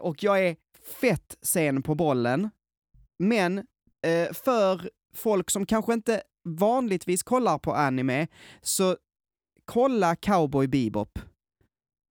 [0.00, 0.56] och jag är
[1.00, 2.50] fett sen på bollen.
[3.18, 3.58] Men
[4.06, 8.26] eh, för folk som kanske inte vanligtvis kollar på anime,
[8.62, 8.96] så
[9.64, 11.18] kolla Cowboy Bebop.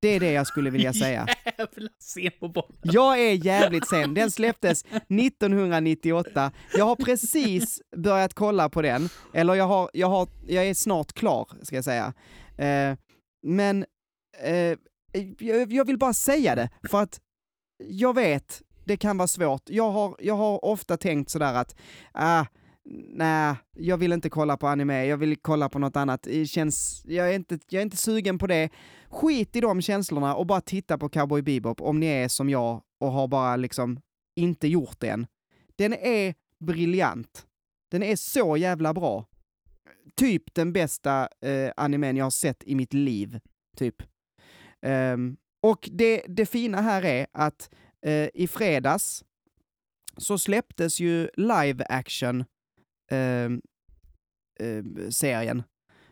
[0.02, 1.28] Det är det jag skulle vilja säga.
[1.58, 2.78] Jävla sen på bollen.
[2.82, 4.14] Jag är jävligt sen.
[4.14, 6.52] Den släpptes 1998.
[6.74, 11.14] Jag har precis börjat kolla på den, eller jag, har, jag, har, jag är snart
[11.14, 12.14] klar, ska jag säga.
[12.58, 12.98] Eh,
[13.48, 13.86] men
[14.44, 14.78] eh,
[15.14, 17.22] Eh, jag, jag vill bara säga det, för att
[17.88, 19.70] jag vet, det kan vara svårt.
[19.70, 21.76] Jag har, jag har ofta tänkt sådär att,
[22.12, 22.46] ah,
[23.10, 26.24] nej, jag vill inte kolla på anime, jag vill kolla på något annat.
[26.24, 28.70] Det känns, jag, är inte, jag är inte sugen på det.
[29.10, 32.82] Skit i de känslorna och bara titta på Cowboy Bebop om ni är som jag
[33.00, 34.00] och har bara liksom
[34.36, 35.28] inte gjort det än.
[35.76, 37.46] Den är briljant.
[37.92, 39.26] Den är så jävla bra.
[40.16, 43.40] Typ den bästa eh, animen jag har sett i mitt liv,
[43.78, 43.96] typ.
[44.86, 47.70] Um, och det, det fina här är att
[48.06, 49.24] uh, i fredags
[50.18, 52.44] så släpptes ju live action
[53.12, 53.50] eh,
[54.68, 55.64] uh, serien.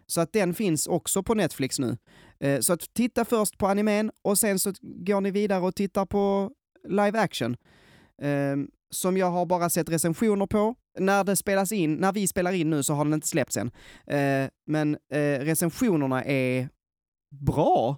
[0.08, 1.98] Så att den finns också på Netflix nu.
[2.40, 6.06] Eh, så att titta först på animen och sen så går ni vidare och tittar
[6.06, 6.52] på
[6.88, 7.58] live action.
[8.22, 10.76] Ehm, som jag har bara sett recensioner på.
[11.00, 13.72] När det spelas in, när vi spelar in nu så har den inte släppts än.
[14.08, 14.98] Eh, men
[15.40, 16.70] recensionerna är
[17.46, 17.98] bra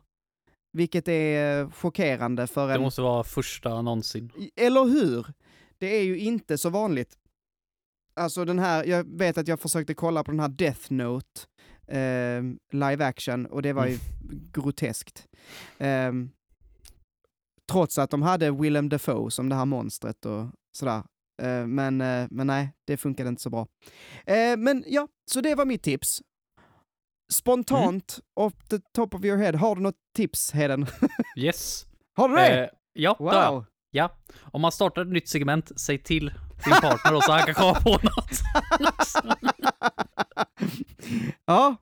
[0.74, 2.74] vilket är chockerande för en...
[2.74, 4.32] Det måste vara första någonsin.
[4.56, 5.28] Eller hur?
[5.78, 7.18] Det är ju inte så vanligt.
[8.16, 11.42] Alltså den här, jag vet att jag försökte kolla på den här Death Note
[11.88, 14.50] eh, live action och det var ju mm.
[14.54, 15.28] groteskt.
[15.78, 16.12] Eh,
[17.72, 20.46] trots att de hade Willem Dafoe som det här monstret och
[20.78, 21.04] sådär.
[21.42, 23.68] Eh, men, eh, men nej, det funkade inte så bra.
[24.26, 26.22] Eh, men ja, så det var mitt tips.
[27.34, 28.46] Spontant, mm.
[28.46, 30.88] off the top of your head, har du något tips, Heden?
[31.38, 31.86] yes.
[32.16, 32.64] Har du det?
[32.64, 33.32] Eh, ja, wow.
[33.62, 34.10] det Ja.
[34.42, 36.34] Om man startar ett nytt segment, säg till
[36.66, 38.42] din partner så han kan komma på något.
[41.46, 41.76] ja.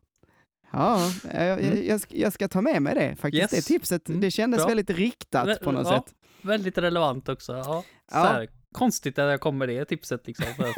[0.73, 1.87] Ja, jag, mm.
[1.87, 3.53] jag, ska, jag, ska ta med mig det faktiskt.
[3.53, 3.65] Yes.
[3.65, 4.21] Det tipset, mm.
[4.21, 4.67] det kändes Bra.
[4.67, 6.13] väldigt riktat på något ja, sätt.
[6.41, 7.53] Väldigt relevant också.
[7.53, 7.83] Ja.
[8.11, 10.45] Så Här, konstigt att jag kommer det tipset liksom.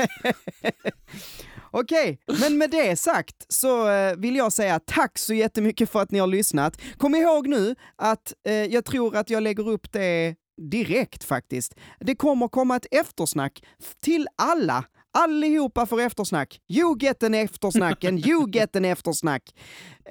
[1.75, 6.11] Okej, men med det sagt så eh, vill jag säga tack så jättemycket för att
[6.11, 6.81] ni har lyssnat.
[6.97, 10.35] Kom ihåg nu att eh, jag tror att jag lägger upp det
[10.71, 11.75] direkt faktiskt.
[11.99, 13.63] Det kommer komma ett eftersnack
[14.03, 14.83] till alla.
[15.17, 16.59] Allihopa får eftersnack.
[16.69, 19.43] You get en eftersnack and you get en eftersnack.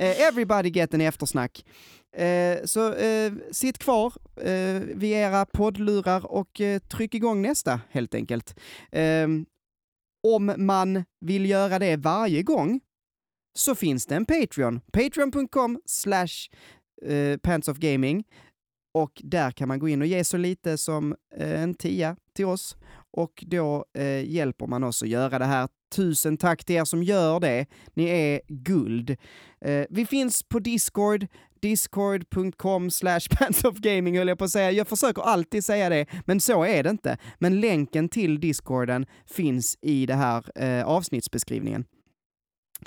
[0.01, 1.65] Uh, everybody get en eftersnack.
[2.21, 4.13] Uh, så uh, sitt kvar
[4.47, 6.61] uh, vid era poddlurar och
[6.91, 8.55] tryck igång nästa helt enkelt.
[10.23, 12.81] Om man vill göra det varje gång
[13.55, 14.81] så finns det en Patreon.
[14.93, 16.49] Patreon.com slash
[17.07, 18.25] eh, pantsofgaming.
[18.95, 22.45] Och där kan man gå in och ge så lite som eh, en tia till
[22.45, 22.77] oss.
[23.11, 25.69] Och då eh, hjälper man oss att göra det här.
[25.95, 27.67] Tusen tack till er som gör det.
[27.95, 29.17] Ni är guld.
[29.61, 31.27] Eh, vi finns på Discord,
[31.63, 34.71] discord.com slash pantsofgaming höll jag på att säga.
[34.71, 37.19] Jag försöker alltid säga det, men så är det inte.
[37.39, 41.85] Men länken till discorden finns i det här eh, avsnittsbeskrivningen.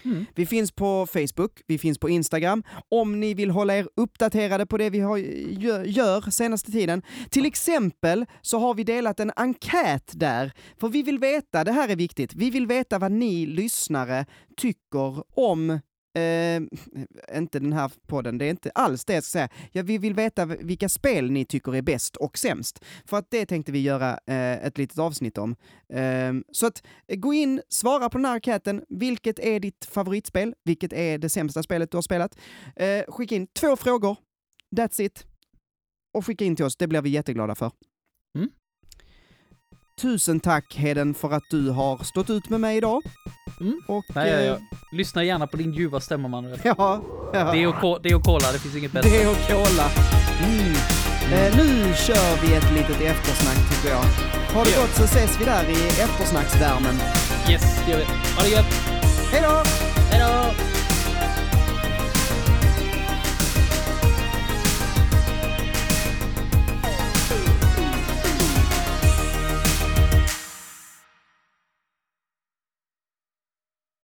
[0.03, 0.25] Mm.
[0.35, 2.63] Vi finns på Facebook, vi finns på Instagram.
[2.89, 7.01] Om ni vill hålla er uppdaterade på det vi har, gör, gör senaste tiden.
[7.29, 11.89] Till exempel så har vi delat en enkät där, för vi vill veta, det här
[11.89, 14.25] är viktigt, vi vill veta vad ni lyssnare
[14.57, 15.79] tycker om
[16.15, 16.61] eh,
[17.37, 19.49] inte den här podden, det är inte alls det jag ska säga.
[19.71, 22.83] Ja, vi vill veta vilka spel ni tycker är bäst och sämst.
[23.05, 25.55] För att det tänkte vi göra eh, ett litet avsnitt om.
[25.89, 28.85] Eh, så att eh, gå in, svara på den här enkäten.
[28.89, 30.53] Vilket är ditt favoritspel?
[30.63, 32.37] Vilket är det sämsta spelet du har spelat?
[32.75, 34.17] Eh, skicka in två frågor.
[34.75, 35.25] That's it.
[36.13, 37.71] Och skicka in till oss, det blir vi jätteglada för.
[38.37, 38.49] Mm.
[40.01, 43.01] Tusen tack Heden för att du har stått ut med mig idag.
[43.59, 43.81] Mm.
[43.87, 44.57] Och, Nej, ja, eh, ja.
[44.91, 46.59] Lyssna gärna på din ljuva stämma Manuel.
[46.63, 47.01] ja,
[47.33, 47.51] ja.
[47.51, 49.09] Det är ko- det är att kolla, det finns inget bättre.
[49.09, 49.89] Det och cola.
[50.43, 50.73] Mm.
[51.33, 54.03] Eh, nu kör vi ett litet eftersnack tycker jag.
[54.55, 54.81] Ha det Ja.
[54.81, 56.95] gott så ses vi där i eftersnacksvärmen.
[57.49, 58.05] Yes, det gör vi.
[58.05, 58.73] Ha det gött!
[59.31, 59.63] Hej då!
[60.11, 60.51] Hejdå!